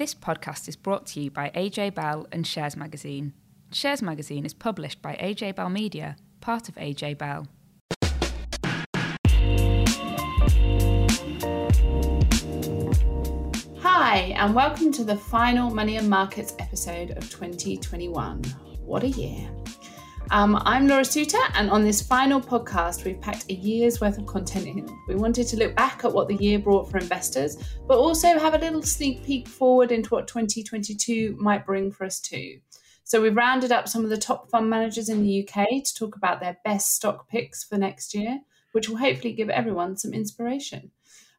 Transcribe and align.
This 0.00 0.14
podcast 0.14 0.66
is 0.66 0.76
brought 0.76 1.04
to 1.08 1.20
you 1.20 1.30
by 1.30 1.50
AJ 1.50 1.94
Bell 1.94 2.26
and 2.32 2.46
Shares 2.46 2.74
Magazine. 2.74 3.34
Shares 3.70 4.00
Magazine 4.00 4.46
is 4.46 4.54
published 4.54 5.02
by 5.02 5.14
AJ 5.16 5.56
Bell 5.56 5.68
Media, 5.68 6.16
part 6.40 6.70
of 6.70 6.74
AJ 6.76 7.18
Bell. 7.18 7.46
Hi, 13.80 14.34
and 14.38 14.54
welcome 14.54 14.90
to 14.90 15.04
the 15.04 15.16
final 15.16 15.68
Money 15.68 15.98
and 15.98 16.08
Markets 16.08 16.54
episode 16.58 17.10
of 17.10 17.28
2021. 17.28 18.42
What 18.82 19.02
a 19.02 19.08
year! 19.08 19.50
Um, 20.32 20.62
I'm 20.64 20.86
Laura 20.86 21.04
Suter, 21.04 21.42
and 21.54 21.68
on 21.70 21.82
this 21.82 22.00
final 22.00 22.40
podcast, 22.40 23.04
we've 23.04 23.20
packed 23.20 23.46
a 23.50 23.54
year's 23.54 24.00
worth 24.00 24.16
of 24.16 24.26
content 24.26 24.64
in. 24.64 24.88
We 25.08 25.16
wanted 25.16 25.48
to 25.48 25.56
look 25.56 25.74
back 25.74 26.04
at 26.04 26.12
what 26.12 26.28
the 26.28 26.36
year 26.36 26.60
brought 26.60 26.88
for 26.88 26.98
investors, 26.98 27.56
but 27.88 27.98
also 27.98 28.38
have 28.38 28.54
a 28.54 28.58
little 28.58 28.80
sneak 28.80 29.24
peek 29.24 29.48
forward 29.48 29.90
into 29.90 30.10
what 30.10 30.28
2022 30.28 31.36
might 31.40 31.66
bring 31.66 31.90
for 31.90 32.04
us 32.04 32.20
too. 32.20 32.60
So 33.02 33.20
we've 33.20 33.34
rounded 33.34 33.72
up 33.72 33.88
some 33.88 34.04
of 34.04 34.10
the 34.10 34.16
top 34.16 34.48
fund 34.50 34.70
managers 34.70 35.08
in 35.08 35.24
the 35.24 35.42
UK 35.42 35.66
to 35.82 35.94
talk 35.96 36.14
about 36.14 36.38
their 36.38 36.58
best 36.64 36.94
stock 36.94 37.28
picks 37.28 37.64
for 37.64 37.76
next 37.76 38.14
year, 38.14 38.38
which 38.70 38.88
will 38.88 38.98
hopefully 38.98 39.32
give 39.32 39.50
everyone 39.50 39.96
some 39.96 40.14
inspiration. 40.14 40.92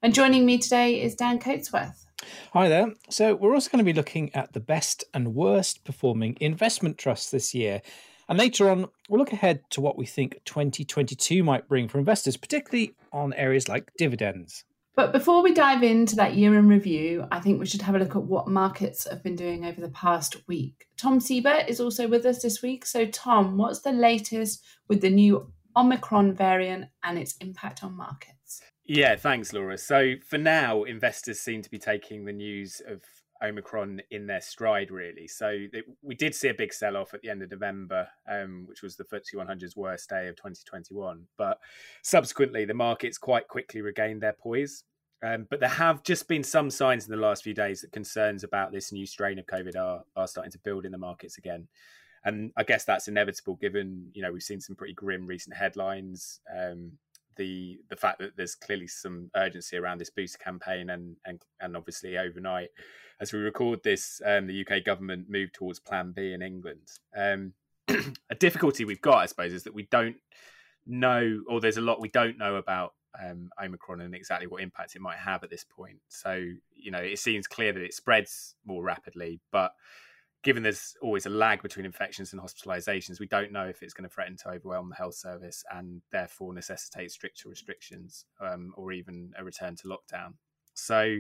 And 0.04 0.14
joining 0.14 0.46
me 0.46 0.58
today 0.58 1.02
is 1.02 1.16
Dan 1.16 1.40
Coatsworth. 1.40 2.08
Hi 2.52 2.68
there. 2.68 2.94
So, 3.10 3.36
we're 3.36 3.54
also 3.54 3.70
going 3.70 3.84
to 3.84 3.90
be 3.90 3.98
looking 3.98 4.36
at 4.36 4.52
the 4.52 4.60
best 4.60 5.06
and 5.14 5.34
worst 5.34 5.86
performing 5.86 6.36
investment 6.42 6.98
trusts 6.98 7.32
this 7.32 7.56
year. 7.56 7.82
And 8.32 8.40
later 8.40 8.70
on, 8.70 8.88
we'll 9.10 9.20
look 9.20 9.34
ahead 9.34 9.60
to 9.72 9.82
what 9.82 9.98
we 9.98 10.06
think 10.06 10.40
2022 10.46 11.44
might 11.44 11.68
bring 11.68 11.90
for 11.90 12.00
investors, 12.00 12.38
particularly 12.38 12.94
on 13.12 13.34
areas 13.34 13.68
like 13.68 13.92
dividends. 13.98 14.64
But 14.96 15.12
before 15.12 15.44
we 15.44 15.54
dive 15.54 15.84
into 15.84 16.16
that 16.16 16.36
year 16.36 16.58
in 16.58 16.70
review, 16.70 17.26
I 17.30 17.42
think 17.42 17.60
we 17.60 17.66
should 17.66 17.82
have 17.82 17.96
a 17.96 18.00
look 18.00 18.16
at 18.16 18.24
what 18.24 18.48
markets 18.48 19.06
have 19.10 19.22
been 19.22 19.36
doing 19.36 19.66
over 19.66 19.82
the 19.82 19.90
past 19.90 20.48
week. 20.48 20.88
Tom 20.96 21.20
Sieber 21.20 21.68
is 21.68 21.82
also 21.82 22.08
with 22.08 22.26
us 22.26 22.42
this 22.42 22.62
week. 22.62 22.86
So, 22.86 23.06
Tom, 23.06 23.58
what's 23.58 23.82
the 23.82 23.92
latest 23.92 24.64
with 24.88 25.02
the 25.02 25.10
new 25.10 25.52
Omicron 25.76 26.34
variant 26.34 26.86
and 27.04 27.20
its 27.20 27.36
impact 27.42 27.84
on 27.84 27.98
markets? 27.98 28.62
Yeah, 28.86 29.18
thanks, 29.18 29.52
Laura. 29.52 29.78
So 29.78 30.14
for 30.26 30.38
now, 30.38 30.84
investors 30.84 31.42
seem 31.42 31.62
to 31.64 31.70
be 31.70 31.80
taking 31.80 32.24
the 32.24 32.32
news 32.32 32.82
of 32.88 33.02
Omicron 33.44 34.02
in 34.12 34.28
their 34.28 34.42
stride, 34.42 34.92
really. 34.92 35.28
So 35.28 35.66
we 36.02 36.16
did 36.16 36.36
see 36.36 36.50
a 36.50 36.54
big 36.54 36.74
sell 36.74 36.98
off 36.98 37.14
at 37.14 37.22
the 37.22 37.30
end 37.30 37.42
of 37.42 37.52
November, 37.52 38.08
um, 38.30 38.64
which 38.68 38.82
was 38.82 38.96
the 38.96 39.04
FTSE 39.06 39.36
100's 39.36 39.76
worst 39.76 40.10
day 40.10 40.28
of 40.28 40.36
2021. 40.36 41.26
But 41.38 41.60
subsequently, 42.04 42.66
the 42.66 42.74
markets 42.74 43.18
quite 43.18 43.48
quickly 43.48 43.82
regained 43.82 44.22
their 44.22 44.34
poise. 44.34 44.84
Um, 45.24 45.46
but 45.50 45.60
there 45.60 45.70
have 45.70 46.04
just 46.04 46.28
been 46.28 46.44
some 46.44 46.70
signs 46.70 47.06
in 47.06 47.12
the 47.12 47.18
last 47.18 47.44
few 47.44 47.54
days 47.54 47.82
that 47.82 47.92
concerns 47.92 48.44
about 48.44 48.72
this 48.72 48.92
new 48.92 49.06
strain 49.06 49.38
of 49.38 49.46
COVID 49.46 49.76
are, 49.76 50.04
are 50.16 50.28
starting 50.28 50.52
to 50.52 50.60
build 50.60 50.86
in 50.86 50.92
the 50.92 50.98
markets 50.98 51.38
again. 51.38 51.68
And 52.24 52.52
I 52.58 52.64
guess 52.64 52.86
that's 52.86 53.08
inevitable 53.08 53.56
given, 53.56 54.10
you 54.14 54.22
know, 54.22 54.32
we've 54.32 54.44
seen 54.44 54.62
some 54.62 54.76
pretty 54.76 54.94
grim 54.94 55.26
recent 55.28 55.56
headlines. 55.56 56.40
Um, 56.56 56.94
the 57.38 57.80
the 57.90 57.96
fact 57.96 58.20
that 58.20 58.36
there's 58.36 58.56
clearly 58.56 58.88
some 58.88 59.30
urgency 59.36 59.78
around 59.78 60.00
this 60.00 60.10
booster 60.10 60.38
campaign 60.38 60.90
and 60.90 61.16
and 61.26 61.42
and 61.62 61.78
obviously 61.78 62.18
overnight 62.18 62.70
as 63.22 63.32
we 63.32 63.40
record 63.40 63.82
this 63.84 64.22
um, 64.26 64.48
the 64.48 64.66
UK 64.66 64.84
government 64.84 65.30
moved 65.30 65.54
towards 65.54 65.80
plan 65.80 66.12
B 66.12 66.34
in 66.34 66.42
England 66.42 66.92
um, 67.16 67.54
a 67.88 68.36
difficulty 68.38 68.84
we've 68.84 69.02
got 69.02 69.20
I 69.20 69.26
suppose 69.28 69.54
is 69.54 69.64
that 69.64 69.74
we 69.74 69.88
don't 69.92 70.18
know 70.86 71.42
or 71.48 71.62
there's 71.62 71.78
a 71.78 71.82
lot 71.82 72.02
we 72.02 72.10
don't 72.10 72.38
know 72.38 72.56
about 72.56 72.94
um, 73.24 73.50
Omicron 73.62 74.02
and 74.02 74.16
exactly 74.16 74.48
what 74.48 74.62
impact 74.62 74.96
it 74.96 75.02
might 75.02 75.18
have 75.18 75.44
at 75.44 75.50
this 75.50 75.64
point 75.64 76.00
so 76.10 76.44
you 76.76 76.92
know 76.92 77.00
it 77.00 77.20
seems 77.20 77.48
clear 77.48 77.72
that 77.72 77.84
it 77.84 77.94
spreads 77.94 78.56
more 78.66 78.84
rapidly 78.84 79.40
but 79.52 79.74
given 80.44 80.64
there's 80.64 80.96
always 81.02 81.26
a 81.26 81.30
lag 81.30 81.62
between 81.62 81.86
infections 81.86 82.34
and 82.34 82.42
hospitalizations, 82.42 83.20
we 83.20 83.28
don't 83.28 83.52
know 83.52 83.66
if 83.66 83.84
it's 83.84 83.94
going 83.94 84.08
to 84.08 84.14
threaten 84.14 84.36
to 84.36 84.50
overwhelm 84.50 84.90
the 84.90 84.96
health 84.96 85.14
service 85.16 85.64
and 85.72 86.02
therefore 86.12 86.54
necessitate 86.54 87.12
stricter 87.12 87.48
restrictions 87.48 88.26
um, 88.40 88.74
or 88.76 88.92
even 88.92 89.32
a 89.38 89.44
return 89.44 89.76
to 89.76 89.88
lockdown. 89.88 90.34
So, 90.74 91.18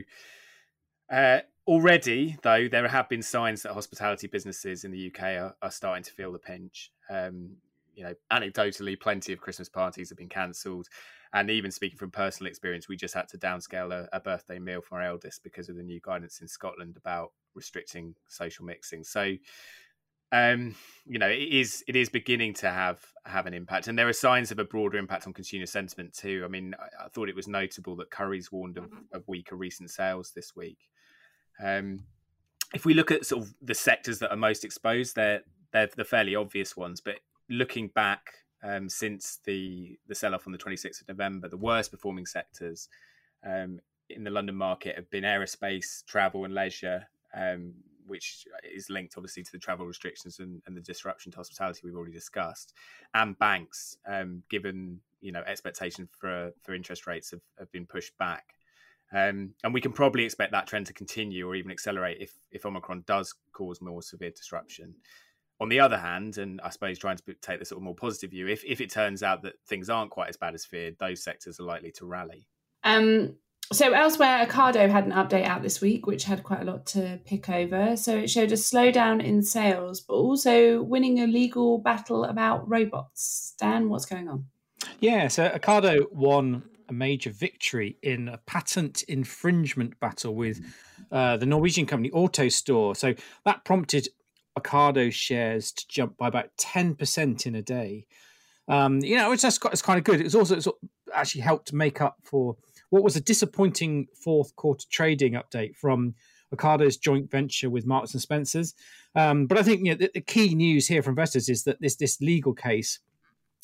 uh, 1.11 1.39
already, 1.67 2.37
though, 2.41 2.67
there 2.67 2.87
have 2.87 3.09
been 3.09 3.21
signs 3.21 3.63
that 3.63 3.73
hospitality 3.73 4.27
businesses 4.27 4.83
in 4.83 4.91
the 4.91 5.11
UK 5.13 5.21
are, 5.23 5.55
are 5.61 5.71
starting 5.71 6.03
to 6.03 6.11
feel 6.11 6.31
the 6.31 6.39
pinch. 6.39 6.91
Um, 7.09 7.57
you 7.93 8.03
know, 8.03 8.13
anecdotally, 8.31 8.99
plenty 8.99 9.33
of 9.33 9.41
Christmas 9.41 9.69
parties 9.69 10.09
have 10.09 10.17
been 10.17 10.29
cancelled. 10.29 10.87
And 11.33 11.49
even 11.49 11.71
speaking 11.71 11.97
from 11.97 12.11
personal 12.11 12.49
experience, 12.49 12.87
we 12.87 12.95
just 12.95 13.13
had 13.13 13.27
to 13.29 13.37
downscale 13.37 13.91
a, 13.91 14.09
a 14.13 14.19
birthday 14.19 14.59
meal 14.59 14.81
for 14.81 14.95
our 14.95 15.07
eldest 15.07 15.43
because 15.43 15.69
of 15.69 15.75
the 15.75 15.83
new 15.83 15.99
guidance 16.01 16.41
in 16.41 16.47
Scotland 16.47 16.97
about 16.97 17.31
restricting 17.53 18.15
social 18.27 18.65
mixing. 18.65 19.03
So, 19.03 19.35
um, 20.33 20.75
you 21.05 21.19
know, 21.19 21.27
it 21.27 21.49
is 21.49 21.83
it 21.87 21.95
is 21.95 22.09
beginning 22.09 22.53
to 22.55 22.69
have 22.69 23.01
have 23.25 23.45
an 23.45 23.53
impact, 23.53 23.87
and 23.87 23.99
there 23.99 24.07
are 24.07 24.13
signs 24.13 24.51
of 24.51 24.59
a 24.59 24.65
broader 24.65 24.97
impact 24.97 25.27
on 25.27 25.33
consumer 25.33 25.65
sentiment 25.65 26.13
too. 26.13 26.43
I 26.45 26.47
mean, 26.47 26.73
I, 26.79 27.05
I 27.05 27.07
thought 27.09 27.27
it 27.27 27.35
was 27.35 27.49
notable 27.49 27.97
that 27.97 28.11
Currys 28.11 28.51
warned 28.51 28.77
of, 28.77 28.89
of 29.11 29.27
weaker 29.27 29.57
recent 29.57 29.89
sales 29.89 30.31
this 30.33 30.55
week. 30.55 30.77
Um, 31.63 32.03
if 32.73 32.85
we 32.85 32.93
look 32.93 33.11
at 33.11 33.25
sort 33.25 33.43
of 33.43 33.53
the 33.61 33.75
sectors 33.75 34.19
that 34.19 34.31
are 34.31 34.37
most 34.37 34.63
exposed, 34.63 35.15
they're 35.15 35.41
they're 35.71 35.89
the 35.95 36.05
fairly 36.05 36.35
obvious 36.35 36.75
ones. 36.75 37.01
But 37.01 37.15
looking 37.49 37.87
back 37.89 38.33
um, 38.63 38.89
since 38.89 39.39
the 39.45 39.97
the 40.07 40.15
sell 40.15 40.35
off 40.35 40.47
on 40.47 40.53
the 40.53 40.57
26th 40.57 41.01
of 41.01 41.07
November, 41.09 41.47
the 41.47 41.57
worst 41.57 41.91
performing 41.91 42.25
sectors 42.25 42.87
um, 43.45 43.79
in 44.09 44.23
the 44.23 44.31
London 44.31 44.55
market 44.55 44.95
have 44.95 45.09
been 45.09 45.23
aerospace, 45.23 46.05
travel, 46.05 46.45
and 46.45 46.53
leisure, 46.53 47.07
um, 47.35 47.73
which 48.07 48.45
is 48.63 48.89
linked 48.89 49.15
obviously 49.17 49.43
to 49.43 49.51
the 49.51 49.57
travel 49.57 49.85
restrictions 49.85 50.39
and, 50.39 50.61
and, 50.67 50.75
the 50.75 50.81
disruption 50.81 51.31
to 51.31 51.37
hospitality 51.37 51.81
we've 51.83 51.95
already 51.95 52.11
discussed, 52.11 52.73
and 53.13 53.37
banks, 53.39 53.97
um, 54.07 54.43
given 54.49 54.99
you 55.21 55.31
know 55.31 55.43
expectation 55.45 56.07
for 56.19 56.51
for 56.61 56.73
interest 56.73 57.07
rates 57.07 57.31
have, 57.31 57.41
have 57.57 57.71
been 57.71 57.85
pushed 57.85 58.17
back. 58.17 58.53
Um, 59.13 59.53
and 59.63 59.73
we 59.73 59.81
can 59.81 59.91
probably 59.91 60.23
expect 60.23 60.51
that 60.53 60.67
trend 60.67 60.87
to 60.87 60.93
continue 60.93 61.47
or 61.47 61.55
even 61.55 61.71
accelerate 61.71 62.17
if, 62.21 62.33
if 62.51 62.65
Omicron 62.65 63.03
does 63.05 63.33
cause 63.51 63.81
more 63.81 64.01
severe 64.01 64.31
disruption. 64.31 64.95
On 65.59 65.69
the 65.69 65.79
other 65.79 65.97
hand, 65.97 66.37
and 66.37 66.59
I 66.61 66.69
suppose 66.69 66.97
trying 66.97 67.17
to 67.17 67.33
take 67.41 67.59
the 67.59 67.65
sort 67.65 67.77
of 67.77 67.83
more 67.83 67.93
positive 67.93 68.31
view, 68.31 68.47
if, 68.47 68.63
if 68.63 68.81
it 68.81 68.89
turns 68.89 69.21
out 69.21 69.43
that 69.43 69.53
things 69.67 69.89
aren't 69.89 70.11
quite 70.11 70.29
as 70.29 70.37
bad 70.37 70.55
as 70.55 70.65
feared, 70.65 70.95
those 70.99 71.23
sectors 71.23 71.59
are 71.59 71.63
likely 71.63 71.91
to 71.93 72.05
rally. 72.05 72.47
Um, 72.83 73.35
so 73.71 73.93
elsewhere, 73.93 74.45
Ocado 74.45 74.89
had 74.89 75.05
an 75.05 75.11
update 75.11 75.45
out 75.45 75.61
this 75.61 75.79
week, 75.79 76.07
which 76.07 76.25
had 76.25 76.43
quite 76.43 76.61
a 76.61 76.65
lot 76.65 76.85
to 76.87 77.19
pick 77.25 77.47
over. 77.49 77.95
So 77.95 78.17
it 78.17 78.29
showed 78.29 78.51
a 78.51 78.55
slowdown 78.55 79.23
in 79.23 79.43
sales, 79.43 80.01
but 80.01 80.15
also 80.15 80.81
winning 80.81 81.19
a 81.19 81.27
legal 81.27 81.77
battle 81.77 82.25
about 82.25 82.67
robots. 82.67 83.53
Dan, 83.59 83.87
what's 83.87 84.05
going 84.05 84.27
on? 84.27 84.45
Yeah, 84.99 85.27
so 85.27 85.47
Ocado 85.47 86.11
won 86.11 86.63
a 86.91 86.93
major 86.93 87.31
victory 87.31 87.97
in 88.03 88.27
a 88.27 88.37
patent 88.45 89.03
infringement 89.03 89.99
battle 89.99 90.35
with 90.35 90.61
uh, 91.11 91.37
the 91.37 91.45
Norwegian 91.45 91.85
company 91.85 92.11
AutoStore. 92.11 92.95
So 92.95 93.15
that 93.45 93.65
prompted 93.65 94.09
Ocado 94.59 95.11
shares 95.11 95.71
to 95.71 95.87
jump 95.87 96.17
by 96.17 96.27
about 96.27 96.49
ten 96.57 96.93
percent 96.93 97.47
in 97.47 97.55
a 97.55 97.61
day. 97.61 98.05
Um, 98.67 98.99
you 98.99 99.15
know, 99.15 99.31
it's 99.31 99.41
just 99.41 99.63
it's 99.65 99.81
kind 99.81 99.97
of 99.97 100.03
good. 100.03 100.21
It's 100.21 100.35
also 100.35 100.57
it's 100.57 100.67
actually 101.13 101.41
helped 101.41 101.73
make 101.73 102.01
up 102.01 102.17
for 102.23 102.57
what 102.89 103.03
was 103.03 103.15
a 103.15 103.21
disappointing 103.21 104.07
fourth 104.13 104.55
quarter 104.57 104.85
trading 104.91 105.33
update 105.33 105.75
from 105.77 106.13
Ocado's 106.53 106.97
joint 106.97 107.31
venture 107.31 107.69
with 107.69 107.85
Marks 107.85 108.13
and 108.13 108.21
Spencers. 108.21 108.73
Um, 109.15 109.47
but 109.47 109.57
I 109.57 109.63
think 109.63 109.85
you 109.85 109.91
know, 109.91 109.97
the, 109.97 110.11
the, 110.13 110.21
key 110.21 110.53
news 110.55 110.87
here 110.87 111.01
for 111.01 111.09
investors 111.09 111.47
is 111.47 111.63
that 111.63 111.79
this 111.79 111.95
this 111.95 112.19
legal 112.19 112.53
case, 112.53 112.99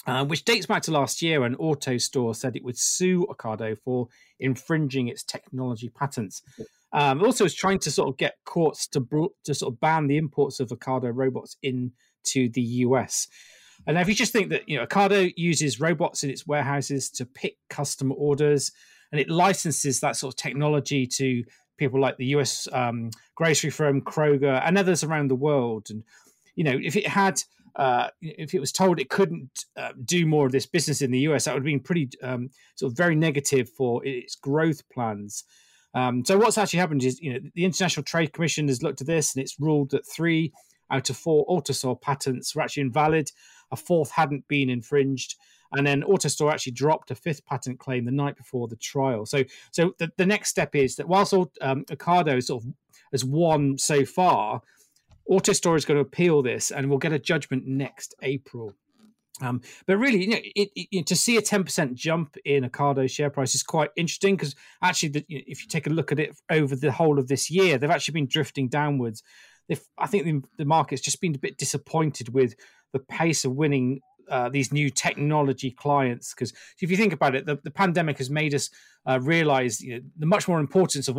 uh, 0.05 0.25
which 0.25 0.45
dates 0.45 0.65
back 0.65 0.83
to 0.83 0.91
last 0.91 1.21
year, 1.21 1.41
when 1.41 1.55
AutoStore 1.55 2.35
said 2.35 2.55
it 2.55 2.63
would 2.63 2.77
sue 2.77 3.25
Ocado 3.29 3.77
for 3.77 4.07
infringing 4.39 5.07
its 5.07 5.23
technology 5.23 5.89
patents. 5.89 6.41
Um, 6.93 7.23
also, 7.23 7.45
is 7.45 7.53
trying 7.53 7.79
to 7.79 7.91
sort 7.91 8.09
of 8.09 8.17
get 8.17 8.37
courts 8.45 8.87
to 8.89 9.31
to 9.43 9.53
sort 9.53 9.73
of 9.73 9.79
ban 9.79 10.07
the 10.07 10.17
imports 10.17 10.59
of 10.59 10.69
Ocado 10.69 11.11
robots 11.13 11.57
into 11.61 12.49
the 12.49 12.61
US. 12.61 13.27
And 13.85 13.97
if 13.97 14.07
you 14.07 14.15
just 14.15 14.31
think 14.31 14.49
that 14.49 14.67
you 14.67 14.77
know 14.77 14.85
Ocado 14.85 15.31
uses 15.35 15.79
robots 15.79 16.23
in 16.23 16.29
its 16.29 16.47
warehouses 16.47 17.09
to 17.11 17.25
pick 17.25 17.57
customer 17.69 18.15
orders, 18.15 18.71
and 19.11 19.19
it 19.19 19.29
licenses 19.29 19.99
that 19.99 20.15
sort 20.15 20.33
of 20.33 20.37
technology 20.37 21.05
to 21.07 21.43
people 21.77 21.99
like 21.99 22.17
the 22.17 22.27
US 22.27 22.67
um, 22.71 23.11
grocery 23.35 23.69
firm 23.69 24.01
Kroger 24.01 24.61
and 24.65 24.77
others 24.77 25.03
around 25.03 25.29
the 25.29 25.35
world. 25.35 25.87
And 25.89 26.03
you 26.55 26.63
know, 26.63 26.77
if 26.81 26.95
it 26.95 27.07
had, 27.07 27.41
uh, 27.77 28.09
if 28.21 28.53
it 28.53 28.59
was 28.59 28.71
told 28.71 28.99
it 28.99 29.09
couldn't 29.09 29.65
uh, 29.77 29.93
do 30.03 30.25
more 30.25 30.47
of 30.47 30.51
this 30.51 30.65
business 30.65 31.01
in 31.01 31.11
the 31.11 31.19
US, 31.19 31.45
that 31.45 31.53
would 31.53 31.61
have 31.61 31.65
been 31.65 31.79
pretty 31.79 32.09
um, 32.23 32.49
sort 32.75 32.91
of 32.91 32.97
very 32.97 33.15
negative 33.15 33.69
for 33.69 34.03
its 34.05 34.35
growth 34.35 34.81
plans. 34.89 35.43
Um, 35.93 36.25
so 36.25 36.37
what's 36.37 36.57
actually 36.57 36.79
happened 36.79 37.03
is, 37.03 37.19
you 37.21 37.33
know, 37.33 37.39
the 37.55 37.65
International 37.65 38.03
Trade 38.03 38.33
Commission 38.33 38.67
has 38.67 38.83
looked 38.83 39.01
at 39.01 39.07
this 39.07 39.35
and 39.35 39.43
it's 39.43 39.59
ruled 39.59 39.91
that 39.91 40.07
three 40.07 40.51
out 40.91 41.09
of 41.09 41.17
four 41.17 41.45
AutoStore 41.47 42.01
patents 42.01 42.55
were 42.55 42.61
actually 42.61 42.81
invalid. 42.81 43.29
A 43.71 43.75
fourth 43.75 44.11
hadn't 44.11 44.47
been 44.47 44.69
infringed. 44.69 45.35
And 45.73 45.85
then 45.85 46.01
AutoStore 46.03 46.51
actually 46.51 46.73
dropped 46.73 47.11
a 47.11 47.15
fifth 47.15 47.45
patent 47.45 47.79
claim 47.79 48.05
the 48.05 48.11
night 48.11 48.37
before 48.37 48.67
the 48.67 48.77
trial. 48.77 49.25
So, 49.25 49.43
so 49.71 49.93
the, 49.99 50.09
the 50.17 50.25
next 50.25 50.49
step 50.49 50.75
is 50.75 50.95
that 50.95 51.07
whilst 51.07 51.33
um, 51.33 51.83
Ocado 51.89 52.41
sort 52.41 52.63
of 52.63 52.69
has 53.11 53.23
won 53.23 53.77
so 53.77 54.05
far. 54.05 54.61
AutoStore 55.29 55.77
is 55.77 55.85
going 55.85 55.97
to 55.97 56.01
appeal 56.01 56.41
this, 56.41 56.71
and 56.71 56.89
we'll 56.89 56.99
get 56.99 57.13
a 57.13 57.19
judgment 57.19 57.65
next 57.65 58.15
April. 58.21 58.73
Um, 59.39 59.61
but 59.85 59.97
really, 59.97 60.23
you 60.23 60.29
know, 60.29 60.39
it, 60.55 60.69
it, 60.75 61.07
to 61.07 61.15
see 61.15 61.37
a 61.37 61.41
ten 61.41 61.63
percent 61.63 61.93
jump 61.93 62.37
in 62.43 62.63
Ocado 62.63 63.09
share 63.09 63.29
price 63.29 63.53
is 63.53 63.61
quite 63.61 63.91
interesting 63.95 64.35
because 64.35 64.55
actually, 64.81 65.09
the, 65.09 65.25
you 65.27 65.37
know, 65.37 65.43
if 65.47 65.61
you 65.61 65.67
take 65.67 65.85
a 65.85 65.91
look 65.91 66.11
at 66.11 66.19
it 66.19 66.35
over 66.49 66.75
the 66.75 66.91
whole 66.91 67.19
of 67.19 67.27
this 67.27 67.51
year, 67.51 67.77
they've 67.77 67.89
actually 67.89 68.13
been 68.13 68.27
drifting 68.27 68.67
downwards. 68.67 69.21
I 69.97 70.07
think 70.07 70.23
the, 70.23 70.41
the 70.57 70.65
market's 70.65 71.01
just 71.01 71.21
been 71.21 71.35
a 71.35 71.39
bit 71.39 71.57
disappointed 71.57 72.33
with 72.33 72.55
the 72.93 72.99
pace 72.99 73.43
of 73.45 73.51
winning 73.51 73.99
uh, 74.29 74.49
these 74.49 74.71
new 74.71 74.89
technology 74.89 75.71
clients. 75.71 76.33
Because 76.33 76.53
if 76.81 76.89
you 76.91 76.97
think 76.97 77.13
about 77.13 77.35
it, 77.35 77.45
the, 77.45 77.57
the 77.63 77.71
pandemic 77.71 78.17
has 78.17 78.29
made 78.29 78.53
us 78.53 78.69
uh, 79.07 79.19
realize 79.21 79.81
you 79.81 79.95
know, 79.95 80.01
the 80.17 80.25
much 80.25 80.47
more 80.47 80.59
importance 80.59 81.07
of 81.07 81.15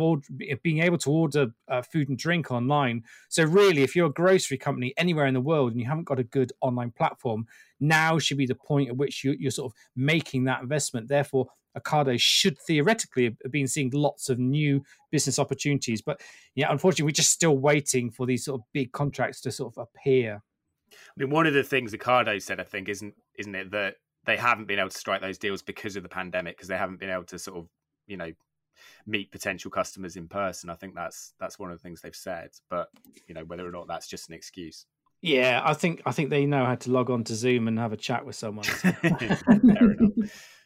being 0.61 0.79
able 0.79 0.97
to 0.99 1.11
order 1.11 1.47
uh, 1.69 1.81
food 1.81 2.07
and 2.09 2.17
drink 2.17 2.51
online. 2.51 3.03
So, 3.29 3.43
really, 3.43 3.81
if 3.81 3.95
you're 3.95 4.07
a 4.07 4.13
grocery 4.13 4.57
company 4.57 4.93
anywhere 4.97 5.25
in 5.25 5.33
the 5.33 5.41
world 5.41 5.71
and 5.71 5.81
you 5.81 5.87
haven't 5.87 6.05
got 6.05 6.19
a 6.19 6.23
good 6.23 6.51
online 6.61 6.91
platform, 6.91 7.47
now 7.79 8.19
should 8.19 8.37
be 8.37 8.45
the 8.45 8.55
point 8.55 8.89
at 8.89 8.97
which 8.97 9.23
you, 9.23 9.35
you're 9.39 9.51
sort 9.51 9.71
of 9.71 9.77
making 9.95 10.43
that 10.45 10.61
investment. 10.61 11.07
Therefore, 11.07 11.47
Ocado 11.77 12.19
should 12.19 12.57
theoretically 12.59 13.35
have 13.43 13.51
been 13.51 13.67
seeing 13.67 13.91
lots 13.93 14.29
of 14.29 14.39
new 14.39 14.83
business 15.11 15.39
opportunities. 15.39 16.01
But 16.01 16.21
yeah, 16.55 16.71
unfortunately, 16.71 17.05
we're 17.05 17.11
just 17.11 17.31
still 17.31 17.57
waiting 17.57 18.11
for 18.11 18.25
these 18.25 18.45
sort 18.45 18.61
of 18.61 18.65
big 18.73 18.91
contracts 18.91 19.41
to 19.41 19.51
sort 19.51 19.73
of 19.75 19.87
appear. 19.87 20.43
I 20.91 21.13
mean, 21.17 21.29
one 21.29 21.47
of 21.47 21.53
the 21.53 21.63
things 21.63 21.93
Ocado 21.93 22.41
said, 22.41 22.59
I 22.59 22.63
think, 22.63 22.89
isn't 22.89 23.13
isn't 23.37 23.55
it 23.55 23.71
that 23.71 23.95
they 24.25 24.37
haven't 24.37 24.67
been 24.67 24.79
able 24.79 24.89
to 24.89 24.97
strike 24.97 25.21
those 25.21 25.37
deals 25.37 25.61
because 25.61 25.95
of 25.95 26.03
the 26.03 26.09
pandemic, 26.09 26.57
because 26.57 26.67
they 26.67 26.77
haven't 26.77 26.99
been 26.99 27.09
able 27.09 27.23
to 27.25 27.39
sort 27.39 27.57
of, 27.57 27.67
you 28.07 28.17
know, 28.17 28.31
meet 29.05 29.31
potential 29.31 29.71
customers 29.71 30.15
in 30.15 30.27
person. 30.27 30.69
I 30.69 30.75
think 30.75 30.95
that's 30.95 31.33
that's 31.39 31.59
one 31.59 31.71
of 31.71 31.77
the 31.77 31.83
things 31.83 32.01
they've 32.01 32.15
said. 32.15 32.51
But 32.69 32.89
you 33.27 33.33
know, 33.33 33.43
whether 33.45 33.67
or 33.67 33.71
not 33.71 33.87
that's 33.87 34.07
just 34.07 34.29
an 34.29 34.35
excuse. 34.35 34.85
Yeah, 35.21 35.61
I 35.63 35.73
think 35.73 36.01
I 36.05 36.11
think 36.11 36.29
they 36.29 36.45
know 36.45 36.65
how 36.65 36.75
to 36.75 36.91
log 36.91 37.09
on 37.09 37.23
to 37.25 37.35
Zoom 37.35 37.67
and 37.67 37.77
have 37.77 37.93
a 37.93 37.97
chat 37.97 38.25
with 38.25 38.35
someone. 38.35 38.65
So. 38.65 38.91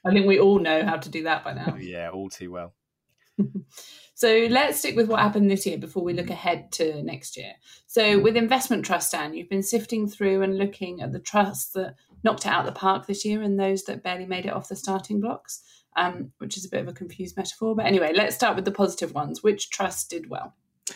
I 0.06 0.12
think 0.12 0.28
we 0.28 0.40
all 0.40 0.60
know 0.60 0.86
how 0.86 0.98
to 0.98 1.10
do 1.10 1.24
that 1.24 1.44
by 1.44 1.54
now. 1.54 1.76
Yeah, 1.80 2.10
all 2.10 2.30
too 2.30 2.52
well. 2.52 2.74
So 4.16 4.48
let's 4.50 4.80
stick 4.80 4.96
with 4.96 5.10
what 5.10 5.22
happened 5.22 5.50
this 5.50 5.66
year 5.66 5.78
before 5.78 6.04
we 6.04 6.14
look 6.14 6.30
ahead 6.30 6.72
to 6.74 7.02
next 7.04 7.36
year. 7.36 7.54
So 7.88 8.20
with 8.20 8.38
investment 8.38 8.86
trust, 8.86 9.12
Dan, 9.12 9.34
you've 9.34 9.50
been 9.50 9.64
sifting 9.64 10.08
through 10.08 10.44
and 10.44 10.58
looking 10.58 11.02
at 11.02 11.12
the 11.12 11.20
trusts 11.20 11.72
that 11.74 11.96
knocked 12.24 12.46
it 12.46 12.52
out 12.52 12.62
of 12.62 12.74
the 12.74 12.80
park 12.80 13.08
this 13.08 13.26
year 13.26 13.42
and 13.42 13.60
those 13.60 13.84
that 13.84 14.04
barely 14.04 14.26
made 14.26 14.46
it 14.46 14.54
off 14.54 14.70
the 14.70 14.76
starting 14.76 15.20
blocks, 15.20 15.64
um, 15.98 16.32
which 16.38 16.58
is 16.58 16.66
a 16.66 16.70
bit 16.70 16.82
of 16.82 16.88
a 16.88 16.94
confused 16.94 17.36
metaphor. 17.36 17.76
But 17.76 17.88
anyway, 17.88 18.14
let's 18.16 18.36
start 18.36 18.56
with 18.56 18.66
the 18.66 18.72
positive 18.72 19.14
ones. 19.14 19.42
Which 19.42 19.72
trust 19.72 20.12
did 20.12 20.30
well? 20.30 20.54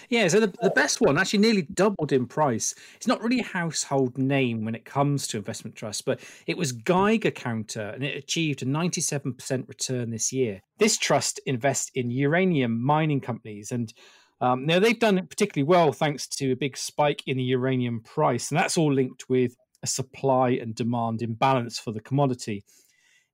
Yeah, 0.10 0.28
so 0.28 0.42
the, 0.42 0.54
the 0.62 0.70
best 0.70 1.00
one 1.00 1.18
actually 1.18 1.40
nearly 1.40 1.62
doubled 1.74 2.12
in 2.12 2.26
price. 2.26 2.76
It's 2.96 3.08
not 3.08 3.22
really 3.22 3.40
a 3.40 3.44
household 3.44 4.18
name 4.18 4.66
when 4.66 4.76
it 4.76 4.84
comes 4.84 5.28
to 5.28 5.38
investment 5.38 5.76
trusts, 5.76 6.02
but 6.02 6.20
it 6.46 6.58
was 6.58 6.74
Geiger 6.74 7.32
Counter 7.32 7.90
and 7.90 8.04
it 8.04 8.18
achieved 8.18 8.62
a 8.62 8.66
97% 8.66 9.68
return 9.68 10.10
this 10.10 10.34
year. 10.34 10.62
This 10.78 10.98
trust 10.98 11.40
invests 11.46 11.92
in 11.96 12.12
uranium 12.12 12.84
mining 12.84 13.22
companies 13.22 13.72
and 13.72 13.94
um, 14.40 14.66
now 14.66 14.80
they've 14.80 15.00
done 15.00 15.18
it 15.18 15.30
particularly 15.30 15.68
well 15.68 15.92
thanks 15.92 16.28
to 16.28 16.52
a 16.52 16.56
big 16.56 16.78
spike 16.78 17.24
in 17.26 17.38
the 17.38 17.44
uranium 17.44 18.02
price, 18.02 18.52
and 18.52 18.60
that's 18.60 18.78
all 18.78 18.94
linked 18.94 19.28
with 19.30 19.56
a 19.84 19.88
supply 19.88 20.50
and 20.50 20.76
demand 20.76 21.22
imbalance 21.22 21.80
for 21.80 21.92
the 21.92 22.02
commodity. 22.02 22.64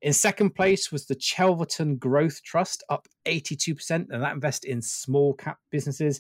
In 0.01 0.11
second 0.11 0.53
place 0.53 0.91
was 0.91 1.05
the 1.05 1.15
Chelverton 1.15 1.97
Growth 1.97 2.41
Trust, 2.43 2.83
up 2.89 3.07
82%, 3.25 3.89
and 3.89 4.21
that 4.21 4.33
invests 4.33 4.65
in 4.65 4.81
small 4.81 5.33
cap 5.33 5.57
businesses. 5.71 6.19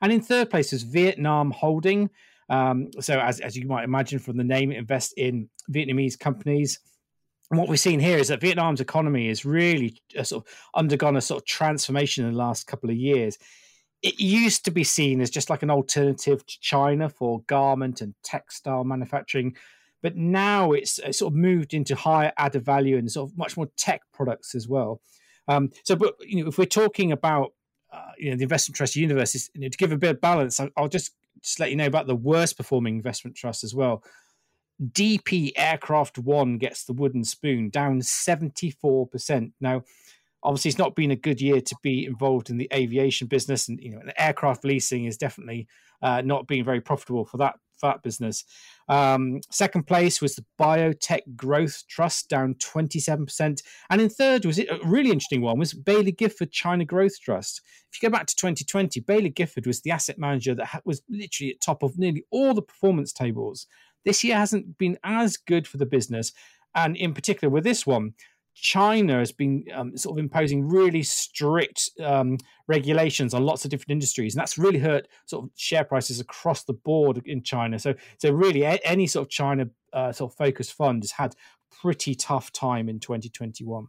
And 0.00 0.12
in 0.12 0.20
third 0.20 0.50
place 0.50 0.72
is 0.72 0.82
Vietnam 0.82 1.50
Holding. 1.50 2.10
Um, 2.48 2.90
so, 3.00 3.18
as, 3.18 3.40
as 3.40 3.56
you 3.56 3.66
might 3.66 3.84
imagine 3.84 4.18
from 4.18 4.36
the 4.36 4.44
name, 4.44 4.72
invest 4.72 5.14
in 5.16 5.48
Vietnamese 5.70 6.18
companies. 6.18 6.80
And 7.50 7.58
what 7.58 7.68
we've 7.68 7.80
seen 7.80 8.00
here 8.00 8.18
is 8.18 8.28
that 8.28 8.40
Vietnam's 8.40 8.80
economy 8.80 9.28
has 9.28 9.44
really 9.44 10.00
uh, 10.18 10.22
sort 10.22 10.44
of 10.44 10.52
undergone 10.74 11.16
a 11.16 11.20
sort 11.20 11.42
of 11.42 11.46
transformation 11.46 12.24
in 12.24 12.32
the 12.32 12.38
last 12.38 12.66
couple 12.66 12.90
of 12.90 12.96
years. 12.96 13.38
It 14.02 14.18
used 14.18 14.64
to 14.64 14.70
be 14.70 14.84
seen 14.84 15.20
as 15.20 15.30
just 15.30 15.50
like 15.50 15.62
an 15.62 15.70
alternative 15.70 16.46
to 16.46 16.60
China 16.60 17.08
for 17.08 17.42
garment 17.42 18.00
and 18.00 18.14
textile 18.22 18.84
manufacturing, 18.84 19.56
but 20.02 20.16
now 20.16 20.72
it's, 20.72 20.98
it's 21.00 21.18
sort 21.18 21.32
of 21.32 21.36
moved 21.36 21.74
into 21.74 21.94
higher 21.94 22.32
added 22.38 22.64
value 22.64 22.96
and 22.96 23.10
sort 23.10 23.30
of 23.30 23.36
much 23.36 23.56
more 23.56 23.68
tech 23.76 24.00
products 24.12 24.54
as 24.54 24.66
well. 24.66 25.00
Um, 25.48 25.70
so, 25.84 25.96
but 25.96 26.14
you 26.20 26.42
know, 26.42 26.48
if 26.48 26.56
we're 26.56 26.64
talking 26.64 27.12
about 27.12 27.52
uh, 27.92 28.12
you 28.18 28.30
know 28.30 28.36
the 28.36 28.42
investment 28.42 28.76
trust 28.76 28.96
universe 28.96 29.34
is 29.34 29.50
you 29.54 29.62
know, 29.62 29.68
to 29.68 29.78
give 29.78 29.92
a 29.92 29.98
bit 29.98 30.10
of 30.10 30.20
balance. 30.20 30.60
I'll, 30.60 30.70
I'll 30.76 30.88
just 30.88 31.12
just 31.42 31.60
let 31.60 31.70
you 31.70 31.76
know 31.76 31.86
about 31.86 32.06
the 32.06 32.16
worst 32.16 32.56
performing 32.56 32.96
investment 32.96 33.36
trust 33.36 33.64
as 33.64 33.74
well. 33.74 34.02
DP 34.82 35.52
Aircraft 35.56 36.18
One 36.18 36.58
gets 36.58 36.84
the 36.84 36.92
wooden 36.92 37.24
spoon, 37.24 37.70
down 37.70 38.02
seventy 38.02 38.70
four 38.70 39.06
percent. 39.06 39.52
Now, 39.60 39.82
obviously, 40.42 40.70
it's 40.70 40.78
not 40.78 40.94
been 40.94 41.10
a 41.10 41.16
good 41.16 41.40
year 41.40 41.60
to 41.60 41.76
be 41.82 42.06
involved 42.06 42.50
in 42.50 42.58
the 42.58 42.68
aviation 42.72 43.26
business, 43.26 43.68
and 43.68 43.80
you 43.80 43.90
know, 43.90 44.00
aircraft 44.16 44.64
leasing 44.64 45.04
is 45.04 45.16
definitely 45.16 45.66
uh, 46.02 46.22
not 46.22 46.46
being 46.46 46.64
very 46.64 46.80
profitable 46.80 47.24
for 47.24 47.36
that 47.38 47.56
that 47.80 48.02
business. 48.02 48.44
Um, 48.88 49.40
second 49.50 49.86
place 49.86 50.20
was 50.20 50.34
the 50.34 50.44
Biotech 50.58 51.36
Growth 51.36 51.84
Trust, 51.88 52.28
down 52.28 52.54
27%. 52.54 53.62
And 53.90 54.00
in 54.00 54.08
third 54.08 54.44
was 54.44 54.58
a 54.58 54.78
really 54.84 55.10
interesting 55.10 55.42
one 55.42 55.58
was 55.58 55.74
Baillie 55.74 56.16
Gifford 56.16 56.50
China 56.50 56.84
Growth 56.84 57.20
Trust. 57.20 57.62
If 57.92 58.02
you 58.02 58.08
go 58.08 58.12
back 58.12 58.26
to 58.26 58.36
2020, 58.36 59.00
Baillie 59.02 59.34
Gifford 59.34 59.66
was 59.66 59.82
the 59.82 59.90
asset 59.90 60.18
manager 60.18 60.54
that 60.54 60.82
was 60.84 61.02
literally 61.08 61.52
at 61.52 61.60
top 61.60 61.82
of 61.82 61.98
nearly 61.98 62.24
all 62.30 62.54
the 62.54 62.62
performance 62.62 63.12
tables. 63.12 63.66
This 64.04 64.24
year 64.24 64.36
hasn't 64.36 64.78
been 64.78 64.98
as 65.04 65.36
good 65.36 65.66
for 65.66 65.76
the 65.76 65.86
business. 65.86 66.32
And 66.74 66.96
in 66.96 67.14
particular 67.14 67.50
with 67.50 67.64
this 67.64 67.86
one, 67.86 68.14
China 68.54 69.18
has 69.18 69.32
been 69.32 69.64
um, 69.74 69.96
sort 69.96 70.18
of 70.18 70.22
imposing 70.22 70.68
really 70.68 71.02
strict 71.02 71.90
um, 72.02 72.36
regulations 72.66 73.34
on 73.34 73.44
lots 73.44 73.64
of 73.64 73.70
different 73.70 73.90
industries, 73.90 74.34
and 74.34 74.40
that's 74.40 74.58
really 74.58 74.78
hurt 74.78 75.08
sort 75.26 75.44
of 75.44 75.50
share 75.56 75.84
prices 75.84 76.20
across 76.20 76.64
the 76.64 76.72
board 76.72 77.22
in 77.24 77.42
China. 77.42 77.78
So, 77.78 77.94
so 78.18 78.30
really, 78.30 78.62
a- 78.62 78.80
any 78.84 79.06
sort 79.06 79.26
of 79.26 79.30
China 79.30 79.66
uh, 79.92 80.12
sort 80.12 80.32
of 80.32 80.36
focused 80.36 80.74
fund 80.74 81.02
has 81.02 81.12
had 81.12 81.34
pretty 81.80 82.14
tough 82.14 82.52
time 82.52 82.88
in 82.88 83.00
2021. 83.00 83.86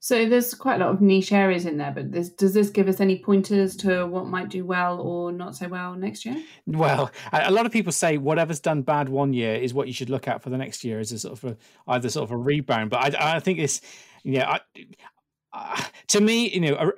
So 0.00 0.28
there's 0.28 0.52
quite 0.54 0.80
a 0.80 0.84
lot 0.84 0.94
of 0.94 1.00
niche 1.00 1.32
areas 1.32 1.64
in 1.64 1.78
there, 1.78 1.92
but 1.92 2.10
this, 2.10 2.28
does 2.28 2.54
this 2.54 2.70
give 2.70 2.88
us 2.88 3.00
any 3.00 3.20
pointers 3.20 3.76
to 3.78 4.04
what 4.06 4.26
might 4.26 4.48
do 4.48 4.64
well 4.64 5.00
or 5.00 5.30
not 5.30 5.54
so 5.54 5.68
well 5.68 5.94
next 5.94 6.24
year? 6.24 6.42
Well, 6.66 7.10
a 7.32 7.52
lot 7.52 7.66
of 7.66 7.72
people 7.72 7.92
say 7.92 8.18
whatever's 8.18 8.58
done 8.58 8.82
bad 8.82 9.08
one 9.08 9.32
year 9.32 9.54
is 9.54 9.72
what 9.72 9.86
you 9.86 9.92
should 9.92 10.10
look 10.10 10.26
at 10.26 10.42
for 10.42 10.50
the 10.50 10.58
next 10.58 10.82
year 10.82 10.98
as 10.98 11.12
a 11.12 11.20
sort 11.20 11.34
of 11.34 11.52
a, 11.52 11.56
either 11.86 12.08
sort 12.08 12.24
of 12.24 12.32
a 12.32 12.36
rebound. 12.36 12.90
But 12.90 13.14
I, 13.14 13.36
I 13.36 13.40
think 13.40 13.60
it's 13.60 13.80
yeah, 14.24 14.48
I, 14.48 14.60
to 16.08 16.20
me, 16.20 16.50
you 16.50 16.60
know, 16.60 16.92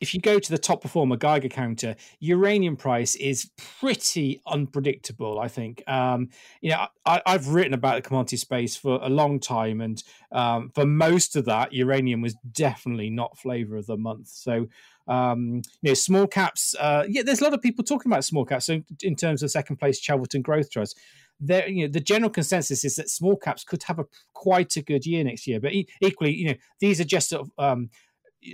if 0.00 0.14
you 0.14 0.20
go 0.20 0.38
to 0.38 0.50
the 0.50 0.58
top 0.58 0.82
performer 0.82 1.16
Geiger 1.16 1.48
counter, 1.48 1.96
uranium 2.18 2.76
price 2.76 3.14
is 3.16 3.50
pretty 3.80 4.40
unpredictable. 4.46 5.40
I 5.40 5.48
think, 5.48 5.82
um, 5.88 6.28
you 6.60 6.70
know, 6.70 6.86
I, 7.06 7.22
have 7.26 7.48
written 7.48 7.74
about 7.74 7.96
the 7.96 8.08
commodity 8.08 8.36
space 8.36 8.76
for 8.76 8.98
a 9.02 9.08
long 9.08 9.40
time, 9.40 9.80
and 9.80 10.02
um, 10.32 10.70
for 10.74 10.84
most 10.84 11.36
of 11.36 11.46
that, 11.46 11.72
uranium 11.72 12.20
was 12.20 12.34
definitely 12.52 13.10
not 13.10 13.38
flavor 13.38 13.76
of 13.76 13.86
the 13.86 13.96
month. 13.96 14.28
So, 14.28 14.68
um, 15.08 15.62
you 15.82 15.90
know, 15.90 15.94
small 15.94 16.26
caps. 16.26 16.74
Uh, 16.78 17.04
yeah, 17.08 17.22
there's 17.24 17.40
a 17.40 17.44
lot 17.44 17.54
of 17.54 17.62
people 17.62 17.84
talking 17.84 18.10
about 18.10 18.24
small 18.24 18.44
caps. 18.44 18.66
So, 18.66 18.82
in 19.02 19.16
terms 19.16 19.42
of 19.42 19.50
second 19.50 19.76
place, 19.76 20.00
Chelverton 20.00 20.42
Growth 20.42 20.70
Trust. 20.70 20.98
There, 21.42 21.66
you 21.66 21.86
know, 21.86 21.92
the 21.92 22.00
general 22.00 22.30
consensus 22.30 22.84
is 22.84 22.96
that 22.96 23.08
small 23.08 23.34
caps 23.34 23.64
could 23.64 23.82
have 23.84 23.98
a 23.98 24.04
quite 24.34 24.76
a 24.76 24.82
good 24.82 25.06
year 25.06 25.24
next 25.24 25.46
year, 25.46 25.58
but 25.58 25.72
e- 25.72 25.88
equally, 26.02 26.34
you 26.34 26.48
know, 26.48 26.54
these 26.80 27.00
are 27.00 27.04
just 27.04 27.30
sort 27.30 27.46
of 27.46 27.50
um, 27.58 27.88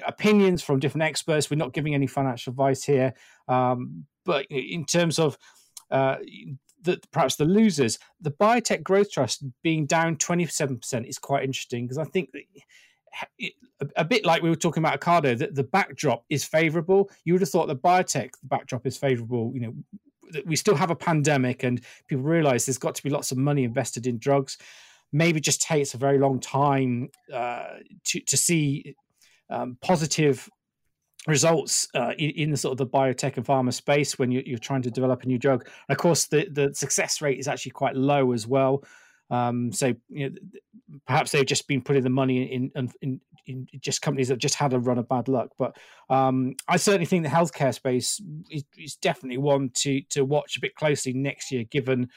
opinions 0.07 0.63
from 0.63 0.79
different 0.79 1.03
experts. 1.03 1.51
We're 1.51 1.57
not 1.57 1.73
giving 1.73 1.95
any 1.95 2.07
financial 2.07 2.53
advice 2.53 2.85
here, 2.85 3.15
um, 3.49 4.07
but 4.25 4.47
in 4.51 4.85
terms 4.85 5.19
of 5.19 5.37
uh, 5.91 6.19
the, 6.81 7.01
perhaps 7.11 7.35
the 7.35 7.45
losers, 7.45 7.99
the 8.21 8.31
biotech 8.31 8.85
growth 8.85 9.11
trust 9.11 9.45
being 9.63 9.87
down 9.87 10.17
twenty 10.17 10.47
seven 10.47 10.79
percent 10.79 11.07
is 11.07 11.19
quite 11.19 11.43
interesting 11.43 11.87
because 11.87 11.99
I 11.99 12.05
think 12.05 12.31
that. 12.33 12.43
A, 13.97 14.05
bit 14.05 14.25
like 14.25 14.43
we 14.43 14.49
were 14.49 14.57
talking 14.57 14.83
about 14.83 15.01
Ocado, 15.01 15.37
that 15.39 15.55
the 15.55 15.65
backdrop 15.65 16.25
is 16.31 16.45
favourable. 16.45 17.11
You 17.25 17.35
would 17.35 17.43
have 17.43 17.51
thought 17.51 17.69
the 17.69 17.77
biotech 17.77 18.31
the 18.41 18.49
backdrop 18.49 18.87
is 18.87 18.97
favourable. 18.97 19.53
You 19.55 19.61
know, 19.61 19.75
we 20.45 20.57
still 20.57 20.75
have 20.75 20.91
a 20.91 20.97
pandemic, 20.97 21.63
and 21.63 21.81
people 22.09 22.25
realise 22.25 22.67
there's 22.67 22.79
got 22.79 22.95
to 22.95 23.03
be 23.03 23.11
lots 23.11 23.33
of 23.33 23.39
money 23.39 23.65
invested 23.65 24.07
in 24.07 24.19
drugs. 24.19 24.59
Maybe 25.13 25.41
just 25.41 25.63
takes 25.63 25.95
a 25.95 25.99
very 25.99 26.19
long 26.19 26.41
time 26.41 27.11
uh, 27.33 27.75
to 28.05 28.21
to 28.21 28.37
see 28.37 28.97
um, 29.51 29.77
positive 29.81 30.49
results 31.27 31.89
uh, 31.95 32.13
in, 32.19 32.31
in, 32.31 32.51
the 32.51 32.57
sort 32.57 32.73
of 32.73 32.79
the 32.79 32.87
biotech 32.87 33.37
and 33.37 33.45
pharma 33.45 33.73
space 33.73 34.19
when 34.19 34.31
you, 34.31 34.55
are 34.55 34.59
trying 34.59 34.83
to 34.83 34.91
develop 34.91 35.23
a 35.23 35.27
new 35.27 35.39
drug. 35.39 35.69
And 35.89 35.97
of 35.97 35.99
course, 36.01 36.27
the, 36.27 36.49
the 36.51 36.73
success 36.75 37.21
rate 37.21 37.39
is 37.39 37.49
actually 37.49 37.73
quite 37.73 37.97
low 37.97 38.33
as 38.33 38.47
well. 38.47 38.85
Um, 39.31 39.73
so 39.73 39.95
you 40.09 40.31
know, 40.31 40.37
perhaps 41.07 41.33
they've 41.33 41.47
just 41.47 41.67
been 41.67 41.83
putting 41.83 42.03
the 42.03 42.11
money 42.11 42.53
in, 42.53 42.71
in, 42.75 42.93
in, 43.03 43.21
in 43.47 43.67
just 43.81 44.03
companies 44.03 44.29
that 44.29 44.39
just 44.39 44.55
had 44.55 44.73
a 44.73 44.79
run 44.79 44.99
of 44.99 45.09
bad 45.09 45.29
luck. 45.29 45.51
But 45.59 45.77
um, 46.09 46.55
I 46.69 46.77
certainly 46.77 47.07
think 47.07 47.25
the 47.25 47.31
healthcare 47.31 47.75
space 47.75 48.21
is, 48.51 48.65
is, 48.79 48.97
definitely 48.97 49.39
one 49.39 49.71
to 49.75 50.01
to 50.11 50.25
watch 50.25 50.57
a 50.57 50.61
bit 50.61 50.75
closely 50.77 51.13
next 51.13 51.51
year, 51.51 51.65
given 51.65 52.09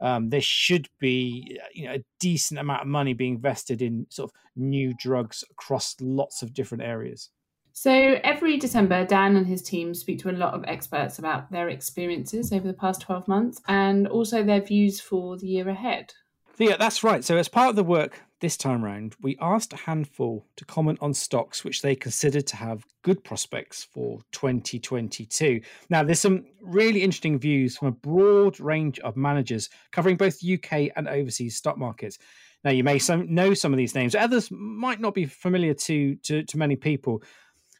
um, 0.00 0.30
there 0.30 0.40
should 0.40 0.88
be 0.98 1.58
you 1.72 1.86
know 1.86 1.94
a 1.94 2.04
decent 2.18 2.60
amount 2.60 2.82
of 2.82 2.88
money 2.88 3.12
being 3.12 3.34
invested 3.34 3.82
in 3.82 4.06
sort 4.10 4.30
of 4.30 4.36
new 4.56 4.94
drugs 4.98 5.44
across 5.50 5.96
lots 6.00 6.42
of 6.42 6.54
different 6.54 6.84
areas. 6.84 7.30
So 7.76 7.90
every 8.22 8.56
December, 8.56 9.04
Dan 9.04 9.34
and 9.34 9.48
his 9.48 9.60
team 9.60 9.94
speak 9.94 10.20
to 10.20 10.30
a 10.30 10.32
lot 10.32 10.54
of 10.54 10.64
experts 10.64 11.18
about 11.18 11.50
their 11.50 11.68
experiences 11.68 12.52
over 12.52 12.68
the 12.68 12.72
past 12.72 13.00
12 13.00 13.26
months 13.26 13.60
and 13.66 14.06
also 14.06 14.44
their 14.44 14.60
views 14.60 15.00
for 15.00 15.36
the 15.36 15.48
year 15.48 15.68
ahead. 15.68 16.12
Yeah, 16.58 16.76
that's 16.76 17.02
right. 17.02 17.24
So, 17.24 17.36
as 17.36 17.48
part 17.48 17.70
of 17.70 17.76
the 17.76 17.82
work 17.82 18.22
this 18.40 18.56
time 18.56 18.84
round, 18.84 19.16
we 19.20 19.36
asked 19.40 19.72
a 19.72 19.76
handful 19.76 20.46
to 20.56 20.64
comment 20.64 20.98
on 21.00 21.12
stocks 21.12 21.64
which 21.64 21.82
they 21.82 21.96
considered 21.96 22.46
to 22.48 22.56
have 22.56 22.84
good 23.02 23.24
prospects 23.24 23.82
for 23.82 24.20
2022. 24.32 25.60
Now, 25.90 26.04
there's 26.04 26.20
some 26.20 26.44
really 26.60 27.02
interesting 27.02 27.38
views 27.38 27.76
from 27.76 27.88
a 27.88 27.92
broad 27.92 28.60
range 28.60 29.00
of 29.00 29.16
managers 29.16 29.68
covering 29.90 30.16
both 30.16 30.44
UK 30.44 30.90
and 30.94 31.08
overseas 31.08 31.56
stock 31.56 31.76
markets. 31.76 32.18
Now, 32.62 32.70
you 32.70 32.84
may 32.84 32.98
some, 32.98 33.34
know 33.34 33.52
some 33.52 33.72
of 33.72 33.76
these 33.76 33.94
names, 33.94 34.14
others 34.14 34.48
might 34.50 35.00
not 35.00 35.14
be 35.14 35.26
familiar 35.26 35.74
to, 35.74 36.14
to, 36.16 36.44
to 36.44 36.56
many 36.56 36.76
people. 36.76 37.22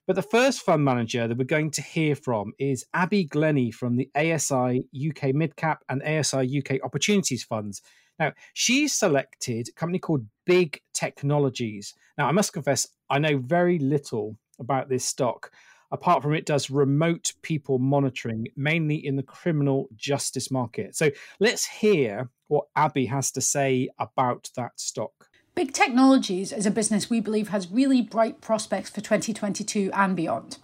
But 0.07 0.17
the 0.17 0.23
first 0.23 0.61
fund 0.61 0.85
manager 0.85 1.27
that 1.27 1.39
we're 1.39 1.45
going 1.45 1.71
to 1.73 1.83
hear 1.83 2.15
from 2.15 2.53
is 2.59 2.85
Abby 2.93 3.25
Glennie 3.25 3.71
from 3.71 3.97
the 3.97 4.11
ASI 4.15 4.85
UK 4.95 5.33
Midcap 5.33 5.79
and 5.89 6.03
ASI 6.03 6.59
UK 6.59 6.81
Opportunities 6.85 7.43
Funds. 7.43 7.81
Now, 8.19 8.33
she's 8.53 8.93
selected 8.93 9.69
a 9.69 9.73
company 9.73 9.99
called 9.99 10.27
Big 10.47 10.81
Technologies. 10.93 11.95
Now, 12.17 12.29
I 12.29 12.33
must 12.33 12.53
confess, 12.53 12.87
I 13.11 13.19
know 13.19 13.39
very 13.39 13.79
little 13.79 14.37
about 14.61 14.89
this 14.89 15.05
stock, 15.05 15.51
apart 15.91 16.23
from 16.23 16.35
it 16.35 16.47
does 16.47 16.71
remote 16.71 17.33
people 17.43 17.79
monitoring, 17.79 18.47
mainly 18.57 19.05
in 19.05 19.17
the 19.17 19.23
criminal 19.23 19.89
justice 19.97 20.51
market. 20.51 20.95
So 20.97 21.11
let's 21.41 21.67
hear 21.67 22.31
what 22.49 22.67
Abby 22.77 23.07
has 23.07 23.31
to 23.33 23.41
say 23.41 23.89
about 23.99 24.51
that 24.57 24.79
stock. 24.79 25.29
Big 25.55 25.73
Technologies 25.73 26.53
is 26.53 26.67
a 26.67 26.71
business 26.71 27.09
we 27.09 27.21
believe 27.21 27.49
has 27.49 27.71
really 27.71 28.03
bright 28.03 28.41
prospects 28.41 28.91
for 28.91 29.01
2022 29.01 29.91
and 29.93 30.17
beyond. 30.17 30.59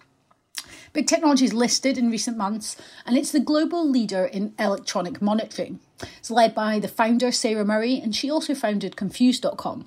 Big 0.93 1.07
Technology 1.07 1.45
is 1.45 1.53
listed 1.53 1.97
in 1.97 2.11
recent 2.11 2.37
months 2.37 2.75
and 3.05 3.17
it's 3.17 3.31
the 3.31 3.39
global 3.39 3.89
leader 3.89 4.25
in 4.25 4.53
electronic 4.59 5.21
monitoring. 5.21 5.79
It's 6.19 6.31
led 6.31 6.55
by 6.55 6.79
the 6.79 6.87
founder, 6.87 7.31
Sara 7.31 7.65
Murray, 7.65 7.99
and 7.99 8.15
she 8.15 8.29
also 8.29 8.55
founded 8.55 8.95
Confused.com. 8.95 9.85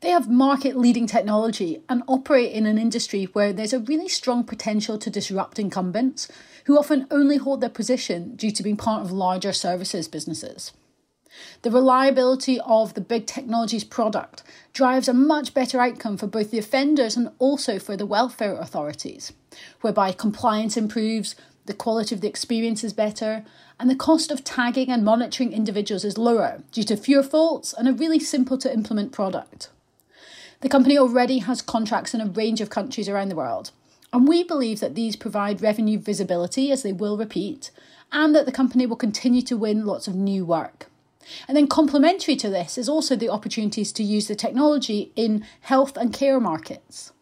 They 0.00 0.10
have 0.10 0.30
market 0.30 0.78
leading 0.78 1.06
technology 1.06 1.82
and 1.88 2.02
operate 2.08 2.52
in 2.52 2.64
an 2.64 2.78
industry 2.78 3.24
where 3.24 3.52
there's 3.52 3.74
a 3.74 3.80
really 3.80 4.08
strong 4.08 4.44
potential 4.44 4.96
to 4.96 5.10
disrupt 5.10 5.58
incumbents 5.58 6.26
who 6.64 6.78
often 6.78 7.06
only 7.10 7.36
hold 7.36 7.60
their 7.60 7.68
position 7.68 8.34
due 8.36 8.50
to 8.50 8.62
being 8.62 8.78
part 8.78 9.02
of 9.02 9.12
larger 9.12 9.52
services 9.52 10.08
businesses. 10.08 10.72
The 11.62 11.70
reliability 11.70 12.58
of 12.60 12.94
the 12.94 13.00
big 13.00 13.26
technologies 13.26 13.84
product 13.84 14.42
drives 14.72 15.08
a 15.08 15.14
much 15.14 15.54
better 15.54 15.80
outcome 15.80 16.16
for 16.16 16.26
both 16.26 16.50
the 16.50 16.58
offenders 16.58 17.16
and 17.16 17.30
also 17.38 17.78
for 17.78 17.96
the 17.96 18.06
welfare 18.06 18.58
authorities, 18.58 19.32
whereby 19.80 20.12
compliance 20.12 20.76
improves, 20.76 21.34
the 21.66 21.74
quality 21.74 22.14
of 22.14 22.20
the 22.20 22.28
experience 22.28 22.82
is 22.82 22.92
better, 22.92 23.44
and 23.78 23.88
the 23.88 23.94
cost 23.94 24.30
of 24.30 24.44
tagging 24.44 24.90
and 24.90 25.04
monitoring 25.04 25.52
individuals 25.52 26.04
is 26.04 26.18
lower 26.18 26.62
due 26.72 26.82
to 26.84 26.96
fewer 26.96 27.22
faults 27.22 27.72
and 27.72 27.88
a 27.88 27.92
really 27.92 28.18
simple 28.18 28.58
to 28.58 28.72
implement 28.72 29.12
product. 29.12 29.70
The 30.62 30.68
company 30.68 30.98
already 30.98 31.38
has 31.38 31.62
contracts 31.62 32.12
in 32.12 32.20
a 32.20 32.26
range 32.26 32.60
of 32.60 32.68
countries 32.68 33.08
around 33.08 33.28
the 33.28 33.36
world, 33.36 33.70
and 34.12 34.26
we 34.26 34.42
believe 34.42 34.80
that 34.80 34.94
these 34.94 35.16
provide 35.16 35.62
revenue 35.62 35.98
visibility 35.98 36.70
as 36.72 36.82
they 36.82 36.92
will 36.92 37.16
repeat, 37.16 37.70
and 38.12 38.34
that 38.34 38.44
the 38.44 38.52
company 38.52 38.84
will 38.84 38.96
continue 38.96 39.42
to 39.42 39.56
win 39.56 39.86
lots 39.86 40.08
of 40.08 40.14
new 40.14 40.44
work. 40.44 40.89
And 41.46 41.56
then 41.56 41.66
complementary 41.66 42.36
to 42.36 42.48
this 42.48 42.78
is 42.78 42.88
also 42.88 43.16
the 43.16 43.28
opportunities 43.28 43.92
to 43.92 44.02
use 44.02 44.28
the 44.28 44.34
technology 44.34 45.12
in 45.16 45.44
health 45.60 45.96
and 45.96 46.12
care 46.12 46.40
markets. 46.40 47.12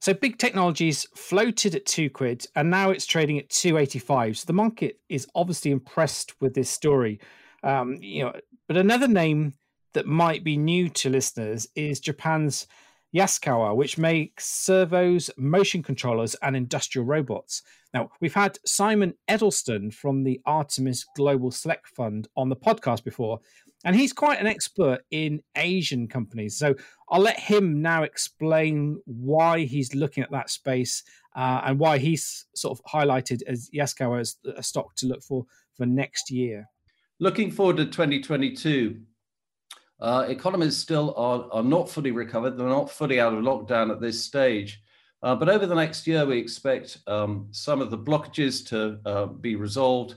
So 0.00 0.12
big 0.12 0.38
technologies 0.38 1.06
floated 1.14 1.74
at 1.76 1.86
two 1.86 2.10
quid 2.10 2.46
and 2.56 2.70
now 2.70 2.90
it's 2.90 3.06
trading 3.06 3.38
at 3.38 3.50
285. 3.50 4.38
So 4.38 4.46
the 4.46 4.52
market 4.52 4.98
is 5.08 5.28
obviously 5.34 5.70
impressed 5.70 6.40
with 6.40 6.54
this 6.54 6.68
story. 6.68 7.20
Um, 7.62 7.98
you 8.00 8.24
know, 8.24 8.32
but 8.66 8.76
another 8.76 9.06
name 9.06 9.54
that 9.92 10.06
might 10.06 10.42
be 10.42 10.56
new 10.56 10.88
to 10.88 11.10
listeners 11.10 11.68
is 11.76 12.00
Japan's 12.00 12.66
Yaskawa, 13.14 13.76
which 13.76 13.98
makes 13.98 14.46
servos, 14.46 15.30
motion 15.36 15.82
controllers, 15.82 16.34
and 16.36 16.56
industrial 16.56 17.06
robots. 17.06 17.62
Now, 17.94 18.10
we've 18.20 18.34
had 18.34 18.58
Simon 18.64 19.14
Edelsten 19.28 19.92
from 19.92 20.24
the 20.24 20.40
Artemis 20.46 21.04
Global 21.14 21.50
Select 21.50 21.88
Fund 21.88 22.28
on 22.36 22.48
the 22.48 22.56
podcast 22.56 23.04
before, 23.04 23.40
and 23.84 23.94
he's 23.94 24.12
quite 24.12 24.40
an 24.40 24.46
expert 24.46 25.00
in 25.10 25.42
Asian 25.56 26.08
companies. 26.08 26.56
So 26.56 26.74
I'll 27.10 27.20
let 27.20 27.38
him 27.38 27.82
now 27.82 28.04
explain 28.04 29.00
why 29.04 29.64
he's 29.64 29.94
looking 29.94 30.22
at 30.22 30.30
that 30.30 30.48
space 30.48 31.02
uh, 31.36 31.62
and 31.64 31.78
why 31.78 31.98
he's 31.98 32.46
sort 32.54 32.78
of 32.78 32.84
highlighted 32.84 33.42
as 33.46 33.68
Yaskawa 33.74 34.20
as 34.20 34.36
a 34.56 34.62
stock 34.62 34.94
to 34.96 35.06
look 35.06 35.22
for 35.22 35.44
for 35.76 35.84
next 35.84 36.30
year. 36.30 36.68
Looking 37.18 37.50
forward 37.50 37.76
to 37.78 37.84
2022, 37.86 39.00
uh, 40.00 40.26
economies 40.28 40.76
still 40.76 41.14
are, 41.16 41.46
are 41.52 41.62
not 41.62 41.88
fully 41.88 42.10
recovered. 42.10 42.56
They're 42.56 42.68
not 42.68 42.90
fully 42.90 43.20
out 43.20 43.34
of 43.34 43.44
lockdown 43.44 43.90
at 43.90 44.00
this 44.00 44.22
stage. 44.22 44.82
Uh, 45.22 45.36
but 45.36 45.48
over 45.48 45.66
the 45.66 45.74
next 45.74 46.06
year, 46.06 46.26
we 46.26 46.38
expect 46.38 46.98
um, 47.06 47.46
some 47.52 47.80
of 47.80 47.90
the 47.90 47.98
blockages 47.98 48.66
to 48.68 48.98
uh, 49.08 49.26
be 49.26 49.54
resolved. 49.54 50.16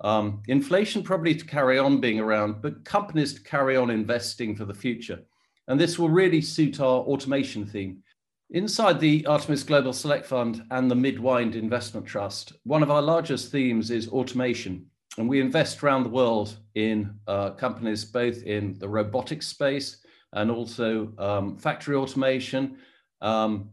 Um, 0.00 0.42
inflation 0.48 1.02
probably 1.02 1.34
to 1.34 1.44
carry 1.44 1.78
on 1.78 2.00
being 2.00 2.20
around, 2.20 2.62
but 2.62 2.84
companies 2.84 3.34
to 3.34 3.42
carry 3.42 3.76
on 3.76 3.90
investing 3.90 4.56
for 4.56 4.64
the 4.64 4.74
future. 4.74 5.20
And 5.68 5.78
this 5.78 5.98
will 5.98 6.08
really 6.08 6.40
suit 6.40 6.80
our 6.80 7.00
automation 7.00 7.66
theme. 7.66 8.02
Inside 8.50 9.00
the 9.00 9.26
Artemis 9.26 9.64
Global 9.64 9.92
Select 9.92 10.24
Fund 10.24 10.62
and 10.70 10.90
the 10.90 10.94
Mid 10.94 11.18
Wynd 11.18 11.56
Investment 11.56 12.06
Trust, 12.06 12.52
one 12.62 12.82
of 12.82 12.90
our 12.90 13.02
largest 13.02 13.50
themes 13.50 13.90
is 13.90 14.08
automation. 14.08 14.86
And 15.18 15.28
we 15.28 15.40
invest 15.40 15.82
around 15.82 16.04
the 16.04 16.10
world 16.10 16.56
in 16.74 17.14
uh, 17.26 17.50
companies 17.50 18.04
both 18.04 18.42
in 18.44 18.78
the 18.78 18.88
robotics 18.88 19.48
space 19.48 19.98
and 20.32 20.50
also 20.50 21.12
um, 21.18 21.56
factory 21.56 21.96
automation 21.96 22.76
um, 23.22 23.70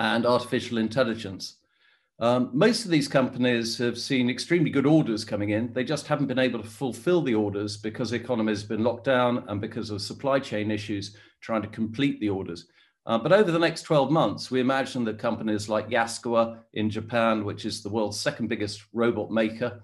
and 0.00 0.26
artificial 0.26 0.78
intelligence. 0.78 1.56
Um, 2.20 2.50
most 2.52 2.84
of 2.84 2.90
these 2.90 3.08
companies 3.08 3.76
have 3.78 3.98
seen 3.98 4.30
extremely 4.30 4.70
good 4.70 4.86
orders 4.86 5.24
coming 5.24 5.50
in. 5.50 5.72
They 5.72 5.82
just 5.82 6.06
haven't 6.06 6.28
been 6.28 6.38
able 6.38 6.62
to 6.62 6.68
fulfill 6.68 7.22
the 7.22 7.34
orders 7.34 7.76
because 7.76 8.10
the 8.10 8.16
economy 8.16 8.52
has 8.52 8.62
been 8.62 8.84
locked 8.84 9.04
down 9.04 9.44
and 9.48 9.60
because 9.60 9.90
of 9.90 10.00
supply 10.00 10.38
chain 10.38 10.70
issues 10.70 11.16
trying 11.40 11.62
to 11.62 11.68
complete 11.68 12.20
the 12.20 12.28
orders. 12.28 12.66
Uh, 13.06 13.18
but 13.18 13.32
over 13.32 13.50
the 13.50 13.58
next 13.58 13.82
12 13.82 14.10
months, 14.10 14.50
we 14.50 14.60
imagine 14.60 15.04
that 15.04 15.18
companies 15.18 15.68
like 15.68 15.90
Yaskawa 15.90 16.60
in 16.72 16.88
Japan, 16.88 17.44
which 17.44 17.66
is 17.66 17.82
the 17.82 17.90
world's 17.90 18.18
second 18.18 18.48
biggest 18.48 18.82
robot 18.92 19.30
maker, 19.30 19.82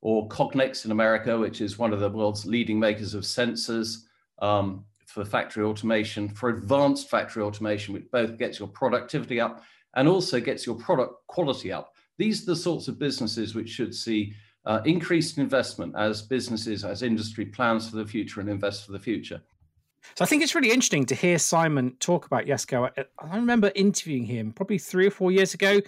or 0.00 0.26
Cognex 0.28 0.84
in 0.84 0.90
America, 0.90 1.38
which 1.38 1.60
is 1.60 1.78
one 1.78 1.92
of 1.92 2.00
the 2.00 2.08
world's 2.08 2.46
leading 2.46 2.80
makers 2.80 3.14
of 3.14 3.24
sensors 3.24 4.04
um, 4.40 4.84
for 5.08 5.24
factory 5.24 5.64
automation, 5.64 6.28
for 6.28 6.50
advanced 6.50 7.08
factory 7.08 7.42
automation, 7.42 7.94
which 7.94 8.10
both 8.12 8.38
gets 8.38 8.58
your 8.58 8.68
productivity 8.68 9.40
up 9.40 9.62
and 9.96 10.06
also 10.06 10.38
gets 10.38 10.66
your 10.66 10.76
product 10.76 11.14
quality 11.28 11.72
up. 11.72 11.94
These 12.18 12.42
are 12.42 12.52
the 12.52 12.56
sorts 12.56 12.88
of 12.88 12.98
businesses 12.98 13.54
which 13.54 13.70
should 13.70 13.94
see 13.94 14.34
uh, 14.66 14.80
increased 14.84 15.38
investment 15.38 15.94
as 15.96 16.20
businesses, 16.20 16.84
as 16.84 17.02
industry 17.02 17.46
plans 17.46 17.88
for 17.88 17.96
the 17.96 18.06
future 18.06 18.40
and 18.40 18.50
invest 18.50 18.84
for 18.84 18.92
the 18.92 18.98
future. 18.98 19.40
So 20.14 20.24
I 20.24 20.28
think 20.28 20.42
it's 20.42 20.54
really 20.54 20.70
interesting 20.70 21.06
to 21.06 21.14
hear 21.14 21.38
Simon 21.38 21.96
talk 22.00 22.26
about 22.26 22.44
Yaskawa. 22.44 22.90
I 23.18 23.36
remember 23.36 23.72
interviewing 23.74 24.24
him 24.24 24.52
probably 24.52 24.78
three 24.78 25.06
or 25.06 25.10
four 25.10 25.32
years 25.32 25.54
ago, 25.54 25.80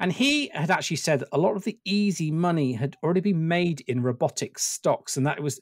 and 0.00 0.12
he 0.12 0.48
had 0.48 0.70
actually 0.70 0.98
said 0.98 1.20
that 1.20 1.28
a 1.32 1.38
lot 1.38 1.56
of 1.56 1.64
the 1.64 1.78
easy 1.84 2.30
money 2.30 2.74
had 2.74 2.96
already 3.02 3.20
been 3.20 3.48
made 3.48 3.80
in 3.88 4.02
robotics 4.02 4.64
stocks, 4.64 5.16
and 5.16 5.26
that 5.26 5.38
it 5.38 5.42
was 5.42 5.60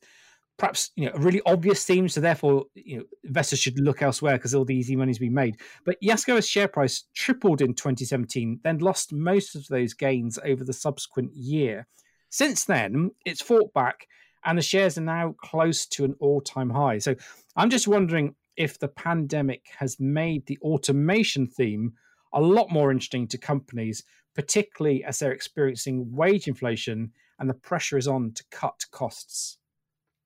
perhaps 0.56 0.90
you 0.96 1.06
know 1.06 1.12
a 1.14 1.20
really 1.20 1.42
obvious 1.46 1.84
theme. 1.84 2.08
So 2.08 2.20
therefore, 2.20 2.66
you 2.74 2.98
know, 2.98 3.04
investors 3.24 3.58
should 3.58 3.78
look 3.78 4.02
elsewhere 4.02 4.36
because 4.36 4.54
all 4.54 4.64
the 4.64 4.76
easy 4.76 4.96
money's 4.96 5.18
been 5.18 5.34
made. 5.34 5.56
But 5.84 6.00
Yaskawa's 6.02 6.48
share 6.48 6.68
price 6.68 7.04
tripled 7.14 7.60
in 7.60 7.74
2017, 7.74 8.60
then 8.62 8.78
lost 8.78 9.12
most 9.12 9.54
of 9.54 9.66
those 9.68 9.94
gains 9.94 10.38
over 10.44 10.64
the 10.64 10.72
subsequent 10.72 11.34
year. 11.34 11.86
Since 12.30 12.64
then, 12.64 13.10
it's 13.24 13.42
fought 13.42 13.72
back, 13.74 14.06
and 14.44 14.58
the 14.58 14.62
shares 14.62 14.98
are 14.98 15.02
now 15.02 15.34
close 15.38 15.86
to 15.86 16.04
an 16.04 16.14
all-time 16.18 16.70
high. 16.70 16.98
So 16.98 17.14
I'm 17.56 17.70
just 17.70 17.88
wondering 17.88 18.34
if 18.56 18.78
the 18.78 18.88
pandemic 18.88 19.66
has 19.78 19.98
made 20.00 20.46
the 20.46 20.58
automation 20.62 21.46
theme 21.46 21.92
a 22.32 22.40
lot 22.40 22.70
more 22.70 22.90
interesting 22.90 23.28
to 23.28 23.38
companies 23.38 24.02
particularly 24.34 25.04
as 25.04 25.18
they're 25.18 25.32
experiencing 25.32 26.14
wage 26.14 26.48
inflation 26.48 27.12
and 27.38 27.48
the 27.48 27.54
pressure 27.54 27.96
is 27.96 28.08
on 28.08 28.32
to 28.32 28.44
cut 28.50 28.84
costs. 28.90 29.58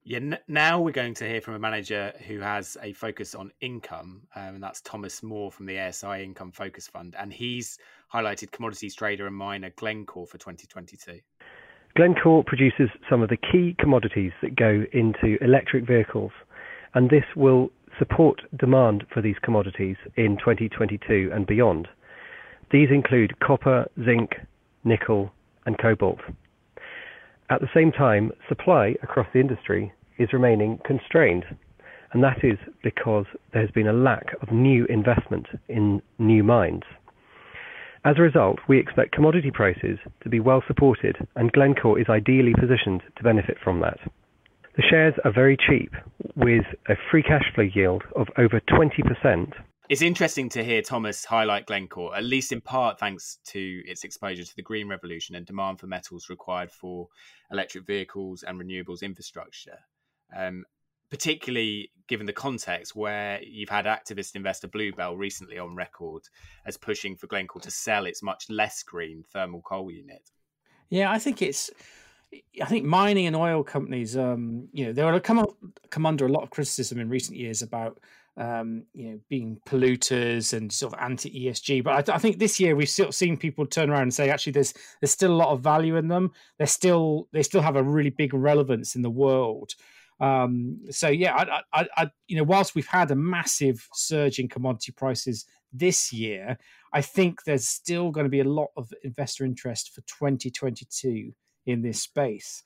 Yeah, 0.08 0.20
now 0.48 0.80
we're 0.80 0.92
going 0.92 1.12
to 1.16 1.28
hear 1.28 1.42
from 1.42 1.52
a 1.52 1.58
manager 1.58 2.14
who 2.26 2.38
has 2.38 2.78
a 2.82 2.94
focus 2.94 3.34
on 3.34 3.52
income, 3.60 4.22
um, 4.34 4.54
and 4.54 4.62
that's 4.62 4.80
Thomas 4.80 5.22
Moore 5.22 5.52
from 5.52 5.66
the 5.66 5.78
ASI 5.78 6.24
Income 6.24 6.52
Focus 6.52 6.88
Fund. 6.88 7.14
And 7.18 7.30
he's 7.30 7.78
highlighted 8.10 8.50
commodities 8.50 8.94
trader 8.94 9.26
and 9.26 9.36
miner 9.36 9.68
Glencore 9.76 10.26
for 10.26 10.38
2022. 10.38 11.20
Glencore 11.94 12.42
produces 12.42 12.88
some 13.10 13.20
of 13.20 13.28
the 13.28 13.36
key 13.36 13.76
commodities 13.78 14.32
that 14.40 14.56
go 14.56 14.86
into 14.94 15.36
electric 15.44 15.86
vehicles, 15.86 16.32
and 16.94 17.10
this 17.10 17.24
will 17.36 17.68
support 17.98 18.40
demand 18.58 19.04
for 19.12 19.20
these 19.20 19.36
commodities 19.42 19.96
in 20.16 20.38
2022 20.38 21.30
and 21.34 21.46
beyond. 21.46 21.86
These 22.72 22.88
include 22.90 23.38
copper, 23.40 23.84
zinc, 24.02 24.36
nickel, 24.84 25.30
and 25.66 25.76
cobalt. 25.76 26.20
At 27.50 27.60
the 27.60 27.68
same 27.74 27.92
time, 27.92 28.32
supply 28.48 28.94
across 29.02 29.26
the 29.34 29.40
industry 29.40 29.92
is 30.18 30.32
remaining 30.32 30.78
constrained, 30.84 31.44
and 32.12 32.22
that 32.22 32.42
is 32.42 32.58
because 32.82 33.26
there 33.52 33.62
has 33.62 33.70
been 33.70 33.88
a 33.88 33.92
lack 33.92 34.34
of 34.42 34.52
new 34.52 34.84
investment 34.86 35.46
in 35.68 36.02
new 36.18 36.42
mines. 36.42 36.84
As 38.04 38.16
a 38.16 38.22
result, 38.22 38.60
we 38.68 38.78
expect 38.78 39.12
commodity 39.12 39.50
prices 39.50 39.98
to 40.22 40.28
be 40.28 40.40
well 40.40 40.62
supported, 40.66 41.16
and 41.36 41.52
Glencore 41.52 41.98
is 41.98 42.08
ideally 42.08 42.54
positioned 42.58 43.02
to 43.16 43.22
benefit 43.22 43.58
from 43.62 43.80
that. 43.80 43.98
The 44.76 44.82
shares 44.88 45.14
are 45.24 45.32
very 45.32 45.56
cheap, 45.56 45.92
with 46.36 46.64
a 46.88 46.94
free 47.10 47.22
cash 47.22 47.52
flow 47.54 47.64
yield 47.64 48.04
of 48.14 48.28
over 48.38 48.60
20%. 48.60 49.52
It's 49.88 50.02
interesting 50.02 50.48
to 50.50 50.62
hear 50.62 50.82
Thomas 50.82 51.24
highlight 51.24 51.66
Glencore, 51.66 52.14
at 52.14 52.22
least 52.22 52.52
in 52.52 52.60
part 52.60 53.00
thanks 53.00 53.38
to 53.46 53.82
its 53.86 54.04
exposure 54.04 54.44
to 54.44 54.56
the 54.56 54.62
green 54.62 54.86
revolution 54.86 55.34
and 55.34 55.44
demand 55.44 55.80
for 55.80 55.86
metals 55.86 56.28
required 56.28 56.70
for 56.70 57.08
electric 57.50 57.86
vehicles 57.86 58.44
and 58.44 58.60
renewables 58.60 59.02
infrastructure 59.02 59.78
um, 60.36 60.64
particularly 61.10 61.90
given 62.08 62.26
the 62.26 62.32
context 62.32 62.96
where 62.96 63.40
you've 63.42 63.68
had 63.68 63.84
activist 63.84 64.34
investor 64.34 64.66
Bluebell 64.66 65.16
recently 65.16 65.58
on 65.58 65.76
record 65.76 66.22
as 66.66 66.76
pushing 66.76 67.14
for 67.14 67.26
Glencore 67.26 67.62
to 67.62 67.70
sell 67.70 68.06
its 68.06 68.22
much 68.22 68.48
less 68.48 68.82
green 68.82 69.22
thermal 69.32 69.60
coal 69.60 69.90
unit. 69.90 70.30
Yeah, 70.90 71.12
I 71.12 71.18
think 71.18 71.42
it's. 71.42 71.70
I 72.60 72.66
think 72.66 72.84
mining 72.84 73.26
and 73.26 73.34
oil 73.34 73.64
companies, 73.64 74.14
um, 74.14 74.68
you 74.74 74.84
know, 74.84 74.92
they 74.92 75.20
come 75.20 75.46
come 75.88 76.04
under 76.04 76.26
a 76.26 76.30
lot 76.30 76.42
of 76.42 76.50
criticism 76.50 77.00
in 77.00 77.08
recent 77.08 77.38
years 77.38 77.62
about, 77.62 78.00
um, 78.36 78.84
you 78.92 79.12
know, 79.12 79.20
being 79.30 79.58
polluters 79.66 80.52
and 80.52 80.70
sort 80.70 80.92
of 80.92 81.00
anti 81.00 81.46
ESG. 81.46 81.82
But 81.82 82.10
I, 82.10 82.16
I, 82.16 82.18
think 82.18 82.38
this 82.38 82.60
year 82.60 82.76
we've 82.76 82.90
of 83.00 83.14
seen 83.14 83.38
people 83.38 83.64
turn 83.64 83.88
around 83.88 84.02
and 84.02 84.14
say, 84.14 84.28
actually, 84.28 84.52
there's 84.52 84.74
there's 85.00 85.10
still 85.10 85.32
a 85.32 85.40
lot 85.42 85.52
of 85.52 85.62
value 85.62 85.96
in 85.96 86.08
them. 86.08 86.32
They're 86.58 86.66
still 86.66 87.28
they 87.32 87.42
still 87.42 87.62
have 87.62 87.76
a 87.76 87.82
really 87.82 88.10
big 88.10 88.34
relevance 88.34 88.94
in 88.94 89.00
the 89.00 89.08
world. 89.08 89.74
Um, 90.20 90.80
so 90.90 91.08
yeah, 91.08 91.34
I, 91.34 91.60
I, 91.72 91.88
I, 91.96 92.10
you 92.26 92.36
know, 92.36 92.44
whilst 92.44 92.74
we've 92.74 92.86
had 92.86 93.10
a 93.10 93.16
massive 93.16 93.86
surge 93.92 94.38
in 94.38 94.48
commodity 94.48 94.92
prices 94.92 95.46
this 95.72 96.12
year, 96.12 96.58
I 96.92 97.02
think 97.02 97.44
there's 97.44 97.68
still 97.68 98.10
going 98.10 98.24
to 98.24 98.30
be 98.30 98.40
a 98.40 98.44
lot 98.44 98.68
of 98.76 98.92
investor 99.04 99.44
interest 99.44 99.94
for 99.94 100.00
2022 100.02 101.32
in 101.66 101.82
this 101.82 102.02
space. 102.02 102.62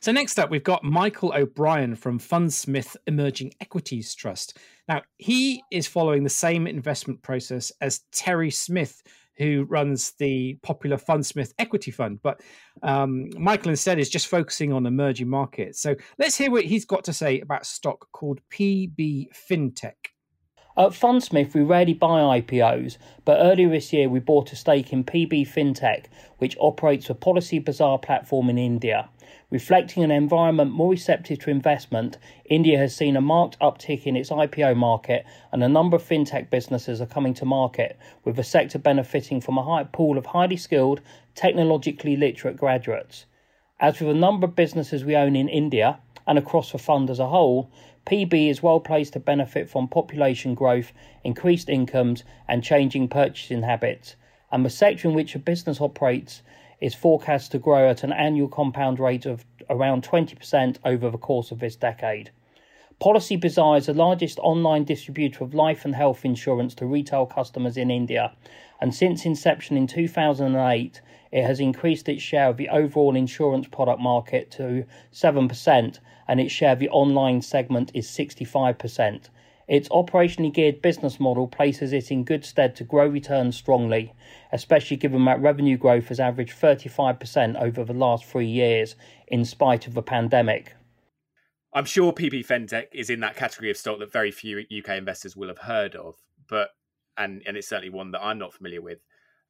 So 0.00 0.12
next 0.12 0.38
up, 0.38 0.50
we've 0.50 0.64
got 0.64 0.82
Michael 0.82 1.32
O'Brien 1.34 1.94
from 1.94 2.18
Fundsmith 2.18 2.96
Emerging 3.06 3.52
Equities 3.60 4.14
Trust. 4.14 4.56
Now 4.88 5.02
he 5.18 5.62
is 5.70 5.86
following 5.86 6.24
the 6.24 6.30
same 6.30 6.66
investment 6.66 7.22
process 7.22 7.70
as 7.80 8.00
Terry 8.12 8.50
Smith, 8.50 9.02
who 9.40 9.64
runs 9.70 10.12
the 10.18 10.58
popular 10.62 10.98
Fundsmith 10.98 11.54
Equity 11.58 11.90
Fund. 11.90 12.20
But 12.22 12.42
um, 12.82 13.30
Michael 13.38 13.70
instead 13.70 13.98
is 13.98 14.10
just 14.10 14.26
focusing 14.26 14.70
on 14.70 14.84
emerging 14.84 15.30
markets. 15.30 15.80
So 15.80 15.96
let's 16.18 16.36
hear 16.36 16.50
what 16.50 16.64
he's 16.64 16.84
got 16.84 17.04
to 17.04 17.14
say 17.14 17.40
about 17.40 17.64
stock 17.64 18.06
called 18.12 18.42
PB 18.52 19.28
FinTech. 19.50 20.09
At 20.80 20.92
Fundsmith, 20.92 21.52
we 21.52 21.60
rarely 21.60 21.92
buy 21.92 22.40
IPOs, 22.40 22.96
but 23.26 23.36
earlier 23.38 23.68
this 23.68 23.92
year 23.92 24.08
we 24.08 24.18
bought 24.18 24.50
a 24.50 24.56
stake 24.56 24.94
in 24.94 25.04
PB 25.04 25.46
FinTech, 25.46 26.06
which 26.38 26.56
operates 26.58 27.10
a 27.10 27.14
Policy 27.14 27.58
Bazaar 27.58 27.98
platform 27.98 28.48
in 28.48 28.56
India. 28.56 29.10
Reflecting 29.50 30.02
an 30.02 30.10
environment 30.10 30.70
more 30.70 30.92
receptive 30.92 31.38
to 31.40 31.50
investment, 31.50 32.16
India 32.46 32.78
has 32.78 32.96
seen 32.96 33.14
a 33.14 33.20
marked 33.20 33.58
uptick 33.58 34.06
in 34.06 34.16
its 34.16 34.30
IPO 34.30 34.74
market, 34.74 35.26
and 35.52 35.62
a 35.62 35.68
number 35.68 35.96
of 35.96 36.02
fintech 36.02 36.48
businesses 36.48 36.98
are 37.02 37.06
coming 37.06 37.34
to 37.34 37.44
market, 37.44 37.98
with 38.24 38.36
the 38.36 38.42
sector 38.42 38.78
benefiting 38.78 39.42
from 39.42 39.58
a 39.58 39.62
high 39.62 39.84
pool 39.84 40.16
of 40.16 40.24
highly 40.24 40.56
skilled, 40.56 41.02
technologically 41.34 42.16
literate 42.16 42.56
graduates. 42.56 43.26
As 43.80 44.00
with 44.00 44.08
a 44.08 44.18
number 44.18 44.46
of 44.46 44.56
businesses 44.56 45.04
we 45.04 45.14
own 45.14 45.36
in 45.36 45.50
India 45.50 46.00
and 46.26 46.38
across 46.38 46.72
the 46.72 46.78
fund 46.78 47.10
as 47.10 47.18
a 47.18 47.28
whole, 47.28 47.70
PB 48.10 48.50
is 48.50 48.60
well 48.60 48.80
placed 48.80 49.12
to 49.12 49.20
benefit 49.20 49.70
from 49.70 49.86
population 49.86 50.56
growth, 50.56 50.92
increased 51.22 51.68
incomes, 51.68 52.24
and 52.48 52.64
changing 52.64 53.06
purchasing 53.06 53.62
habits. 53.62 54.16
And 54.50 54.66
the 54.66 54.70
sector 54.70 55.06
in 55.06 55.14
which 55.14 55.36
a 55.36 55.38
business 55.38 55.80
operates 55.80 56.42
is 56.80 56.92
forecast 56.92 57.52
to 57.52 57.60
grow 57.60 57.88
at 57.88 58.02
an 58.02 58.12
annual 58.12 58.48
compound 58.48 58.98
rate 58.98 59.26
of 59.26 59.44
around 59.68 60.02
20% 60.02 60.78
over 60.84 61.08
the 61.08 61.18
course 61.18 61.52
of 61.52 61.60
this 61.60 61.76
decade. 61.76 62.32
Policy 62.98 63.36
Bazaar 63.36 63.76
is 63.76 63.86
the 63.86 63.94
largest 63.94 64.40
online 64.40 64.82
distributor 64.82 65.44
of 65.44 65.54
life 65.54 65.84
and 65.84 65.94
health 65.94 66.24
insurance 66.24 66.74
to 66.74 66.86
retail 66.86 67.26
customers 67.26 67.76
in 67.76 67.92
India, 67.92 68.32
and 68.80 68.92
since 68.92 69.24
inception 69.24 69.76
in 69.76 69.86
2008, 69.86 71.00
it 71.30 71.44
has 71.44 71.60
increased 71.60 72.08
its 72.08 72.22
share 72.22 72.48
of 72.48 72.56
the 72.56 72.70
overall 72.70 73.14
insurance 73.14 73.68
product 73.68 74.00
market 74.00 74.50
to 74.50 74.84
7%, 75.12 75.98
and 76.30 76.40
its 76.40 76.52
share 76.52 76.74
of 76.74 76.78
the 76.78 76.88
online 76.90 77.42
segment 77.42 77.90
is 77.92 78.06
65%. 78.06 79.30
Its 79.66 79.88
operationally 79.88 80.54
geared 80.54 80.80
business 80.80 81.18
model 81.18 81.48
places 81.48 81.92
it 81.92 82.12
in 82.12 82.22
good 82.22 82.44
stead 82.44 82.76
to 82.76 82.84
grow 82.84 83.08
returns 83.08 83.56
strongly, 83.56 84.14
especially 84.52 84.96
given 84.96 85.24
that 85.24 85.42
revenue 85.42 85.76
growth 85.76 86.06
has 86.06 86.20
averaged 86.20 86.54
35% 86.56 87.60
over 87.60 87.82
the 87.82 87.92
last 87.92 88.24
three 88.24 88.46
years, 88.46 88.94
in 89.26 89.44
spite 89.44 89.88
of 89.88 89.94
the 89.94 90.02
pandemic. 90.02 90.76
I'm 91.74 91.84
sure 91.84 92.12
PB 92.12 92.46
FinTech 92.46 92.86
is 92.92 93.10
in 93.10 93.18
that 93.20 93.34
category 93.34 93.72
of 93.72 93.76
stock 93.76 93.98
that 93.98 94.12
very 94.12 94.30
few 94.30 94.60
UK 94.60 94.90
investors 94.90 95.34
will 95.34 95.48
have 95.48 95.58
heard 95.58 95.96
of, 95.96 96.14
but 96.48 96.70
and 97.18 97.42
and 97.44 97.56
it's 97.56 97.68
certainly 97.68 97.90
one 97.90 98.12
that 98.12 98.22
I'm 98.22 98.38
not 98.38 98.54
familiar 98.54 98.80
with. 98.80 99.00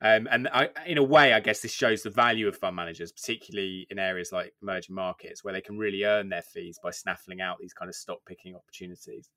Um, 0.02 0.28
and 0.30 0.48
I, 0.48 0.70
in 0.86 0.96
a 0.96 1.02
way, 1.02 1.34
I 1.34 1.40
guess 1.40 1.60
this 1.60 1.72
shows 1.72 2.02
the 2.02 2.10
value 2.10 2.48
of 2.48 2.56
fund 2.56 2.74
managers, 2.74 3.12
particularly 3.12 3.86
in 3.90 3.98
areas 3.98 4.32
like 4.32 4.54
emerging 4.62 4.94
markets, 4.94 5.44
where 5.44 5.52
they 5.52 5.60
can 5.60 5.76
really 5.76 6.04
earn 6.04 6.30
their 6.30 6.42
fees 6.42 6.78
by 6.82 6.90
snaffling 6.90 7.40
out 7.40 7.58
these 7.60 7.74
kind 7.74 7.88
of 7.88 7.94
stock 7.94 8.18
picking 8.26 8.54
opportunities. 8.54 9.28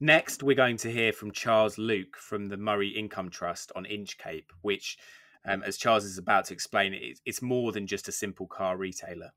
Next, 0.00 0.42
we're 0.42 0.56
going 0.56 0.76
to 0.78 0.92
hear 0.92 1.12
from 1.12 1.32
Charles 1.32 1.76
Luke 1.76 2.16
from 2.16 2.48
the 2.48 2.56
Murray 2.56 2.88
Income 2.88 3.30
Trust 3.30 3.72
on 3.74 3.84
Inchcape, 3.84 4.50
which, 4.62 4.96
um, 5.44 5.62
as 5.64 5.76
Charles 5.76 6.04
is 6.04 6.18
about 6.18 6.46
to 6.46 6.54
explain, 6.54 7.14
it's 7.24 7.42
more 7.42 7.72
than 7.72 7.86
just 7.86 8.08
a 8.08 8.12
simple 8.12 8.46
car 8.46 8.76
retailer. 8.76 9.32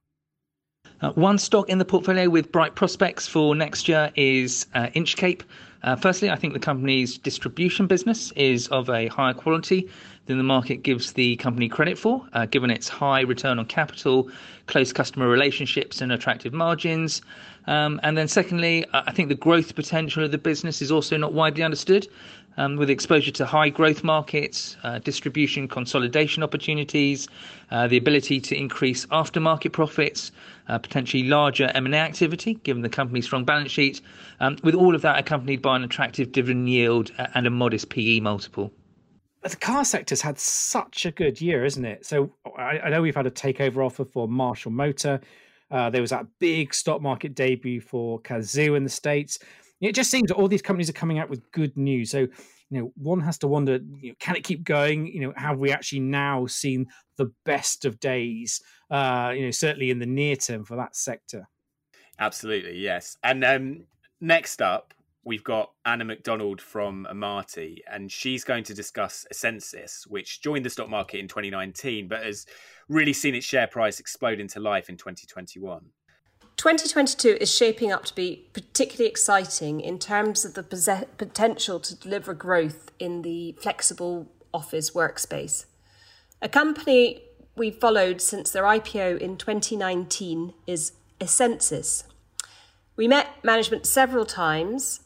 Uh, 1.01 1.11
one 1.11 1.37
stock 1.37 1.69
in 1.69 1.77
the 1.77 1.85
portfolio 1.85 2.29
with 2.29 2.51
bright 2.51 2.75
prospects 2.75 3.27
for 3.27 3.55
next 3.55 3.87
year 3.87 4.11
is 4.15 4.65
uh, 4.75 4.87
Inchcape. 4.95 5.41
Uh, 5.83 5.95
firstly, 5.95 6.29
I 6.29 6.35
think 6.35 6.53
the 6.53 6.59
company's 6.59 7.17
distribution 7.17 7.87
business 7.87 8.31
is 8.33 8.67
of 8.67 8.89
a 8.89 9.07
higher 9.07 9.33
quality 9.33 9.89
than 10.29 10.37
the 10.37 10.43
market 10.43 10.83
gives 10.83 11.13
the 11.13 11.35
company 11.37 11.67
credit 11.67 11.97
for, 11.97 12.23
uh, 12.33 12.45
given 12.45 12.69
its 12.69 12.87
high 12.87 13.21
return 13.21 13.57
on 13.57 13.65
capital, 13.65 14.29
close 14.67 14.93
customer 14.93 15.27
relationships, 15.27 16.01
and 16.01 16.11
attractive 16.11 16.53
margins. 16.53 17.23
Um, 17.65 17.99
and 18.03 18.15
then, 18.15 18.27
secondly, 18.27 18.85
I 18.93 19.11
think 19.11 19.29
the 19.29 19.35
growth 19.35 19.73
potential 19.73 20.23
of 20.23 20.29
the 20.29 20.37
business 20.37 20.83
is 20.83 20.91
also 20.91 21.17
not 21.17 21.33
widely 21.33 21.63
understood. 21.63 22.07
Um, 22.57 22.75
with 22.75 22.91
exposure 22.91 23.31
to 23.31 23.45
high 23.45 23.69
growth 23.69 24.03
markets, 24.03 24.77
uh, 24.83 24.99
distribution 24.99 25.67
consolidation 25.67 26.43
opportunities, 26.43 27.27
uh, 27.71 27.87
the 27.87 27.97
ability 27.97 28.39
to 28.41 28.55
increase 28.55 29.07
aftermarket 29.07 29.71
profits, 29.71 30.31
uh, 30.67 30.77
potentially 30.77 31.23
larger 31.23 31.71
M&A 31.73 31.97
activity, 31.97 32.55
given 32.63 32.83
the 32.83 32.89
company's 32.89 33.25
strong 33.25 33.45
balance 33.45 33.71
sheet, 33.71 34.01
um, 34.41 34.57
with 34.61 34.75
all 34.75 34.93
of 34.93 35.01
that 35.01 35.17
accompanied 35.17 35.63
by 35.63 35.75
an 35.75 35.83
attractive 35.83 36.31
dividend 36.31 36.69
yield 36.69 37.11
uh, 37.17 37.25
and 37.33 37.47
a 37.47 37.49
modest 37.49 37.89
PE 37.89 38.19
multiple 38.19 38.71
the 39.41 39.55
car 39.55 39.85
sector's 39.85 40.21
had 40.21 40.37
such 40.37 41.05
a 41.05 41.11
good 41.11 41.39
year, 41.39 41.63
isn't 41.65 41.85
it? 41.85 42.05
So 42.05 42.33
I, 42.57 42.79
I 42.79 42.89
know 42.89 43.01
we've 43.01 43.15
had 43.15 43.27
a 43.27 43.31
takeover 43.31 43.85
offer 43.85 44.05
for 44.05 44.27
Marshall 44.27 44.71
Motor. 44.71 45.21
Uh, 45.71 45.89
there 45.89 46.01
was 46.01 46.09
that 46.09 46.25
big 46.39 46.73
stock 46.73 47.01
market 47.01 47.35
debut 47.35 47.79
for 47.79 48.19
Cazoo 48.21 48.75
in 48.75 48.83
the 48.83 48.89
states. 48.89 49.39
It 49.81 49.95
just 49.95 50.11
seems 50.11 50.27
that 50.27 50.35
all 50.35 50.47
these 50.47 50.61
companies 50.61 50.89
are 50.89 50.93
coming 50.93 51.19
out 51.19 51.29
with 51.29 51.49
good 51.51 51.75
news. 51.77 52.11
So, 52.11 52.19
you 52.19 52.81
know, 52.81 52.91
one 52.97 53.21
has 53.21 53.37
to 53.39 53.47
wonder, 53.47 53.79
you 54.01 54.09
know, 54.09 54.15
can 54.19 54.35
it 54.35 54.43
keep 54.43 54.63
going? 54.63 55.07
You 55.07 55.21
know, 55.21 55.33
have 55.37 55.59
we 55.59 55.71
actually 55.71 56.01
now 56.01 56.45
seen 56.47 56.87
the 57.17 57.31
best 57.45 57.85
of 57.85 57.99
days? 57.99 58.61
Uh, 58.89 59.31
you 59.35 59.45
know, 59.45 59.51
certainly 59.51 59.89
in 59.89 59.99
the 59.99 60.05
near 60.05 60.35
term 60.35 60.65
for 60.65 60.75
that 60.75 60.95
sector. 60.95 61.47
Absolutely, 62.19 62.77
yes. 62.77 63.17
And 63.23 63.45
um, 63.45 63.83
next 64.19 64.61
up, 64.61 64.93
we've 65.29 65.43
got 65.43 65.73
Anna 65.85 66.03
McDonald 66.03 66.59
from 66.59 67.05
Amati, 67.07 67.83
and 67.87 68.11
she's 68.11 68.43
going 68.43 68.63
to 68.63 68.73
discuss 68.73 69.27
Essensys, 69.31 70.07
which 70.07 70.41
joined 70.41 70.65
the 70.65 70.71
stock 70.71 70.89
market 70.89 71.19
in 71.19 71.27
2019, 71.27 72.07
but 72.07 72.23
has 72.23 72.47
really 72.87 73.13
seen 73.13 73.35
its 73.35 73.45
share 73.45 73.67
price 73.67 73.99
explode 73.99 74.39
into 74.39 74.59
life 74.59 74.89
in 74.89 74.97
2021. 74.97 75.81
2022 76.57 77.37
is 77.39 77.55
shaping 77.55 77.91
up 77.91 78.05
to 78.05 78.15
be 78.15 78.49
particularly 78.53 79.07
exciting 79.07 79.79
in 79.79 79.99
terms 79.99 80.45
of 80.45 80.55
the 80.55 80.63
potential 80.63 81.79
to 81.79 81.95
deliver 81.95 82.33
growth 82.33 82.91
in 82.97 83.21
the 83.21 83.55
flexible 83.61 84.31
office 84.51 84.89
workspace. 84.91 85.65
A 86.41 86.49
company 86.49 87.21
we've 87.55 87.77
followed 87.77 88.19
since 88.19 88.49
their 88.49 88.63
IPO 88.63 89.19
in 89.19 89.37
2019 89.37 90.55
is 90.65 90.93
Essensys. 91.21 92.05
We 92.95 93.07
met 93.07 93.27
management 93.43 93.85
several 93.85 94.25
times 94.25 95.01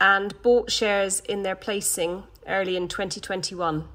and 0.00 0.40
bought 0.42 0.70
shares 0.70 1.20
in 1.20 1.42
their 1.42 1.56
placing 1.56 2.24
early 2.46 2.76
in 2.76 2.88
2021. 2.88 3.88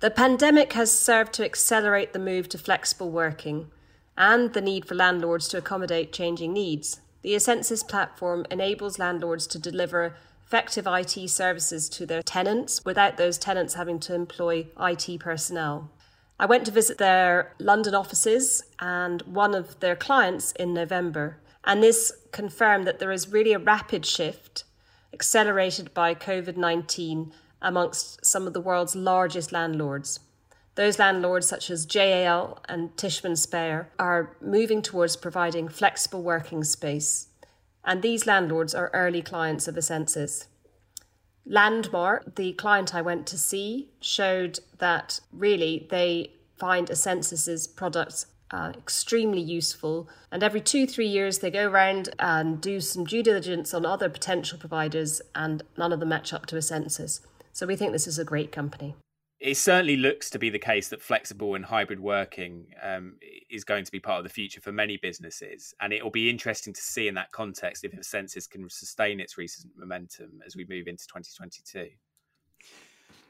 The 0.00 0.10
pandemic 0.10 0.72
has 0.72 0.96
served 0.96 1.32
to 1.34 1.44
accelerate 1.44 2.12
the 2.12 2.18
move 2.18 2.48
to 2.50 2.58
flexible 2.58 3.10
working 3.10 3.70
and 4.16 4.52
the 4.52 4.60
need 4.60 4.86
for 4.86 4.94
landlords 4.94 5.48
to 5.48 5.58
accommodate 5.58 6.12
changing 6.12 6.52
needs. 6.52 7.00
The 7.22 7.34
Essensys 7.34 7.86
platform 7.86 8.46
enables 8.50 8.98
landlords 8.98 9.46
to 9.48 9.58
deliver 9.58 10.16
effective 10.46 10.86
IT 10.86 11.28
services 11.28 11.88
to 11.90 12.06
their 12.06 12.22
tenants 12.22 12.84
without 12.84 13.16
those 13.16 13.38
tenants 13.38 13.74
having 13.74 14.00
to 14.00 14.14
employ 14.14 14.66
IT 14.80 15.20
personnel. 15.20 15.90
I 16.38 16.46
went 16.46 16.64
to 16.64 16.72
visit 16.72 16.98
their 16.98 17.52
London 17.58 17.94
offices 17.94 18.62
and 18.80 19.20
one 19.22 19.54
of 19.54 19.78
their 19.80 19.94
clients 19.94 20.52
in 20.52 20.72
November, 20.72 21.36
and 21.64 21.82
this 21.82 22.10
confirmed 22.32 22.86
that 22.86 22.98
there 22.98 23.12
is 23.12 23.28
really 23.28 23.52
a 23.52 23.58
rapid 23.58 24.06
shift 24.06 24.64
accelerated 25.12 25.92
by 25.94 26.14
COVID 26.14 26.56
19 26.56 27.32
amongst 27.62 28.24
some 28.24 28.46
of 28.46 28.52
the 28.52 28.60
world's 28.60 28.96
largest 28.96 29.52
landlords. 29.52 30.20
Those 30.76 30.98
landlords, 30.98 31.46
such 31.46 31.68
as 31.68 31.86
JLL 31.86 32.58
and 32.68 32.96
Tishman 32.96 33.36
Speyer, 33.36 33.90
are 33.98 34.36
moving 34.40 34.82
towards 34.82 35.16
providing 35.16 35.68
flexible 35.68 36.22
working 36.22 36.64
space, 36.64 37.28
and 37.84 38.02
these 38.02 38.26
landlords 38.26 38.74
are 38.74 38.90
early 38.94 39.20
clients 39.20 39.68
of 39.68 39.74
Essensys. 39.74 40.46
Landmark, 41.44 42.36
the 42.36 42.52
client 42.52 42.94
I 42.94 43.02
went 43.02 43.26
to 43.28 43.38
see, 43.38 43.90
showed 44.00 44.60
that 44.78 45.20
really 45.32 45.86
they 45.90 46.32
find 46.56 46.88
Essensys's 46.88 47.66
products 47.66 48.26
uh, 48.50 48.72
extremely 48.76 49.40
useful. 49.40 50.08
And 50.30 50.42
every 50.42 50.60
two, 50.60 50.86
three 50.86 51.06
years, 51.06 51.38
they 51.38 51.50
go 51.50 51.68
around 51.68 52.10
and 52.18 52.60
do 52.60 52.80
some 52.80 53.04
due 53.04 53.22
diligence 53.22 53.72
on 53.74 53.86
other 53.86 54.08
potential 54.08 54.58
providers, 54.58 55.22
and 55.34 55.62
none 55.76 55.92
of 55.92 56.00
them 56.00 56.08
match 56.08 56.32
up 56.32 56.46
to 56.46 56.56
Essensys. 56.56 57.20
So 57.52 57.66
we 57.66 57.76
think 57.76 57.92
this 57.92 58.06
is 58.06 58.18
a 58.18 58.24
great 58.24 58.52
company. 58.52 58.94
It 59.40 59.56
certainly 59.56 59.96
looks 59.96 60.28
to 60.30 60.38
be 60.38 60.50
the 60.50 60.58
case 60.58 60.88
that 60.88 61.00
flexible 61.00 61.54
and 61.54 61.64
hybrid 61.64 61.98
working 61.98 62.66
um, 62.82 63.14
is 63.48 63.64
going 63.64 63.86
to 63.86 63.90
be 63.90 63.98
part 63.98 64.18
of 64.18 64.24
the 64.24 64.30
future 64.30 64.60
for 64.60 64.70
many 64.70 64.98
businesses. 64.98 65.72
And 65.80 65.94
it 65.94 66.04
will 66.04 66.10
be 66.10 66.28
interesting 66.28 66.74
to 66.74 66.80
see 66.80 67.08
in 67.08 67.14
that 67.14 67.32
context 67.32 67.82
if 67.82 67.92
the 67.92 67.98
Essensys 67.98 68.48
can 68.48 68.68
sustain 68.68 69.18
its 69.18 69.38
recent 69.38 69.72
momentum 69.78 70.42
as 70.44 70.56
we 70.56 70.66
move 70.68 70.88
into 70.88 71.06
2022. 71.06 71.88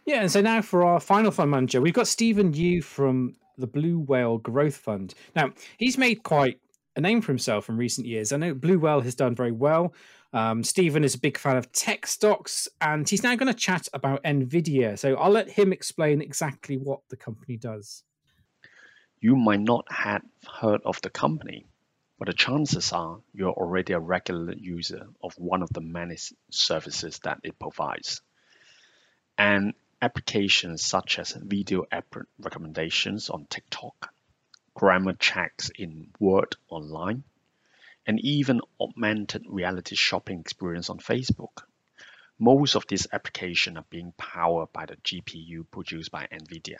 Yeah, 0.04 0.22
and 0.22 0.32
so 0.32 0.40
now 0.40 0.62
for 0.62 0.84
our 0.84 0.98
final 0.98 1.30
fund 1.30 1.52
manager, 1.52 1.80
we've 1.80 1.94
got 1.94 2.08
Stephen 2.08 2.52
Yeo 2.52 2.82
from 2.82 3.36
the 3.60 3.66
Blue 3.66 3.98
Whale 3.98 4.38
Growth 4.38 4.76
Fund. 4.76 5.14
Now, 5.36 5.52
he's 5.78 5.98
made 5.98 6.22
quite 6.22 6.58
a 6.96 7.00
name 7.00 7.20
for 7.20 7.32
himself 7.32 7.68
in 7.68 7.76
recent 7.76 8.06
years. 8.06 8.32
I 8.32 8.36
know 8.36 8.54
Blue 8.54 8.78
Whale 8.78 9.00
has 9.02 9.14
done 9.14 9.34
very 9.34 9.52
well. 9.52 9.94
Um, 10.32 10.62
Stephen 10.62 11.02
is 11.02 11.14
a 11.14 11.20
big 11.20 11.36
fan 11.36 11.56
of 11.56 11.72
tech 11.72 12.06
stocks, 12.06 12.68
and 12.80 13.08
he's 13.08 13.22
now 13.22 13.34
going 13.34 13.52
to 13.52 13.58
chat 13.58 13.88
about 13.92 14.22
Nvidia. 14.22 14.98
So 14.98 15.14
I'll 15.14 15.30
let 15.30 15.50
him 15.50 15.72
explain 15.72 16.20
exactly 16.20 16.76
what 16.76 17.00
the 17.08 17.16
company 17.16 17.56
does. 17.56 18.04
You 19.20 19.36
might 19.36 19.60
not 19.60 19.84
have 19.90 20.22
heard 20.60 20.80
of 20.84 21.00
the 21.02 21.10
company, 21.10 21.66
but 22.18 22.26
the 22.26 22.34
chances 22.34 22.92
are 22.92 23.20
you're 23.34 23.52
already 23.52 23.92
a 23.92 23.98
regular 23.98 24.54
user 24.54 25.08
of 25.22 25.34
one 25.36 25.62
of 25.62 25.70
the 25.70 25.80
many 25.80 26.16
services 26.50 27.18
that 27.24 27.40
it 27.42 27.58
provides. 27.58 28.22
And 29.36 29.74
applications 30.02 30.84
such 30.84 31.18
as 31.18 31.32
video 31.32 31.84
app 31.90 32.16
recommendations 32.38 33.28
on 33.30 33.46
TikTok, 33.46 34.12
grammar 34.74 35.14
checks 35.14 35.70
in 35.74 36.08
Word 36.18 36.56
online, 36.68 37.24
and 38.06 38.18
even 38.20 38.60
augmented 38.80 39.44
reality 39.48 39.94
shopping 39.96 40.40
experience 40.40 40.88
on 40.90 40.98
Facebook. 40.98 41.62
Most 42.38 42.74
of 42.74 42.86
these 42.86 43.06
applications 43.12 43.76
are 43.76 43.84
being 43.90 44.12
powered 44.16 44.72
by 44.72 44.86
the 44.86 44.96
GPU 44.96 45.70
produced 45.70 46.10
by 46.10 46.26
NVIDIA. 46.32 46.78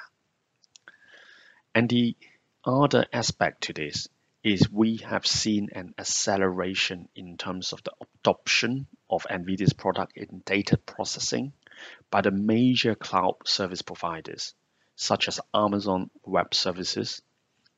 And 1.75 1.89
the 1.89 2.17
other 2.65 3.05
aspect 3.13 3.65
to 3.65 3.73
this 3.75 4.09
is 4.43 4.71
we 4.71 4.97
have 4.99 5.27
seen 5.27 5.69
an 5.75 5.95
acceleration 5.99 7.09
in 7.15 7.37
terms 7.37 7.75
of 7.75 7.83
the 7.85 7.93
adoption 8.01 8.87
of 9.11 9.27
NVIDIA's 9.31 9.75
product 9.75 10.17
in 10.17 10.43
data 10.47 10.79
processing 10.79 11.53
by 12.11 12.21
the 12.21 12.31
major 12.31 12.95
cloud 12.95 13.37
service 13.47 13.83
providers 13.83 14.55
such 15.01 15.29
as 15.29 15.41
Amazon 15.55 16.11
Web 16.27 16.53
Services, 16.53 17.23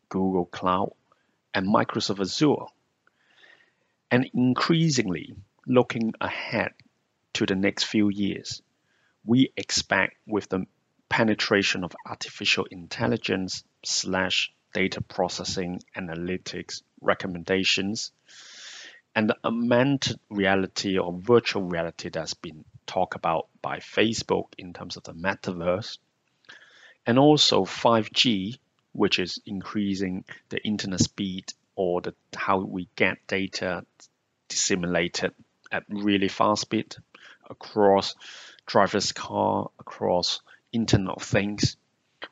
Google 0.09 0.45
Cloud, 0.45 0.93
and 1.55 1.69
Microsoft 1.69 2.21
Azure. 2.21 2.67
And 4.11 4.29
increasingly 4.35 5.33
looking 5.65 6.15
ahead 6.21 6.73
to 7.35 7.47
the 7.47 7.55
next 7.55 7.85
few 7.85 8.09
years, 8.09 8.61
we 9.25 9.53
expect 9.57 10.17
with 10.27 10.49
the 10.49 10.67
penetration 11.09 11.85
of 11.85 11.95
artificial 12.05 12.65
intelligence 12.73 13.63
slash 13.85 14.53
data 14.75 15.01
processing, 15.01 15.81
analytics, 15.97 16.83
recommendations, 17.01 18.11
and 19.15 19.31
the 19.31 19.37
augmented 19.45 20.19
reality 20.29 20.99
or 20.99 21.13
virtual 21.13 21.63
reality 21.63 22.09
that's 22.09 22.35
been 22.35 22.65
talked 22.87 23.15
about 23.15 23.49
by 23.61 23.79
Facebook 23.79 24.47
in 24.59 24.73
terms 24.73 24.97
of 24.97 25.05
the 25.05 25.15
metaverse, 25.15 25.99
and 27.07 27.19
also 27.19 27.65
5G, 27.65 28.59
which 28.93 29.19
is 29.19 29.41
increasing 29.47 30.25
the 30.49 30.63
internet 30.65 31.01
speed 31.01 31.53
or 31.75 32.01
the 32.01 32.15
how 32.35 32.59
we 32.59 32.89
get 32.97 33.27
data 33.27 33.85
disseminated 34.49 35.33
at 35.71 35.85
really 35.89 36.29
fast 36.29 36.63
speed 36.63 36.95
across 37.49 38.15
driver's 38.67 39.13
car, 39.13 39.71
across 39.79 40.41
Internet 40.73 41.17
of 41.17 41.23
Things. 41.23 41.77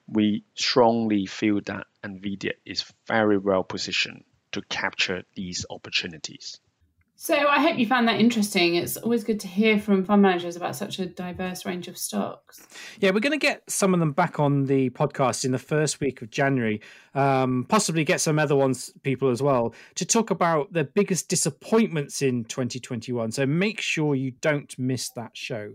We 0.07 0.45
strongly 0.55 1.27
feel 1.27 1.61
that 1.67 1.87
NVIDIA 2.05 2.53
is 2.65 2.85
very 3.07 3.39
well 3.39 3.65
positioned 3.65 4.25
to 4.53 4.63
capture 4.63 5.25
these 5.35 5.67
opportunities. 5.69 6.61
So 7.23 7.37
I 7.37 7.61
hope 7.61 7.79
you 7.79 7.87
found 7.87 8.09
that 8.09 8.19
interesting. 8.19 8.77
It's 8.77 8.97
always 8.97 9.25
good 9.25 9.41
to 9.41 9.47
hear 9.47 9.79
from 9.79 10.07
fund 10.07 10.23
managers 10.23 10.57
about 10.57 10.75
such 10.75 10.99
a 10.99 11.05
diverse 11.05 11.67
range 11.67 11.87
of 11.87 11.99
stocks. 11.99 12.67
Yeah, 12.99 13.11
we're 13.11 13.21
going 13.21 13.39
to 13.39 13.47
get 13.47 13.63
some 13.71 13.93
of 13.93 14.01
them 14.01 14.13
back 14.13 14.41
on 14.41 14.65
the 14.65 14.89
podcast 14.89 15.45
in 15.45 15.53
the 15.53 15.59
first 15.59 16.01
week 16.01 16.23
of 16.23 16.31
January. 16.31 16.81
Um, 17.15 17.67
possibly 17.69 18.05
get 18.05 18.23
some 18.23 18.39
other 18.39 18.57
ones, 18.57 18.91
people 19.03 19.29
as 19.29 19.43
well, 19.43 19.75
to 19.97 20.07
talk 20.07 20.31
about 20.31 20.73
the 20.73 20.83
biggest 20.83 21.29
disappointments 21.29 22.23
in 22.23 22.47
2021. 22.47 23.33
So 23.33 23.45
make 23.45 23.83
sure 23.83 24.15
you 24.15 24.31
don't 24.41 24.75
miss 24.79 25.11
that 25.11 25.37
show. 25.37 25.75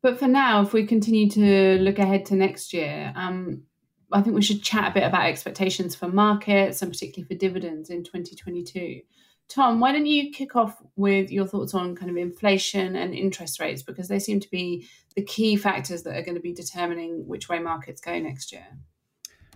But 0.00 0.18
for 0.18 0.26
now, 0.26 0.62
if 0.62 0.72
we 0.72 0.86
continue 0.86 1.28
to 1.32 1.78
look 1.82 1.98
ahead 1.98 2.24
to 2.26 2.34
next 2.34 2.72
year, 2.72 3.12
um, 3.14 3.64
I 4.10 4.22
think 4.22 4.34
we 4.34 4.40
should 4.40 4.62
chat 4.62 4.90
a 4.90 4.94
bit 4.94 5.02
about 5.02 5.26
expectations 5.26 5.94
for 5.94 6.08
markets 6.08 6.80
and 6.80 6.90
particularly 6.90 7.28
for 7.28 7.38
dividends 7.38 7.90
in 7.90 8.04
2022. 8.04 9.02
Tom, 9.48 9.78
why 9.78 9.92
don't 9.92 10.06
you 10.06 10.30
kick 10.30 10.56
off 10.56 10.80
with 10.96 11.30
your 11.30 11.46
thoughts 11.46 11.74
on 11.74 11.94
kind 11.94 12.10
of 12.10 12.16
inflation 12.16 12.96
and 12.96 13.14
interest 13.14 13.60
rates 13.60 13.82
because 13.82 14.08
they 14.08 14.18
seem 14.18 14.40
to 14.40 14.50
be 14.50 14.88
the 15.16 15.22
key 15.22 15.56
factors 15.56 16.02
that 16.02 16.16
are 16.16 16.22
going 16.22 16.34
to 16.34 16.40
be 16.40 16.52
determining 16.52 17.26
which 17.26 17.48
way 17.48 17.58
markets 17.58 18.00
go 18.00 18.18
next 18.18 18.52
year. 18.52 18.66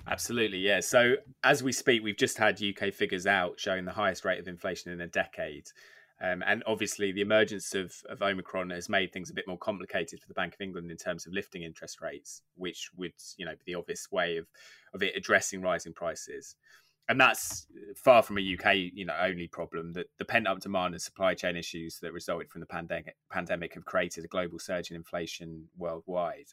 Absolutely, 0.07 0.59
yeah. 0.59 0.81
So 0.81 1.17
as 1.43 1.63
we 1.63 1.73
speak, 1.73 2.03
we've 2.03 2.17
just 2.17 2.39
had 2.39 2.63
UK 2.63 2.93
figures 2.93 3.27
out 3.27 3.59
showing 3.59 3.85
the 3.85 3.93
highest 3.93 4.25
rate 4.25 4.39
of 4.39 4.49
inflation 4.49 4.93
in 4.93 5.01
a 5.01 5.07
decade. 5.07 5.69
Um, 6.21 6.43
and 6.47 6.65
obviously, 6.67 7.13
the 7.13 7.21
emergence 7.21 7.75
of, 7.75 7.95
of 8.09 8.23
Omicron 8.23 8.71
has 8.71 8.89
made 8.89 9.13
things 9.13 9.31
a 9.31 9.35
bit 9.35 9.47
more 9.47 9.59
complicated 9.59 10.21
for 10.21 10.27
the 10.27 10.35
Bank 10.35 10.55
of 10.55 10.61
England 10.61 10.91
in 10.91 10.97
terms 10.97 11.27
of 11.27 11.33
lifting 11.33 11.63
interest 11.63 12.01
rates, 12.01 12.43
which 12.57 12.91
would, 12.97 13.13
you 13.37 13.47
know, 13.47 13.53
be 13.53 13.73
the 13.73 13.79
obvious 13.79 14.11
way 14.11 14.37
of 14.37 14.47
of 14.95 15.03
it 15.03 15.15
addressing 15.17 15.61
rising 15.61 15.93
prices 15.93 16.57
and 17.09 17.19
that's 17.19 17.67
far 17.97 18.23
from 18.23 18.39
a 18.39 18.41
UK, 18.41 18.75
you 18.93 19.07
know, 19.07 19.17
only 19.21 19.49
problem. 19.49 19.93
That 19.93 20.07
the 20.19 20.25
pent 20.25 20.47
up 20.47 20.61
demand 20.61 20.95
and 20.95 21.03
supply 21.03 21.35
chain 21.35 21.57
issues 21.57 21.99
that 22.01 22.13
resulted 22.13 22.51
from 22.51 22.61
the 22.61 22.67
pandemic 22.67 23.17
pandemic 23.31 23.75
have 23.75 23.87
created 23.87 24.25
a 24.25 24.29
global 24.29 24.59
surge 24.59 24.91
in 24.91 24.97
inflation 24.97 25.69
worldwide. 25.77 26.49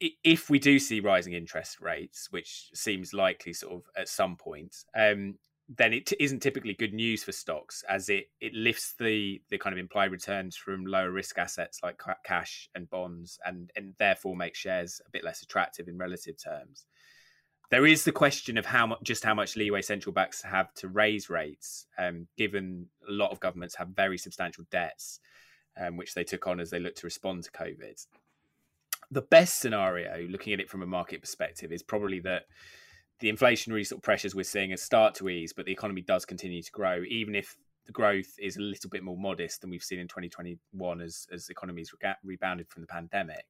If 0.00 0.50
we 0.50 0.58
do 0.58 0.78
see 0.78 1.00
rising 1.00 1.32
interest 1.32 1.80
rates, 1.80 2.28
which 2.30 2.68
seems 2.74 3.14
likely, 3.14 3.54
sort 3.54 3.72
of 3.72 3.82
at 3.96 4.10
some 4.10 4.36
point, 4.36 4.76
um, 4.94 5.36
then 5.74 5.94
it 5.94 6.12
isn't 6.20 6.40
typically 6.40 6.74
good 6.74 6.92
news 6.92 7.24
for 7.24 7.32
stocks, 7.32 7.82
as 7.88 8.10
it 8.10 8.26
it 8.42 8.52
lifts 8.52 8.94
the 8.98 9.40
the 9.48 9.56
kind 9.56 9.72
of 9.72 9.78
implied 9.78 10.12
returns 10.12 10.56
from 10.56 10.84
lower 10.84 11.10
risk 11.10 11.38
assets 11.38 11.80
like 11.82 11.98
cash 12.22 12.68
and 12.74 12.90
bonds, 12.90 13.38
and 13.46 13.70
and 13.76 13.94
therefore 13.98 14.36
makes 14.36 14.58
shares 14.58 15.00
a 15.06 15.10
bit 15.10 15.24
less 15.24 15.40
attractive 15.40 15.88
in 15.88 15.96
relative 15.96 16.36
terms 16.36 16.84
there 17.70 17.86
is 17.86 18.04
the 18.04 18.12
question 18.12 18.58
of 18.58 18.66
how 18.66 18.86
much, 18.86 19.02
just 19.02 19.24
how 19.24 19.34
much 19.34 19.56
leeway 19.56 19.82
central 19.82 20.12
banks 20.12 20.42
have 20.42 20.72
to 20.74 20.88
raise 20.88 21.28
rates, 21.28 21.86
um, 21.98 22.28
given 22.36 22.86
a 23.08 23.12
lot 23.12 23.32
of 23.32 23.40
governments 23.40 23.74
have 23.76 23.88
very 23.88 24.18
substantial 24.18 24.64
debts, 24.70 25.20
um, 25.76 25.96
which 25.96 26.14
they 26.14 26.24
took 26.24 26.46
on 26.46 26.60
as 26.60 26.70
they 26.70 26.78
looked 26.78 26.98
to 26.98 27.06
respond 27.06 27.42
to 27.44 27.50
COVID. 27.50 28.06
The 29.10 29.22
best 29.22 29.60
scenario, 29.60 30.26
looking 30.28 30.52
at 30.52 30.60
it 30.60 30.70
from 30.70 30.82
a 30.82 30.86
market 30.86 31.20
perspective, 31.20 31.72
is 31.72 31.82
probably 31.82 32.20
that 32.20 32.44
the 33.20 33.32
inflationary 33.32 33.86
sort 33.86 33.98
of 33.98 34.02
pressures 34.02 34.34
we're 34.34 34.44
seeing 34.44 34.72
are 34.72 34.76
start 34.76 35.14
to 35.16 35.28
ease, 35.28 35.52
but 35.52 35.66
the 35.66 35.72
economy 35.72 36.02
does 36.02 36.24
continue 36.24 36.62
to 36.62 36.72
grow, 36.72 37.02
even 37.08 37.34
if 37.34 37.56
the 37.86 37.92
growth 37.92 38.34
is 38.38 38.56
a 38.56 38.60
little 38.60 38.90
bit 38.90 39.02
more 39.02 39.16
modest 39.16 39.60
than 39.60 39.70
we've 39.70 39.82
seen 39.82 40.00
in 40.00 40.08
2021 40.08 41.00
as 41.00 41.26
as 41.32 41.48
economies 41.48 41.92
rebounded 42.24 42.68
from 42.68 42.82
the 42.82 42.88
pandemic. 42.88 43.46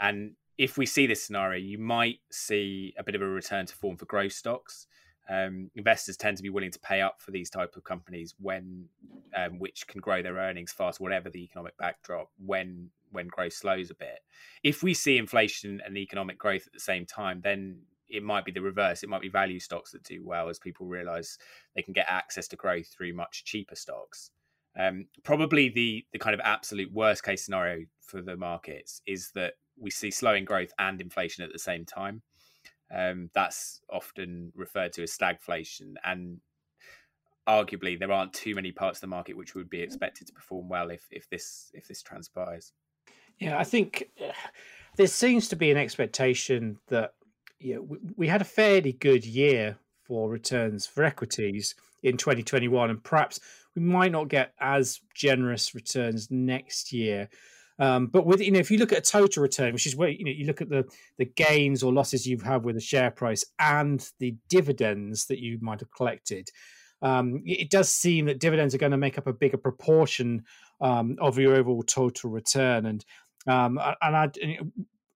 And 0.00 0.34
if 0.58 0.78
we 0.78 0.86
see 0.86 1.06
this 1.06 1.24
scenario, 1.24 1.58
you 1.58 1.78
might 1.78 2.20
see 2.30 2.94
a 2.98 3.02
bit 3.02 3.14
of 3.14 3.22
a 3.22 3.26
return 3.26 3.66
to 3.66 3.74
form 3.74 3.96
for 3.96 4.06
growth 4.06 4.32
stocks. 4.32 4.86
Um, 5.28 5.70
investors 5.74 6.16
tend 6.16 6.36
to 6.36 6.42
be 6.42 6.50
willing 6.50 6.70
to 6.70 6.78
pay 6.78 7.00
up 7.00 7.20
for 7.20 7.30
these 7.30 7.48
type 7.48 7.76
of 7.76 7.84
companies 7.84 8.34
when 8.38 8.86
um, 9.34 9.58
which 9.58 9.86
can 9.86 10.00
grow 10.00 10.22
their 10.22 10.36
earnings 10.36 10.72
fast, 10.72 11.00
whatever 11.00 11.30
the 11.30 11.42
economic 11.42 11.76
backdrop. 11.78 12.30
When 12.44 12.90
when 13.10 13.28
growth 13.28 13.54
slows 13.54 13.90
a 13.90 13.94
bit, 13.94 14.20
if 14.62 14.82
we 14.82 14.92
see 14.92 15.18
inflation 15.18 15.80
and 15.84 15.96
economic 15.96 16.38
growth 16.38 16.66
at 16.66 16.72
the 16.72 16.80
same 16.80 17.06
time, 17.06 17.40
then 17.42 17.78
it 18.08 18.22
might 18.22 18.44
be 18.44 18.52
the 18.52 18.60
reverse. 18.60 19.02
It 19.02 19.08
might 19.08 19.22
be 19.22 19.28
value 19.28 19.60
stocks 19.60 19.92
that 19.92 20.04
do 20.04 20.22
well 20.24 20.48
as 20.48 20.58
people 20.58 20.86
realize 20.86 21.38
they 21.74 21.82
can 21.82 21.94
get 21.94 22.06
access 22.08 22.46
to 22.48 22.56
growth 22.56 22.86
through 22.88 23.14
much 23.14 23.44
cheaper 23.44 23.76
stocks. 23.76 24.30
Um, 24.78 25.06
probably 25.22 25.68
the 25.70 26.04
the 26.12 26.18
kind 26.18 26.34
of 26.34 26.40
absolute 26.44 26.92
worst 26.92 27.24
case 27.24 27.44
scenario 27.44 27.86
for 28.00 28.20
the 28.20 28.36
markets 28.36 29.00
is 29.06 29.30
that 29.34 29.54
we 29.78 29.90
see 29.90 30.10
slowing 30.10 30.44
growth 30.44 30.72
and 30.78 31.00
inflation 31.00 31.44
at 31.44 31.52
the 31.52 31.58
same 31.58 31.84
time. 31.84 32.22
Um, 32.94 33.30
that's 33.34 33.80
often 33.90 34.52
referred 34.54 34.92
to 34.94 35.02
as 35.02 35.16
stagflation, 35.16 35.94
and 36.04 36.40
arguably 37.48 37.98
there 37.98 38.12
aren't 38.12 38.32
too 38.32 38.54
many 38.54 38.72
parts 38.72 38.98
of 38.98 39.02
the 39.02 39.06
market 39.06 39.36
which 39.36 39.54
would 39.54 39.68
be 39.68 39.80
expected 39.80 40.26
to 40.26 40.32
perform 40.32 40.68
well 40.68 40.90
if 40.90 41.06
if 41.10 41.28
this 41.28 41.70
if 41.74 41.88
this 41.88 42.02
transpires. 42.02 42.72
Yeah, 43.38 43.58
I 43.58 43.64
think 43.64 44.10
uh, 44.22 44.32
there 44.96 45.06
seems 45.06 45.48
to 45.48 45.56
be 45.56 45.70
an 45.70 45.76
expectation 45.76 46.78
that 46.88 47.14
you 47.58 47.76
know, 47.76 47.82
we, 47.82 47.98
we 48.16 48.28
had 48.28 48.42
a 48.42 48.44
fairly 48.44 48.92
good 48.92 49.24
year 49.24 49.78
for 50.06 50.28
returns 50.28 50.86
for 50.86 51.02
equities 51.02 51.74
in 52.02 52.16
2021, 52.16 52.90
and 52.90 53.02
perhaps 53.02 53.40
we 53.74 53.82
might 53.82 54.12
not 54.12 54.28
get 54.28 54.52
as 54.60 55.00
generous 55.14 55.74
returns 55.74 56.30
next 56.30 56.92
year. 56.92 57.28
Um, 57.78 58.06
but 58.06 58.24
with 58.24 58.40
you 58.40 58.52
know, 58.52 58.60
if 58.60 58.70
you 58.70 58.78
look 58.78 58.92
at 58.92 58.98
a 58.98 59.10
total 59.10 59.42
return, 59.42 59.72
which 59.72 59.86
is 59.86 59.96
where 59.96 60.08
you 60.08 60.24
know 60.24 60.30
you 60.30 60.46
look 60.46 60.60
at 60.60 60.68
the 60.68 60.84
the 61.18 61.24
gains 61.24 61.82
or 61.82 61.92
losses 61.92 62.26
you 62.26 62.36
have 62.36 62.46
had 62.46 62.64
with 62.64 62.76
the 62.76 62.80
share 62.80 63.10
price 63.10 63.44
and 63.58 64.08
the 64.20 64.36
dividends 64.48 65.26
that 65.26 65.40
you 65.40 65.58
might 65.60 65.80
have 65.80 65.90
collected, 65.90 66.48
um, 67.02 67.42
it 67.44 67.70
does 67.70 67.90
seem 67.90 68.26
that 68.26 68.40
dividends 68.40 68.74
are 68.74 68.78
going 68.78 68.92
to 68.92 68.98
make 68.98 69.18
up 69.18 69.26
a 69.26 69.32
bigger 69.32 69.58
proportion 69.58 70.44
um, 70.80 71.16
of 71.20 71.38
your 71.38 71.54
overall 71.54 71.82
total 71.82 72.30
return. 72.30 72.86
And 72.86 73.04
um, 73.46 73.78
and 74.00 74.16
I, 74.16 74.30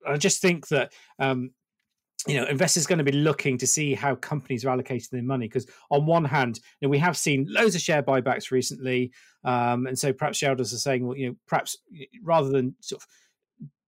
I 0.06 0.16
just 0.16 0.42
think 0.42 0.68
that 0.68 0.92
um, 1.18 1.50
you 2.26 2.40
know, 2.40 2.46
investors 2.46 2.84
are 2.84 2.88
going 2.88 2.98
to 2.98 3.04
be 3.04 3.12
looking 3.12 3.56
to 3.58 3.66
see 3.66 3.94
how 3.94 4.16
companies 4.16 4.64
are 4.64 4.76
allocating 4.76 5.10
their 5.10 5.22
money 5.22 5.46
because, 5.46 5.66
on 5.90 6.04
one 6.04 6.24
hand, 6.24 6.60
you 6.80 6.88
know, 6.88 6.90
we 6.90 6.98
have 6.98 7.16
seen 7.16 7.46
loads 7.48 7.74
of 7.74 7.80
share 7.80 8.02
buybacks 8.02 8.50
recently, 8.50 9.12
um, 9.44 9.86
and 9.86 9.98
so 9.98 10.12
perhaps 10.12 10.38
shareholders 10.38 10.72
are 10.74 10.78
saying, 10.78 11.06
well, 11.06 11.16
you 11.16 11.28
know, 11.28 11.36
perhaps 11.46 11.76
rather 12.22 12.48
than 12.48 12.74
sort 12.80 13.02
of 13.02 13.08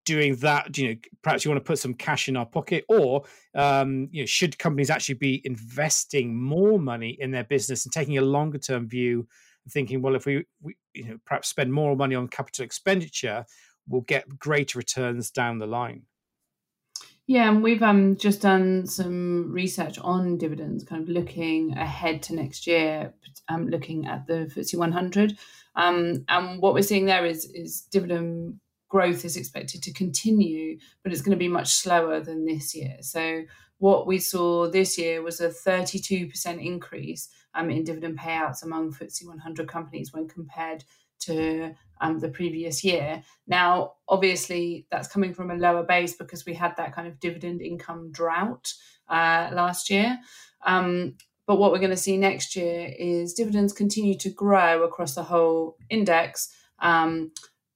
doing 0.06 0.36
that, 0.36 0.76
you 0.78 0.88
know, 0.88 0.94
perhaps 1.22 1.44
you 1.44 1.50
want 1.50 1.62
to 1.62 1.66
put 1.66 1.78
some 1.78 1.94
cash 1.94 2.28
in 2.28 2.36
our 2.36 2.46
pocket, 2.46 2.84
or 2.88 3.24
um, 3.54 4.08
you 4.12 4.22
know, 4.22 4.26
should 4.26 4.58
companies 4.58 4.90
actually 4.90 5.16
be 5.16 5.42
investing 5.44 6.40
more 6.40 6.78
money 6.78 7.16
in 7.20 7.32
their 7.32 7.44
business 7.44 7.84
and 7.84 7.92
taking 7.92 8.16
a 8.16 8.22
longer 8.22 8.58
term 8.58 8.88
view, 8.88 9.26
thinking, 9.70 10.02
well, 10.02 10.14
if 10.14 10.24
we, 10.24 10.44
we, 10.62 10.76
you 10.94 11.04
know, 11.04 11.18
perhaps 11.26 11.48
spend 11.48 11.72
more 11.72 11.96
money 11.96 12.14
on 12.14 12.28
capital 12.28 12.64
expenditure, 12.64 13.44
we'll 13.88 14.02
get 14.02 14.38
greater 14.38 14.78
returns 14.78 15.30
down 15.30 15.58
the 15.58 15.66
line. 15.66 16.02
Yeah, 17.30 17.48
and 17.48 17.62
we've 17.62 17.80
um, 17.80 18.16
just 18.16 18.42
done 18.42 18.88
some 18.88 19.52
research 19.52 20.00
on 20.00 20.36
dividends, 20.36 20.82
kind 20.82 21.00
of 21.00 21.08
looking 21.08 21.78
ahead 21.78 22.24
to 22.24 22.34
next 22.34 22.66
year, 22.66 23.14
um, 23.48 23.68
looking 23.68 24.08
at 24.08 24.26
the 24.26 24.50
FTSE 24.52 24.76
100. 24.76 25.38
Um, 25.76 26.24
and 26.26 26.60
what 26.60 26.74
we're 26.74 26.82
seeing 26.82 27.04
there 27.04 27.24
is, 27.24 27.44
is 27.44 27.82
dividend 27.82 28.58
growth 28.88 29.24
is 29.24 29.36
expected 29.36 29.80
to 29.84 29.92
continue, 29.92 30.80
but 31.04 31.12
it's 31.12 31.22
going 31.22 31.30
to 31.30 31.36
be 31.36 31.46
much 31.46 31.68
slower 31.68 32.18
than 32.18 32.46
this 32.46 32.74
year. 32.74 32.96
So 33.00 33.44
what 33.78 34.08
we 34.08 34.18
saw 34.18 34.68
this 34.68 34.98
year 34.98 35.22
was 35.22 35.40
a 35.40 35.50
32% 35.50 36.66
increase 36.66 37.28
um, 37.54 37.70
in 37.70 37.84
dividend 37.84 38.18
payouts 38.18 38.64
among 38.64 38.92
FTSE 38.92 39.28
100 39.28 39.68
companies 39.68 40.12
when 40.12 40.26
compared 40.26 40.82
to 41.20 41.76
um, 42.00 42.18
the 42.18 42.28
previous 42.28 42.82
year. 42.84 43.22
Now, 43.46 43.94
obviously, 44.08 44.86
that's 44.90 45.08
coming 45.08 45.34
from 45.34 45.50
a 45.50 45.56
lower 45.56 45.82
base 45.82 46.14
because 46.14 46.46
we 46.46 46.54
had 46.54 46.76
that 46.76 46.94
kind 46.94 47.06
of 47.06 47.20
dividend 47.20 47.60
income 47.60 48.10
drought 48.12 48.72
uh, 49.08 49.50
last 49.52 49.90
year. 49.90 50.18
Um, 50.64 51.16
but 51.46 51.58
what 51.58 51.72
we're 51.72 51.78
going 51.78 51.90
to 51.90 51.96
see 51.96 52.16
next 52.16 52.54
year 52.54 52.92
is 52.96 53.34
dividends 53.34 53.72
continue 53.72 54.16
to 54.18 54.30
grow 54.30 54.84
across 54.84 55.14
the 55.14 55.24
whole 55.24 55.76
index, 55.88 56.54
um, 56.78 57.32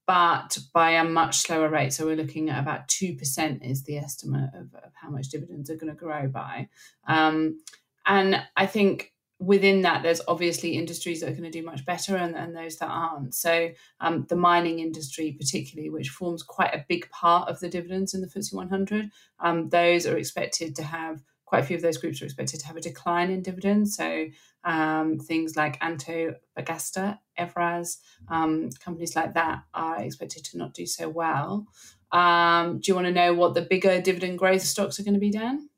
but 0.07 0.57
by 0.73 0.91
a 0.91 1.03
much 1.03 1.37
slower 1.37 1.67
rate. 1.67 1.91
So 1.91 2.05
we're 2.05 2.15
looking 2.15 2.49
at 2.49 2.61
about 2.61 2.87
2% 2.87 3.69
is 3.69 3.83
the 3.83 3.97
estimate 3.97 4.51
of, 4.53 4.73
of 4.75 4.93
how 4.93 5.09
much 5.09 5.29
dividends 5.29 5.69
are 5.69 5.75
going 5.75 5.91
to 5.91 5.99
grow 5.99 6.27
by. 6.27 6.69
Um, 7.07 7.59
and 8.05 8.41
I 8.55 8.65
think 8.65 9.11
within 9.39 9.81
that, 9.81 10.03
there's 10.03 10.21
obviously 10.27 10.77
industries 10.77 11.19
that 11.19 11.29
are 11.29 11.33
going 11.35 11.43
to 11.43 11.49
do 11.49 11.65
much 11.65 11.85
better 11.85 12.15
and, 12.15 12.35
and 12.35 12.55
those 12.55 12.77
that 12.77 12.89
aren't. 12.89 13.33
So, 13.33 13.71
um, 13.99 14.25
the 14.29 14.35
mining 14.35 14.79
industry, 14.79 15.35
particularly, 15.37 15.89
which 15.89 16.09
forms 16.09 16.43
quite 16.43 16.73
a 16.73 16.85
big 16.87 17.09
part 17.09 17.49
of 17.49 17.59
the 17.59 17.69
dividends 17.69 18.13
in 18.13 18.21
the 18.21 18.27
FTSE 18.27 18.53
100, 18.53 19.09
um, 19.39 19.69
those 19.69 20.05
are 20.05 20.17
expected 20.17 20.75
to 20.75 20.83
have 20.83 21.21
quite 21.45 21.63
a 21.63 21.67
few 21.67 21.75
of 21.75 21.81
those 21.81 21.97
groups 21.97 22.21
are 22.21 22.25
expected 22.25 22.59
to 22.59 22.65
have 22.65 22.75
a 22.75 22.81
decline 22.81 23.29
in 23.29 23.41
dividends. 23.41 23.95
So, 23.95 24.27
um, 24.63 25.19
things 25.19 25.55
like 25.55 25.79
Antofagasta, 25.79 27.19
Evraz, 27.37 27.97
um, 28.29 28.69
companies 28.83 29.15
like 29.15 29.33
that 29.35 29.63
are 29.73 30.01
expected 30.01 30.43
to 30.45 30.57
not 30.57 30.73
do 30.73 30.85
so 30.85 31.07
well. 31.07 31.67
Um, 32.11 32.79
do 32.79 32.91
you 32.91 32.95
want 32.95 33.07
to 33.07 33.13
know 33.13 33.33
what 33.33 33.53
the 33.53 33.61
bigger 33.61 34.01
dividend 34.01 34.39
growth 34.39 34.61
stocks 34.61 34.99
are 34.99 35.03
going 35.03 35.13
to 35.13 35.19
be, 35.19 35.31
Dan? 35.31 35.69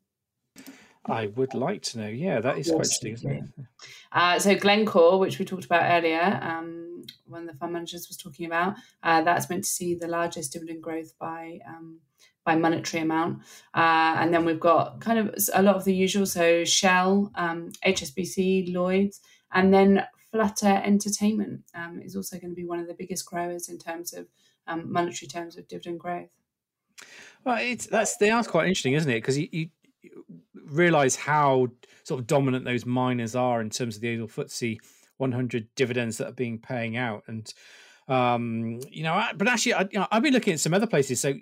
I 1.08 1.28
would 1.28 1.54
like 1.54 1.82
to 1.84 2.00
know. 2.00 2.08
Yeah, 2.08 2.40
that 2.42 2.58
is 2.58 2.68
quite 2.68 2.78
interesting, 2.78 3.14
isn't 3.14 3.32
it? 3.32 3.44
Uh, 4.12 4.40
so 4.40 4.56
Glencore, 4.56 5.20
which 5.20 5.40
we 5.40 5.46
talked 5.46 5.66
about 5.66 5.90
earlier, 5.92 6.40
um, 6.42 7.04
when 7.26 7.46
the 7.46 7.54
fund 7.54 7.74
managers 7.74 8.08
was 8.08 8.18
talking 8.18 8.46
about, 8.46 8.76
uh, 9.04 9.22
that's 9.22 9.50
meant 9.50 9.64
to 9.64 9.70
see 9.70 9.96
the 9.96 10.08
largest 10.08 10.54
dividend 10.54 10.84
growth 10.84 11.14
by 11.20 11.60
um, 11.68 12.00
by 12.46 12.56
monetary 12.56 13.04
amount. 13.04 13.40
Uh, 13.74 14.16
and 14.20 14.34
then 14.34 14.46
we've 14.46 14.60
got 14.60 15.02
kind 15.02 15.20
of 15.20 15.36
a 15.54 15.62
lot 15.62 15.76
of 15.76 15.84
the 15.84 15.94
usual, 15.94 16.26
so 16.26 16.64
Shell, 16.64 17.30
um, 17.36 17.72
HSBC, 17.86 18.74
Lloyd's, 18.74 19.20
and 19.52 19.74
then 19.74 20.06
Flutter 20.32 20.82
Entertainment 20.86 21.64
um, 21.76 22.02
is 22.02 22.16
also 22.16 22.40
going 22.40 22.52
to 22.52 22.56
be 22.56 22.66
one 22.66 22.80
of 22.80 22.88
the 22.88 22.94
biggest 22.94 23.26
growers 23.26 23.68
in 23.68 23.78
terms 23.78 24.14
of 24.14 24.28
um, 24.66 24.92
monetary 24.92 25.28
terms 25.28 25.58
of 25.58 25.68
dividend 25.68 26.00
growth. 26.00 26.30
Well, 27.44 27.58
it's 27.60 27.86
that's 27.86 28.18
they 28.18 28.30
are 28.30 28.44
quite 28.44 28.68
interesting, 28.68 28.94
isn't 28.94 29.10
it? 29.10 29.16
Because 29.16 29.38
you, 29.38 29.48
you 29.52 29.70
realize 30.70 31.16
how 31.16 31.68
sort 32.04 32.20
of 32.20 32.28
dominant 32.28 32.66
those 32.66 32.86
miners 32.86 33.36
are 33.36 33.62
in 33.62 33.70
terms 33.70 33.96
of 33.96 34.02
the 34.02 34.14
overall 34.14 34.28
FTSE 34.28 34.78
100 35.18 35.68
dividends 35.76 36.18
that 36.18 36.28
are 36.28 36.34
being 36.34 36.60
paying 36.60 36.98
out. 36.98 37.24
And, 37.28 37.52
um, 38.08 38.80
you 38.90 39.04
know, 39.04 39.22
but 39.36 39.48
actually, 39.48 39.74
I, 39.74 39.82
you 39.92 40.00
know, 40.00 40.08
I've 40.12 40.24
been 40.24 40.34
looking 40.34 40.54
at 40.54 40.60
some 40.60 40.74
other 40.74 40.88
places. 40.88 41.20
So 41.20 41.34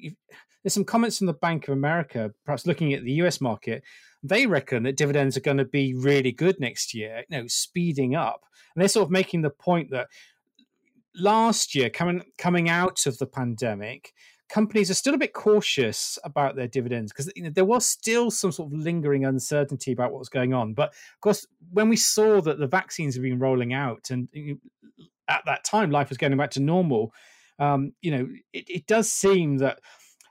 there's 0.63 0.73
some 0.73 0.85
comments 0.85 1.17
from 1.17 1.27
the 1.27 1.33
Bank 1.33 1.67
of 1.67 1.73
America, 1.73 2.31
perhaps 2.45 2.65
looking 2.65 2.93
at 2.93 3.03
the 3.03 3.13
US 3.13 3.39
market. 3.39 3.83
They 4.23 4.47
reckon 4.47 4.83
that 4.83 4.97
dividends 4.97 5.37
are 5.37 5.41
going 5.41 5.57
to 5.57 5.65
be 5.65 5.93
really 5.93 6.31
good 6.31 6.59
next 6.59 6.93
year, 6.93 7.23
you 7.29 7.37
know, 7.37 7.47
speeding 7.47 8.15
up. 8.15 8.41
And 8.73 8.81
they're 8.81 8.89
sort 8.89 9.05
of 9.05 9.11
making 9.11 9.43
the 9.43 9.51
point 9.51 9.91
that 9.91 10.07
last 11.15 11.75
year, 11.75 11.89
coming 11.89 12.23
coming 12.37 12.69
out 12.69 13.05
of 13.05 13.17
the 13.19 13.27
pandemic, 13.27 14.13
companies 14.49 14.91
are 14.91 14.95
still 14.95 15.13
a 15.13 15.19
bit 15.19 15.33
cautious 15.33 16.19
about 16.23 16.55
their 16.55 16.67
dividends 16.67 17.11
because 17.11 17.31
you 17.35 17.43
know, 17.43 17.49
there 17.49 17.65
was 17.65 17.85
still 17.85 18.29
some 18.29 18.51
sort 18.51 18.71
of 18.71 18.77
lingering 18.77 19.25
uncertainty 19.25 19.91
about 19.91 20.11
what 20.11 20.19
was 20.19 20.29
going 20.29 20.53
on. 20.53 20.73
But 20.73 20.89
of 20.89 21.21
course, 21.21 21.45
when 21.71 21.89
we 21.89 21.95
saw 21.95 22.41
that 22.41 22.59
the 22.59 22.67
vaccines 22.67 23.15
have 23.15 23.23
been 23.23 23.39
rolling 23.39 23.73
out, 23.73 24.09
and 24.09 24.27
you 24.31 24.59
at 25.27 25.41
that 25.45 25.63
time 25.63 25.89
life 25.89 26.09
was 26.09 26.17
going 26.17 26.35
back 26.37 26.51
to 26.51 26.59
normal, 26.59 27.11
um, 27.59 27.93
you 28.01 28.11
know, 28.11 28.27
it, 28.53 28.69
it 28.69 28.87
does 28.87 29.11
seem 29.11 29.57
that 29.57 29.79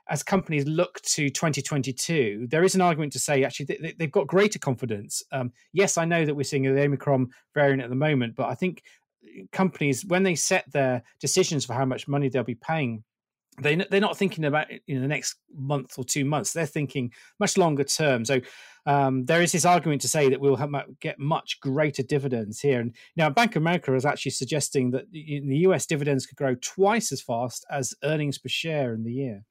as 0.07 0.21
companies 0.21 0.65
look 0.67 1.01
to 1.01 1.29
2022, 1.29 2.47
there 2.49 2.63
is 2.63 2.75
an 2.75 2.81
argument 2.81 3.11
to 3.13 3.19
say 3.19 3.43
actually 3.43 3.65
they, 3.65 3.95
have 3.99 4.11
got 4.11 4.27
greater 4.27 4.59
confidence. 4.59 5.23
Um, 5.31 5.51
yes, 5.73 5.97
I 5.97 6.05
know 6.05 6.25
that 6.25 6.35
we're 6.35 6.43
seeing 6.43 6.63
the 6.63 6.81
Omicron 6.81 7.29
variant 7.53 7.81
at 7.81 7.89
the 7.89 7.95
moment, 7.95 8.35
but 8.35 8.47
I 8.47 8.55
think 8.55 8.83
companies, 9.51 10.05
when 10.05 10.23
they 10.23 10.35
set 10.35 10.71
their 10.71 11.01
decisions 11.19 11.65
for 11.65 11.73
how 11.73 11.85
much 11.85 12.07
money 12.07 12.29
they'll 12.29 12.43
be 12.43 12.55
paying 12.55 13.03
they 13.61 13.75
they're 13.75 14.01
not 14.01 14.17
thinking 14.17 14.45
about 14.45 14.67
in 14.87 15.01
the 15.01 15.07
next 15.07 15.35
month 15.53 15.97
or 15.97 16.03
two 16.03 16.25
months. 16.25 16.53
They're 16.53 16.65
thinking 16.65 17.11
much 17.39 17.57
longer 17.57 17.83
term. 17.83 18.25
So 18.25 18.41
um, 18.85 19.25
there 19.25 19.41
is 19.41 19.51
this 19.51 19.65
argument 19.65 20.01
to 20.01 20.07
say 20.07 20.29
that 20.29 20.39
we'll 20.39 20.57
have, 20.57 20.71
get 20.99 21.17
much 21.19 21.59
greater 21.59 22.03
dividends 22.03 22.59
here. 22.59 22.79
And 22.79 22.95
now 23.15 23.29
Bank 23.29 23.55
of 23.55 23.61
America 23.61 23.95
is 23.95 24.05
actually 24.05 24.31
suggesting 24.31 24.91
that 24.91 25.05
in 25.13 25.47
the 25.47 25.57
US 25.59 25.85
dividends 25.85 26.25
could 26.25 26.37
grow 26.37 26.55
twice 26.55 27.11
as 27.11 27.21
fast 27.21 27.65
as 27.71 27.93
earnings 28.03 28.37
per 28.37 28.49
share 28.49 28.93
in 28.93 29.03
the 29.03 29.13
year. 29.13 29.43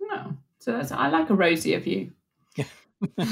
No, 0.00 0.36
so 0.60 0.72
that's 0.72 0.92
I 0.92 1.08
like 1.08 1.30
a 1.30 1.34
rosier 1.34 1.80
view. 1.80 2.12
Yeah. 2.56 2.64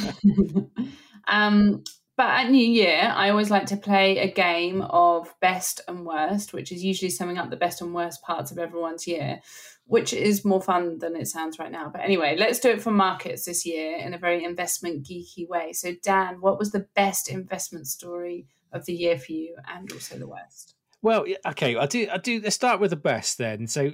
um, 1.29 1.85
but 2.17 2.27
at 2.27 2.51
New 2.51 2.67
Year, 2.67 3.13
I 3.15 3.31
always 3.31 3.51
like 3.51 3.67
to 3.67 3.77
play 3.77 4.19
a 4.19 4.31
game 4.31 4.83
of 4.83 5.35
best 5.41 5.81
and 5.89 6.07
worst, 6.07 6.53
which 6.53 6.73
is 6.73 6.85
usually 6.85 7.11
summing 7.11 7.39
up 7.39 7.51
the 7.51 7.57
best 7.57 7.81
and 7.81 7.95
worst 7.95 8.23
parts 8.23 8.51
of 8.51 8.59
everyone's 8.59 9.07
year 9.07 9.41
which 9.87 10.13
is 10.13 10.45
more 10.45 10.63
fun 10.63 10.99
than 10.99 11.15
it 11.15 11.29
sounds 11.29 11.59
right 11.59 11.71
now. 11.71 11.91
But 11.91 12.03
anyway, 12.03 12.37
let's 12.39 12.59
do 12.59 12.71
it 12.71 12.81
for 12.81 12.91
markets 12.91 13.45
this 13.45 13.67
year 13.67 13.99
in 13.99 14.15
a 14.15 14.19
very 14.19 14.45
investment 14.45 15.05
geeky 15.05 15.47
way. 15.49 15.73
So, 15.73 15.93
Dan, 16.03 16.41
what 16.41 16.59
was 16.59 16.73
the 16.73 16.87
best 16.95 17.29
investment 17.29 17.87
story 17.87 18.47
of 18.73 18.87
the 18.87 18.95
year 18.95 19.19
for 19.19 19.33
you 19.33 19.57
and 19.69 19.91
also 19.93 20.19
the 20.19 20.27
worst? 20.27 20.75
Well, 21.03 21.27
okay, 21.47 21.77
I 21.77 21.87
do. 21.87 22.09
I 22.11 22.17
do. 22.17 22.41
Let's 22.43 22.57
start 22.57 22.81
with 22.81 22.91
the 22.91 22.97
best 22.97 23.37
then. 23.37 23.67
So, 23.67 23.93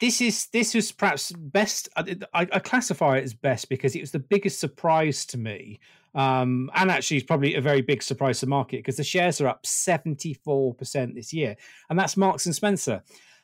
this 0.00 0.22
is 0.22 0.46
this 0.46 0.74
was 0.74 0.92
perhaps 0.92 1.30
best. 1.32 1.90
I, 1.94 2.16
I, 2.32 2.58
classify 2.58 3.18
it 3.18 3.24
as 3.24 3.34
best 3.34 3.68
because 3.68 3.94
it 3.94 4.00
was 4.00 4.12
the 4.12 4.18
biggest 4.18 4.58
surprise 4.58 5.26
to 5.26 5.36
me, 5.36 5.78
um, 6.14 6.70
and 6.74 6.90
actually, 6.90 7.18
it's 7.18 7.26
probably 7.26 7.54
a 7.54 7.60
very 7.60 7.82
big 7.82 8.02
surprise 8.02 8.40
to 8.40 8.46
market 8.46 8.78
because 8.78 8.96
the 8.96 9.04
shares 9.04 9.40
are 9.40 9.48
up 9.48 9.64
seventy 9.64 10.34
four 10.34 10.74
percent 10.74 11.14
this 11.14 11.32
year, 11.32 11.56
and 11.88 11.98
that's 11.98 12.16
Marks 12.16 12.46
and 12.46 12.54
Spencer 12.54 13.02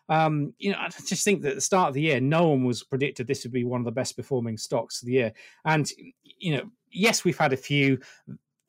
um, 0.08 0.54
you 0.58 0.70
know, 0.70 0.78
I 0.78 0.88
just 0.88 1.24
think 1.24 1.42
that 1.42 1.50
at 1.50 1.54
the 1.56 1.60
start 1.60 1.88
of 1.88 1.94
the 1.94 2.02
year, 2.02 2.20
no 2.20 2.48
one 2.48 2.64
was 2.64 2.84
predicted 2.84 3.26
this 3.26 3.44
would 3.44 3.52
be 3.52 3.64
one 3.64 3.80
of 3.80 3.84
the 3.84 3.92
best 3.92 4.16
performing 4.16 4.56
stocks 4.56 5.02
of 5.02 5.06
the 5.06 5.12
year. 5.12 5.32
And, 5.64 5.90
you 6.38 6.56
know, 6.56 6.70
yes, 6.92 7.24
we've 7.24 7.38
had 7.38 7.52
a 7.52 7.56
few 7.56 7.98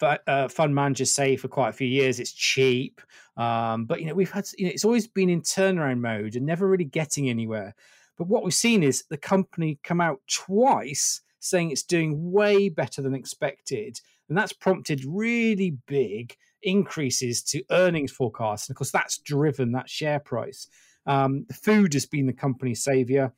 uh, 0.01 0.47
fund 0.47 0.73
managers 0.73 1.12
say 1.12 1.36
for 1.36 1.47
quite 1.47 1.69
a 1.69 1.73
few 1.73 1.88
years 1.88 2.19
it's 2.19 2.31
cheap. 2.31 3.01
Um, 3.36 3.86
but, 3.86 3.99
you 3.99 4.07
know, 4.07 4.15
we've 4.15 4.31
had, 4.31 4.47
you 4.57 4.65
know, 4.65 4.71
it's 4.71 4.86
always 4.86 5.07
been 5.07 5.29
in 5.29 5.41
turnaround 5.41 5.99
mode 5.99 6.36
and 6.36 6.45
never 6.45 6.67
really 6.67 6.86
getting 6.86 7.29
anywhere. 7.29 7.75
But 8.17 8.27
what 8.27 8.43
we've 8.43 8.53
seen 8.53 8.81
is 8.81 9.03
the 9.10 9.17
company 9.17 9.79
come 9.83 10.01
out 10.01 10.21
twice 10.27 11.21
saying 11.39 11.71
it's 11.71 11.84
doing 11.84 12.32
way 12.32 12.69
better 12.69 13.02
than 13.02 13.13
expected. 13.13 14.00
And 14.30 14.38
that's 14.38 14.54
prompted 14.54 15.06
really 15.06 15.78
big 15.88 16.36
increases 16.63 17.41
to 17.43 17.63
earnings 17.71 18.12
forecasts. 18.12 18.67
And 18.67 18.76
of 18.76 18.78
course, 18.78 18.91
that's 18.91 19.19
driven 19.19 19.71
that 19.73 19.89
share 19.89 20.19
price. 20.19 20.67
Um, 21.06 21.45
food 21.54 21.93
has 21.93 22.06
been 22.06 22.28
the 22.28 22.34
company's 22.34 22.84
savior, 22.84 23.34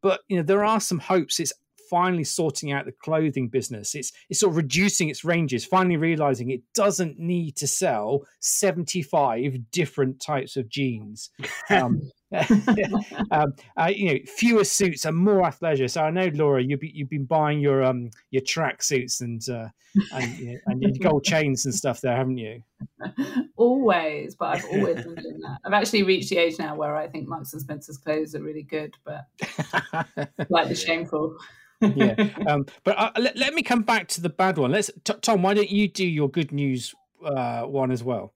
but 0.00 0.20
you 0.28 0.36
know 0.36 0.44
there 0.44 0.64
are 0.64 0.80
some 0.80 1.00
hopes. 1.00 1.40
It's 1.40 1.52
finally 1.90 2.22
sorting 2.22 2.70
out 2.70 2.86
the 2.86 2.92
clothing 2.92 3.48
business. 3.48 3.96
It's 3.96 4.12
it's 4.30 4.40
sort 4.40 4.52
of 4.52 4.56
reducing 4.56 5.08
its 5.08 5.24
ranges, 5.24 5.64
finally 5.64 5.96
realizing 5.96 6.50
it 6.50 6.62
doesn't 6.72 7.18
need 7.18 7.56
to 7.56 7.66
sell 7.66 8.24
75 8.38 9.70
different 9.72 10.20
types 10.20 10.56
of 10.56 10.68
jeans. 10.68 11.30
Um, 11.68 12.00
um, 13.30 13.54
uh, 13.76 13.90
you 13.94 14.06
know, 14.06 14.18
fewer 14.26 14.64
suits 14.64 15.04
and 15.04 15.16
more 15.16 15.42
athleisure. 15.42 15.90
So 15.90 16.02
I 16.02 16.10
know, 16.10 16.30
Laura, 16.34 16.62
you've, 16.62 16.80
be, 16.80 16.92
you've 16.94 17.10
been 17.10 17.24
buying 17.24 17.60
your 17.60 17.82
um 17.82 18.10
your 18.30 18.42
track 18.42 18.82
suits 18.82 19.20
and 19.20 19.46
uh, 19.48 19.68
and, 20.12 20.38
you 20.38 20.52
know, 20.52 20.58
and 20.66 20.82
your 20.82 20.92
gold 21.00 21.24
chains 21.24 21.64
and 21.64 21.74
stuff 21.74 22.00
there, 22.00 22.16
haven't 22.16 22.38
you? 22.38 22.62
always, 23.56 24.34
but 24.34 24.56
I've 24.56 24.64
always 24.66 24.96
been 24.96 25.14
doing 25.14 25.40
that. 25.40 25.58
I've 25.64 25.72
actually 25.72 26.04
reached 26.04 26.30
the 26.30 26.38
age 26.38 26.58
now 26.58 26.76
where 26.76 26.96
I 26.96 27.08
think 27.08 27.28
Marks 27.28 27.52
and 27.52 27.62
Spencer's 27.62 27.98
clothes 27.98 28.34
are 28.34 28.42
really 28.42 28.62
good, 28.62 28.94
but 29.04 29.26
slightly 30.48 30.74
shameful. 30.74 31.36
yeah, 31.80 32.14
um, 32.46 32.66
but 32.84 32.98
uh, 32.98 33.10
let, 33.18 33.36
let, 33.36 33.54
me 33.54 33.62
come 33.62 33.82
back 33.82 34.06
to 34.06 34.20
the 34.20 34.28
bad 34.28 34.58
one. 34.58 34.70
Let's, 34.70 34.90
t- 35.02 35.14
Tom. 35.22 35.42
Why 35.42 35.54
don't 35.54 35.70
you 35.70 35.88
do 35.88 36.06
your 36.06 36.28
good 36.28 36.52
news 36.52 36.94
uh, 37.24 37.62
one 37.62 37.90
as 37.90 38.04
well? 38.04 38.34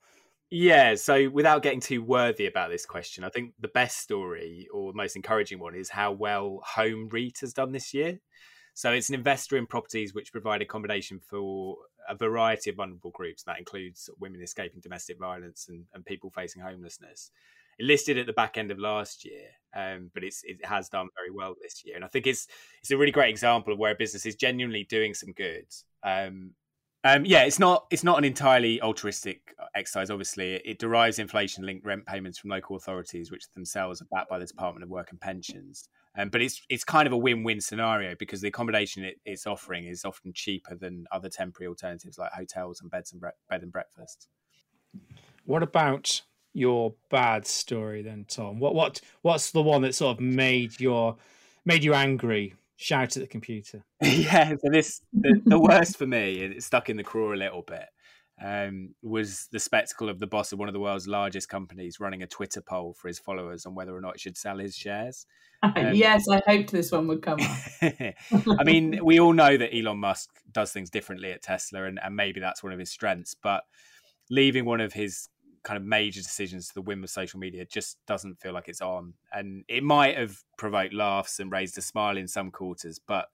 Yeah, 0.57 0.95
so 0.95 1.29
without 1.31 1.64
getting 1.64 1.81
too 1.81 2.01
worthy 2.01 2.47
about 2.47 2.71
this 2.71 2.87
question, 2.87 3.25
I 3.25 3.29
think 3.29 3.55
the 3.59 3.67
best 3.67 3.99
story 3.99 4.69
or 4.73 4.93
the 4.93 4.97
most 4.97 5.17
encouraging 5.17 5.59
one 5.59 5.75
is 5.75 5.90
how 5.90 6.12
well 6.12 6.61
Home 6.77 7.09
REIT 7.11 7.38
has 7.40 7.53
done 7.53 7.73
this 7.73 7.93
year. 7.93 8.21
So 8.73 8.93
it's 8.93 9.09
an 9.09 9.17
investor 9.17 9.57
in 9.57 9.67
properties 9.67 10.14
which 10.14 10.31
provide 10.31 10.62
accommodation 10.62 11.19
for 11.19 11.79
a 12.09 12.14
variety 12.14 12.71
of 12.71 12.77
vulnerable 12.77 13.11
groups. 13.11 13.43
That 13.43 13.59
includes 13.59 14.09
women 14.21 14.40
escaping 14.43 14.79
domestic 14.81 15.19
violence 15.19 15.67
and, 15.69 15.87
and 15.93 16.07
people 16.07 16.31
facing 16.31 16.62
homelessness. 16.62 17.33
It 17.81 17.87
listed 17.87 18.17
at 18.17 18.27
the 18.27 18.33
back 18.33 18.57
end 18.57 18.71
of 18.71 18.79
last 18.79 19.25
year, 19.25 19.49
um, 19.75 20.12
but 20.14 20.23
it 20.23 20.37
has 20.62 20.88
done 20.88 21.09
very 21.17 21.33
well 21.37 21.57
this 21.61 21.85
year, 21.85 21.97
and 21.97 22.05
I 22.05 22.09
think 22.09 22.29
it's 22.29 22.47
it's 22.81 22.93
a 22.93 22.97
really 22.97 23.11
great 23.11 23.31
example 23.31 23.73
of 23.73 23.81
where 23.81 23.90
a 23.90 23.97
business 23.97 24.25
is 24.25 24.37
genuinely 24.37 24.85
doing 24.85 25.14
some 25.14 25.33
good. 25.33 25.67
Um, 26.05 26.53
um, 27.05 27.27
yeah, 27.27 27.43
it's 27.43 27.59
not 27.59 27.87
it's 27.90 28.03
not 28.03 28.17
an 28.17 28.25
entirely 28.25 28.81
altruistic 28.81 29.54
exercise. 29.75 30.11
Obviously, 30.11 30.55
it, 30.55 30.79
derives 30.79 31.19
inflation-linked 31.19 31.85
rent 31.85 32.07
payments 32.07 32.39
from 32.39 32.51
local 32.51 32.77
authorities, 32.77 33.31
which 33.31 33.51
themselves 33.55 34.01
are 34.01 34.07
backed 34.11 34.29
by 34.29 34.39
the 34.39 34.47
Department 34.47 34.83
of 34.83 34.91
Work 34.91 35.11
and 35.11 35.21
Pensions. 35.21 35.89
Um, 36.17 36.29
but 36.29 36.43
it's 36.43 36.63
it's 36.69 36.85
kind 36.85 37.07
of 37.07 37.13
a 37.13 37.17
win-win 37.17 37.61
scenario 37.61 38.15
because 38.19 38.41
the 38.41 38.49
accommodation 38.49 39.05
it, 39.05 39.17
it's 39.25 39.47
offering 39.47 39.87
is 39.87 40.05
often 40.05 40.33
cheaper 40.33 40.77
than 40.77 41.07
other 41.11 41.29
temporary 41.29 41.69
alternatives 41.69 42.19
like 42.19 42.33
hotels 42.33 42.81
and 42.81 42.91
beds 42.91 43.13
and 43.13 43.21
bre- 43.21 43.29
bed 43.51 43.63
and 43.63 43.73
breakfast. 43.73 44.29
What 45.45 45.63
about 45.63 46.23
your 46.53 46.95
bad 47.11 47.47
story 47.47 48.03
then, 48.03 48.27
Tom? 48.29 48.61
What 48.61 48.75
what 48.75 49.01
what's 49.23 49.51
the 49.51 49.63
one 49.63 49.83
that 49.83 49.95
sort 49.95 50.17
of 50.17 50.21
made 50.21 50.81
your 50.81 51.17
made 51.65 51.83
you 51.83 51.95
angry 51.95 52.55
shout 52.77 53.17
at 53.17 53.23
the 53.23 53.27
computer. 53.27 53.85
yeah, 54.03 54.51
so 54.51 54.69
this 54.71 55.01
the, 55.13 55.41
the 55.47 55.59
worst 55.59 55.97
for 55.97 56.07
me, 56.07 56.41
it 56.41 56.63
stuck 56.63 56.91
in 56.91 56.97
the 56.97 57.05
craw 57.05 57.33
a 57.33 57.37
little 57.37 57.63
bit. 57.63 57.87
Um, 58.42 58.97
was 59.01 59.47
the 59.53 59.61
spectacle 59.61 60.09
of 60.09 60.18
the 60.18 60.27
boss 60.27 60.53
of 60.53 60.59
one 60.59 60.68
of 60.68 60.75
the 60.75 60.81
world's 60.81 61.07
largest 61.07 61.49
companies 61.49 62.01
running 62.01 62.23
a 62.23 62.27
Twitter 62.27 62.61
poll 62.61 62.92
for 62.92 63.07
his 63.07 63.18
followers 63.18 63.64
on 63.64 63.77
whether 63.77 63.94
or 63.94 64.01
not 64.01 64.14
he 64.14 64.18
should 64.18 64.37
sell 64.37 64.59
his 64.59 64.77
shares. 64.77 65.27
Um, 65.64 65.94
yes, 65.94 66.29
I 66.29 66.42
hoped 66.47 66.73
this 66.73 66.92
one 66.92 67.09
would 67.09 67.23
come 67.23 67.38
up. 67.40 67.59
I 68.61 68.64
mean, 68.64 69.03
we 69.03 69.18
all 69.18 69.33
know 69.33 69.57
that 69.57 69.75
Elon 69.75 69.97
Musk 69.97 70.29
does 70.53 70.73
things 70.73 70.90
differently 70.90 71.33
at 71.33 71.40
Tesla, 71.40 71.85
and, 71.85 71.99
and 72.05 72.14
maybe 72.14 72.38
that's 72.38 72.62
one 72.62 72.75
of 72.75 72.79
his 72.79 72.90
strengths. 72.90 73.35
But 73.35 73.64
leaving 74.29 74.66
one 74.66 74.83
of 74.83 74.92
his 74.92 75.31
kind 75.64 75.79
of 75.79 75.83
major 75.83 76.20
decisions 76.20 76.68
to 76.68 76.75
the 76.75 76.83
whim 76.83 77.03
of 77.03 77.11
social 77.11 77.40
media 77.40 77.64
just 77.64 77.97
doesn't 78.07 78.38
feel 78.40 78.53
like 78.53 78.68
it's 78.68 78.83
on. 78.83 79.14
And 79.33 79.64
it 79.66 79.83
might 79.83 80.16
have 80.16 80.37
provoked 80.59 80.92
laughs 80.92 81.40
and 81.40 81.51
raised 81.51 81.77
a 81.79 81.83
smile 81.83 82.16
in 82.16 82.29
some 82.29 82.51
quarters, 82.51 83.01
but 83.05 83.29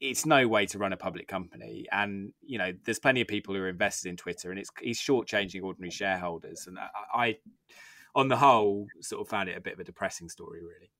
it's 0.00 0.24
no 0.26 0.46
way 0.46 0.66
to 0.66 0.78
run 0.78 0.92
a 0.92 0.96
public 0.96 1.28
company. 1.28 1.86
And 1.90 2.32
you 2.40 2.58
know, 2.58 2.72
there's 2.84 2.98
plenty 2.98 3.20
of 3.20 3.28
people 3.28 3.54
who 3.54 3.60
are 3.60 3.68
invested 3.68 4.08
in 4.08 4.16
Twitter, 4.16 4.50
and 4.50 4.58
it's 4.58 4.70
he's 4.80 5.00
shortchanging 5.00 5.62
ordinary 5.62 5.90
shareholders. 5.90 6.66
And 6.66 6.78
I, 6.78 6.88
I 7.14 7.38
on 8.14 8.28
the 8.28 8.36
whole, 8.36 8.86
sort 9.00 9.20
of 9.20 9.28
found 9.28 9.48
it 9.48 9.56
a 9.56 9.60
bit 9.60 9.74
of 9.74 9.80
a 9.80 9.84
depressing 9.84 10.28
story, 10.28 10.60
really. 10.62 10.90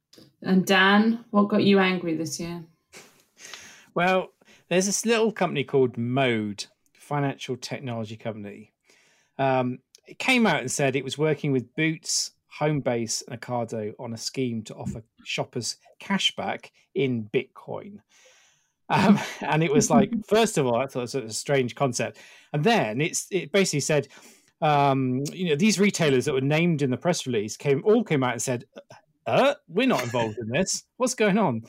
And 0.42 0.64
Dan, 0.64 1.24
what 1.30 1.48
got 1.48 1.64
you 1.64 1.78
angry 1.78 2.16
this 2.16 2.38
year? 2.38 2.64
Well, 3.94 4.28
there's 4.68 4.86
this 4.86 5.04
little 5.04 5.32
company 5.32 5.64
called 5.64 5.96
Mode, 5.96 6.66
financial 6.92 7.56
technology 7.56 8.16
company. 8.16 8.72
Um, 9.38 9.78
it 10.06 10.18
came 10.18 10.46
out 10.46 10.60
and 10.60 10.70
said 10.70 10.94
it 10.94 11.04
was 11.04 11.18
working 11.18 11.52
with 11.52 11.74
Boots, 11.74 12.32
Homebase, 12.60 13.22
and 13.26 13.40
Ocado 13.40 13.94
on 13.98 14.12
a 14.12 14.16
scheme 14.16 14.62
to 14.64 14.74
offer 14.74 15.02
shoppers 15.24 15.76
cashback 16.00 16.70
in 16.94 17.28
Bitcoin. 17.32 17.98
Um, 18.88 19.18
and 19.40 19.62
it 19.62 19.72
was 19.72 19.90
like, 19.90 20.12
first 20.26 20.58
of 20.58 20.66
all, 20.66 20.76
I 20.76 20.86
thought 20.86 21.14
it 21.14 21.14
was 21.14 21.14
a 21.14 21.30
strange 21.30 21.74
concept, 21.74 22.18
and 22.52 22.64
then 22.64 23.00
it's 23.00 23.26
it 23.30 23.52
basically 23.52 23.80
said, 23.80 24.08
um, 24.60 25.22
you 25.32 25.50
know, 25.50 25.56
these 25.56 25.78
retailers 25.78 26.24
that 26.24 26.34
were 26.34 26.40
named 26.40 26.82
in 26.82 26.90
the 26.90 26.96
press 26.96 27.26
release 27.26 27.56
came 27.56 27.82
all 27.84 28.04
came 28.04 28.22
out 28.22 28.32
and 28.32 28.42
said, 28.42 28.64
uh, 29.26 29.54
we're 29.68 29.86
not 29.86 30.02
involved 30.02 30.38
in 30.38 30.48
this. 30.48 30.84
What's 30.96 31.14
going 31.14 31.38
on? 31.38 31.62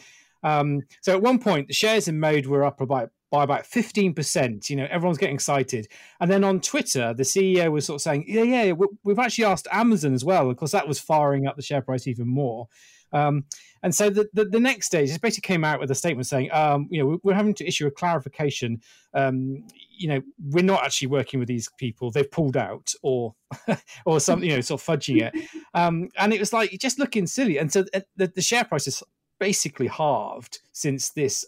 Um, 0.43 0.82
so 1.01 1.12
at 1.12 1.21
one 1.21 1.39
point, 1.39 1.67
the 1.67 1.73
shares 1.73 2.08
in 2.08 2.19
Mode 2.19 2.45
were 2.45 2.63
up 2.63 2.82
about 2.82 3.12
by 3.32 3.43
about 3.43 3.63
15%. 3.63 4.69
You 4.69 4.75
know, 4.75 4.88
everyone's 4.89 5.17
getting 5.17 5.36
excited. 5.36 5.88
And 6.19 6.32
then 6.32 6.43
on 6.43 6.62
Twitter, 6.62 7.13
the 7.13 7.23
CEO 7.23 7.71
was 7.71 7.86
sort 7.86 7.97
of 7.97 8.01
saying, 8.01 8.25
yeah, 8.27 8.43
yeah, 8.43 8.73
we've 9.03 9.19
actually 9.19 9.45
asked 9.45 9.67
Amazon 9.71 10.13
as 10.13 10.25
well. 10.25 10.49
Of 10.49 10.58
course, 10.58 10.71
that 10.71 10.88
was 10.88 10.99
firing 10.99 11.45
up 11.45 11.55
the 11.55 11.62
share 11.62 11.82
price 11.82 12.08
even 12.08 12.27
more. 12.27 12.67
Um, 13.12 13.45
and 13.82 13.93
so 13.93 14.10
the, 14.10 14.28
the, 14.34 14.45
the, 14.45 14.60
next 14.60 14.88
stage, 14.88 15.10
it 15.10 15.22
basically 15.22 15.47
came 15.47 15.64
out 15.64 15.80
with 15.80 15.89
a 15.89 15.95
statement 15.95 16.28
saying, 16.28 16.51
um, 16.51 16.88
you 16.89 17.01
know, 17.01 17.20
we're 17.24 17.34
having 17.34 17.53
to 17.55 17.68
issue 17.68 17.88
a 17.88 17.91
clarification. 17.91 18.82
Um, 19.14 19.64
you 19.89 20.10
know, 20.10 20.22
we're 20.49 20.64
not 20.64 20.84
actually 20.84 21.07
working 21.07 21.39
with 21.39 21.47
these 21.47 21.70
people. 21.78 22.12
They've 22.12 22.30
pulled 22.30 22.57
out 22.57 22.93
or 23.01 23.36
or 24.05 24.20
something, 24.20 24.49
you 24.49 24.55
know, 24.55 24.62
sort 24.62 24.82
of 24.82 24.88
fudging 24.88 25.22
it. 25.22 25.49
Um, 25.74 26.10
and 26.18 26.34
it 26.34 26.39
was 26.39 26.53
like 26.53 26.72
just 26.80 26.99
looking 26.99 27.26
silly. 27.26 27.57
And 27.57 27.72
so 27.72 27.86
uh, 27.93 28.01
the, 28.18 28.28
the 28.28 28.41
share 28.41 28.66
price 28.66 28.88
is 28.88 29.01
basically 29.39 29.88
halved 29.88 30.60
since 30.74 31.10
this 31.12 31.45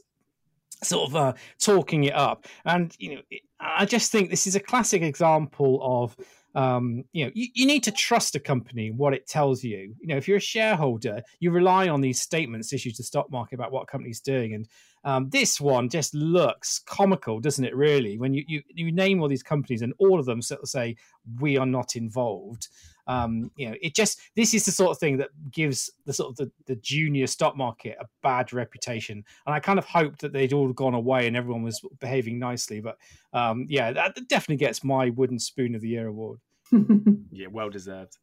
sort 0.84 1.10
of 1.10 1.16
uh, 1.16 1.34
talking 1.60 2.06
it 2.06 2.14
up. 2.14 2.46
And 2.66 2.96
you 2.98 3.16
know, 3.16 3.22
I 3.60 3.86
just 3.86 4.12
think 4.12 4.30
this 4.30 4.48
is 4.48 4.56
a 4.56 4.60
classic 4.60 5.02
example 5.02 5.80
of 5.84 6.16
um, 6.56 7.04
you 7.14 7.26
know, 7.26 7.32
you, 7.34 7.48
you, 7.54 7.66
need 7.66 7.84
to 7.84 7.92
trust 7.92 8.36
a 8.36 8.40
company 8.40 8.92
what 8.92 9.14
it 9.14 9.28
tells 9.28 9.64
you. 9.64 9.96
You 10.02 10.08
know, 10.08 10.18
if 10.18 10.28
you're 10.28 10.38
a 10.38 10.42
shareholder, 10.42 11.22
you 11.40 11.52
rely 11.52 11.88
on 11.88 12.02
these 12.02 12.22
statements 12.22 12.74
issued 12.74 12.96
to 12.96 13.04
stock 13.04 13.32
market 13.32 13.56
about 13.56 13.72
what 13.72 13.88
company's 13.88 14.20
doing. 14.20 14.54
And 14.54 14.68
um, 15.04 15.30
this 15.30 15.62
one 15.62 15.88
just 15.88 16.14
looks 16.14 16.80
comical, 16.80 17.40
doesn't 17.40 17.64
it? 17.64 17.76
Really, 17.76 18.18
when 18.18 18.34
you, 18.34 18.44
you 18.48 18.62
you 18.68 18.92
name 18.92 19.22
all 19.22 19.30
these 19.30 19.44
companies 19.44 19.82
and 19.82 19.94
all 19.98 20.20
of 20.20 20.26
them 20.26 20.42
sort 20.42 20.62
of 20.62 20.70
say 20.70 20.98
we 21.40 21.58
are 21.58 21.66
not 21.66 21.96
involved. 21.96 22.68
Um, 23.08 23.52
you 23.56 23.70
know, 23.70 23.76
it 23.82 23.96
just 23.96 24.20
this 24.36 24.54
is 24.54 24.66
the 24.66 24.72
sort 24.72 24.92
of 24.92 25.00
thing 25.00 25.18
that 25.18 25.30
gives 25.52 25.92
the 26.06 26.14
sort 26.14 26.30
of 26.30 26.36
the, 26.38 26.52
the 26.66 26.76
junior 26.78 27.28
stock 27.28 27.56
market 27.56 27.98
a 28.00 28.06
bad 28.22 28.54
reputation. 28.54 29.24
And 29.46 29.56
I 29.56 29.60
kind 29.60 29.80
of 29.80 29.86
hoped 29.86 30.22
that 30.22 30.34
they'd 30.34 30.54
all 30.54 30.72
gone 30.74 30.94
away 30.94 31.28
and 31.28 31.36
everyone 31.36 31.64
was 31.64 31.82
behaving 32.00 32.40
nicely. 32.40 32.80
But 32.80 32.98
um, 33.34 33.66
yeah, 33.70 33.92
that 33.92 34.16
definitely 34.28 34.58
gets 34.58 34.84
my 34.84 35.10
wooden 35.10 35.40
spoon 35.40 35.76
of 35.76 35.82
the 35.82 35.90
year 35.90 36.08
award. 36.08 36.40
yeah, 37.32 37.48
well 37.48 37.70
deserved. 37.70 38.18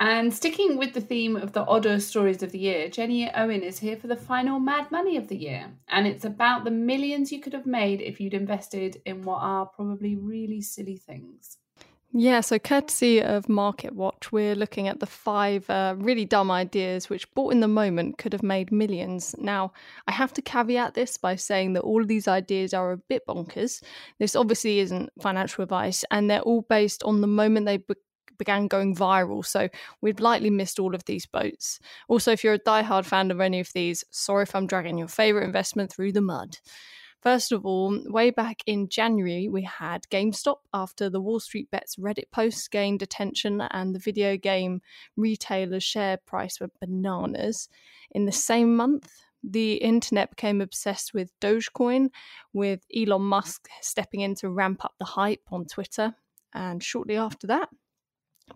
And 0.00 0.32
sticking 0.32 0.78
with 0.78 0.94
the 0.94 1.00
theme 1.02 1.36
of 1.36 1.52
the 1.52 1.62
odder 1.66 2.00
stories 2.00 2.42
of 2.42 2.52
the 2.52 2.58
year, 2.58 2.88
Jenny 2.88 3.30
Owen 3.30 3.62
is 3.62 3.80
here 3.80 3.98
for 3.98 4.06
the 4.06 4.16
final 4.16 4.58
Mad 4.58 4.90
Money 4.90 5.18
of 5.18 5.28
the 5.28 5.36
year. 5.36 5.72
And 5.88 6.06
it's 6.06 6.24
about 6.24 6.64
the 6.64 6.70
millions 6.70 7.30
you 7.30 7.38
could 7.38 7.52
have 7.52 7.66
made 7.66 8.00
if 8.00 8.18
you'd 8.18 8.32
invested 8.32 9.02
in 9.04 9.20
what 9.20 9.42
are 9.42 9.66
probably 9.66 10.16
really 10.16 10.62
silly 10.62 10.96
things. 10.96 11.58
Yeah, 12.12 12.40
so 12.40 12.58
courtesy 12.58 13.22
of 13.22 13.48
Market 13.48 13.94
Watch, 13.94 14.32
we're 14.32 14.56
looking 14.56 14.88
at 14.88 14.98
the 14.98 15.06
five 15.06 15.70
uh, 15.70 15.94
really 15.96 16.24
dumb 16.24 16.50
ideas 16.50 17.08
which, 17.08 17.32
bought 17.34 17.52
in 17.52 17.60
the 17.60 17.68
moment, 17.68 18.18
could 18.18 18.32
have 18.32 18.42
made 18.42 18.72
millions. 18.72 19.32
Now, 19.38 19.72
I 20.08 20.12
have 20.12 20.32
to 20.32 20.42
caveat 20.42 20.94
this 20.94 21.16
by 21.16 21.36
saying 21.36 21.74
that 21.74 21.82
all 21.82 22.00
of 22.02 22.08
these 22.08 22.26
ideas 22.26 22.74
are 22.74 22.90
a 22.90 22.96
bit 22.96 23.22
bonkers. 23.28 23.80
This 24.18 24.34
obviously 24.34 24.80
isn't 24.80 25.10
financial 25.22 25.62
advice, 25.62 26.04
and 26.10 26.28
they're 26.28 26.40
all 26.40 26.62
based 26.62 27.04
on 27.04 27.20
the 27.20 27.28
moment 27.28 27.66
they 27.66 27.76
be- 27.76 27.94
began 28.38 28.66
going 28.66 28.96
viral. 28.96 29.46
So 29.46 29.68
we've 30.00 30.18
likely 30.18 30.50
missed 30.50 30.80
all 30.80 30.96
of 30.96 31.04
these 31.04 31.26
boats. 31.26 31.78
Also, 32.08 32.32
if 32.32 32.42
you're 32.42 32.54
a 32.54 32.58
die-hard 32.58 33.06
fan 33.06 33.30
of 33.30 33.40
any 33.40 33.60
of 33.60 33.72
these, 33.72 34.02
sorry 34.10 34.42
if 34.42 34.56
I'm 34.56 34.66
dragging 34.66 34.98
your 34.98 35.06
favorite 35.06 35.44
investment 35.44 35.92
through 35.92 36.10
the 36.10 36.20
mud. 36.20 36.56
First 37.22 37.52
of 37.52 37.66
all, 37.66 38.00
way 38.06 38.30
back 38.30 38.62
in 38.66 38.88
January, 38.88 39.46
we 39.46 39.62
had 39.62 40.08
GameStop 40.10 40.56
after 40.72 41.10
the 41.10 41.20
Wall 41.20 41.38
Street 41.38 41.70
Bets 41.70 41.96
Reddit 41.96 42.30
posts 42.32 42.66
gained 42.66 43.02
attention 43.02 43.60
and 43.60 43.94
the 43.94 43.98
video 43.98 44.38
game 44.38 44.80
retailer's 45.16 45.84
share 45.84 46.16
price 46.16 46.58
went 46.60 46.72
bananas. 46.80 47.68
In 48.12 48.24
the 48.24 48.32
same 48.32 48.74
month, 48.74 49.12
the 49.42 49.74
internet 49.74 50.30
became 50.30 50.62
obsessed 50.62 51.12
with 51.12 51.38
Dogecoin, 51.40 52.08
with 52.54 52.86
Elon 52.96 53.22
Musk 53.22 53.68
stepping 53.82 54.20
in 54.20 54.34
to 54.36 54.48
ramp 54.48 54.82
up 54.82 54.94
the 54.98 55.04
hype 55.04 55.44
on 55.52 55.66
Twitter. 55.66 56.14
And 56.54 56.82
shortly 56.82 57.16
after 57.16 57.46
that, 57.48 57.68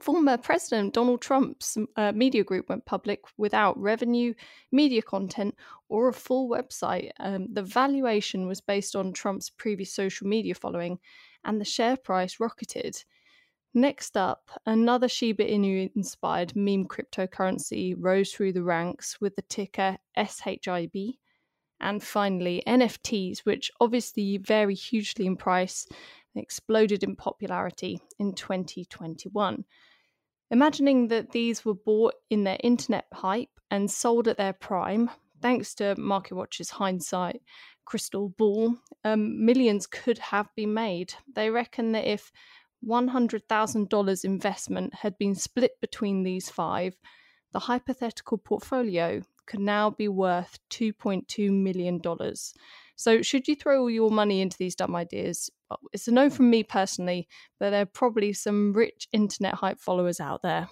Former 0.05 0.37
President 0.37 0.93
Donald 0.93 1.23
Trump's 1.23 1.79
uh, 1.97 2.13
media 2.13 2.45
group 2.45 2.69
went 2.69 2.85
public 2.85 3.21
without 3.39 3.81
revenue, 3.81 4.35
media 4.71 5.01
content, 5.01 5.57
or 5.89 6.09
a 6.09 6.13
full 6.13 6.47
website. 6.47 7.09
Um, 7.21 7.47
the 7.51 7.63
valuation 7.63 8.47
was 8.47 8.61
based 8.61 8.95
on 8.95 9.15
Trump's 9.15 9.49
previous 9.49 9.95
social 9.95 10.27
media 10.27 10.55
following, 10.55 10.99
and 11.47 11.59
the 11.59 11.65
share 11.65 11.97
price 11.97 12.39
rocketed. 12.39 13.03
Next 13.73 14.19
up, 14.19 14.51
another 14.67 15.09
Shiba 15.09 15.43
Inu 15.43 15.91
inspired 15.97 16.55
meme 16.55 16.85
cryptocurrency 16.85 17.95
rose 17.99 18.31
through 18.31 18.53
the 18.53 18.63
ranks 18.63 19.23
with 19.23 19.35
the 19.37 19.43
ticker 19.49 19.97
SHIB. 20.19 21.15
And 21.81 22.03
finally, 22.03 22.63
NFTs, 22.67 23.39
which 23.47 23.71
obviously 23.81 24.37
vary 24.37 24.75
hugely 24.75 25.25
in 25.25 25.39
price, 25.39 25.89
exploded 26.35 27.03
in 27.03 27.17
popularity 27.17 28.01
in 28.19 28.35
2021. 28.35 29.65
Imagining 30.51 31.09
that 31.09 31.31
these 31.31 31.65
were 31.65 31.75
bought 31.75 32.15
in 32.31 32.45
their 32.45 32.59
internet 32.63 33.07
hype 33.13 33.49
and 33.71 33.91
sold 33.91 34.29
at 34.29 34.37
their 34.37 34.53
prime, 34.53 35.11
thanks 35.41 35.75
to 35.77 35.95
MarketWatch's 35.97 36.71
hindsight 36.71 37.43
crystal 37.85 38.31
ball, 38.31 38.77
um, 39.05 39.45
millions 39.45 39.87
could 39.87 40.19
have 40.19 40.49
been 40.57 40.75
made. 40.75 41.15
They 41.35 41.51
reckon 41.51 41.93
that 41.93 42.07
if 42.07 42.31
$100,000 42.87 44.25
investment 44.25 44.95
had 44.95 45.19
been 45.19 45.35
split 45.35 45.73
between 45.81 46.23
these 46.23 46.51
five, 46.51 46.97
the 47.53 47.59
hypothetical 47.61 48.39
portfolio 48.39 49.23
could 49.47 49.61
now 49.61 49.91
be 49.91 50.09
worth 50.09 50.59
$2.2 50.71 51.51
million. 51.51 52.01
So, 52.97 53.23
should 53.23 53.49
you 53.49 53.57
throw 53.57 53.81
all 53.81 53.91
your 53.91 54.11
money 54.11 54.41
into 54.41 54.57
these 54.59 54.75
dumb 54.75 54.95
ideas? 54.95 55.51
It's 55.93 56.09
a 56.09 56.13
no 56.13 56.31
from 56.31 56.51
me 56.51 56.63
personally, 56.63 57.29
but 57.59 57.71
there 57.71 57.83
are 57.83 57.87
probably 57.87 58.33
some 58.33 58.73
rich 58.73 59.09
internet 59.13 59.55
hype 59.55 59.81
followers 59.81 60.21
out 60.21 60.43
there. 60.43 60.69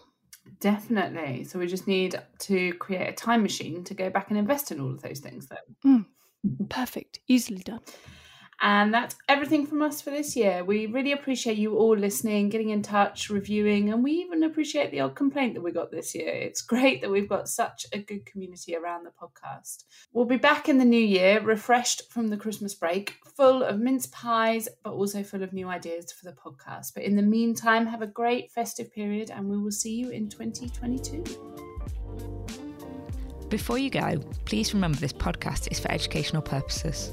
Definitely. 0.61 1.45
So, 1.45 1.59
we 1.59 1.67
just 1.67 1.87
need 1.87 2.21
to 2.41 2.73
create 2.75 3.09
a 3.09 3.13
time 3.13 3.43
machine 3.43 3.85
to 3.85 3.95
go 3.95 4.11
back 4.11 4.31
and 4.31 4.39
invest 4.39 4.71
in 4.71 4.81
all 4.81 4.91
of 4.91 5.03
those 5.03 5.21
things, 5.21 5.49
then. 5.49 6.07
Mm, 6.45 6.69
perfect. 6.69 7.21
Easily 7.29 7.63
done. 7.63 7.81
And 8.65 8.95
that's 8.95 9.17
everything 9.29 9.67
from 9.67 9.83
us 9.83 10.01
for 10.01 10.11
this 10.11 10.37
year. 10.37 10.63
We 10.63 10.87
really 10.87 11.11
appreciate 11.11 11.59
you 11.59 11.77
all 11.77 11.97
listening, 11.97 12.49
getting 12.49 12.71
in 12.71 12.81
touch, 12.81 13.29
reviewing, 13.29 13.91
and 13.91 14.05
we 14.05 14.13
even 14.13 14.45
appreciate 14.45 14.93
the 14.93 15.01
odd 15.01 15.17
complaint 15.17 15.55
that 15.55 15.63
we 15.63 15.73
got 15.73 15.91
this 15.91 16.15
year. 16.15 16.29
It's 16.29 16.63
great 16.63 17.01
that 17.01 17.11
we've 17.11 17.29
got 17.29 17.49
such 17.49 17.87
a 17.93 17.99
good 17.99 18.25
community 18.25 18.77
around 18.77 19.05
the 19.05 19.11
podcast. 19.11 19.83
We'll 20.13 20.27
be 20.27 20.37
back 20.37 20.69
in 20.69 20.79
the 20.79 20.85
new 20.85 21.05
year, 21.05 21.41
refreshed 21.41 22.09
from 22.09 22.29
the 22.29 22.37
Christmas 22.37 22.73
break, 22.73 23.17
full 23.37 23.65
of 23.65 23.81
mince 23.81 24.07
pies, 24.07 24.69
but 24.85 24.93
also 24.93 25.25
full 25.25 25.43
of 25.43 25.53
new 25.53 25.67
ideas 25.67 26.13
for 26.13 26.25
the 26.25 26.37
podcast. 26.37 26.95
But 26.95 27.03
in 27.03 27.17
the 27.17 27.23
meantime, 27.23 27.85
have 27.87 28.03
a 28.03 28.07
great 28.07 28.53
festive 28.53 28.93
period, 28.93 29.31
and 29.31 29.49
we 29.49 29.59
will 29.59 29.73
see 29.73 29.97
you 29.97 30.11
in 30.11 30.29
2022. 30.29 31.25
Before 33.49 33.77
you 33.77 33.91
go, 33.91 34.19
please 34.45 34.73
remember 34.73 34.99
this 34.99 35.13
podcast 35.13 35.73
is 35.73 35.81
for 35.81 35.91
educational 35.91 36.43
purposes 36.43 37.13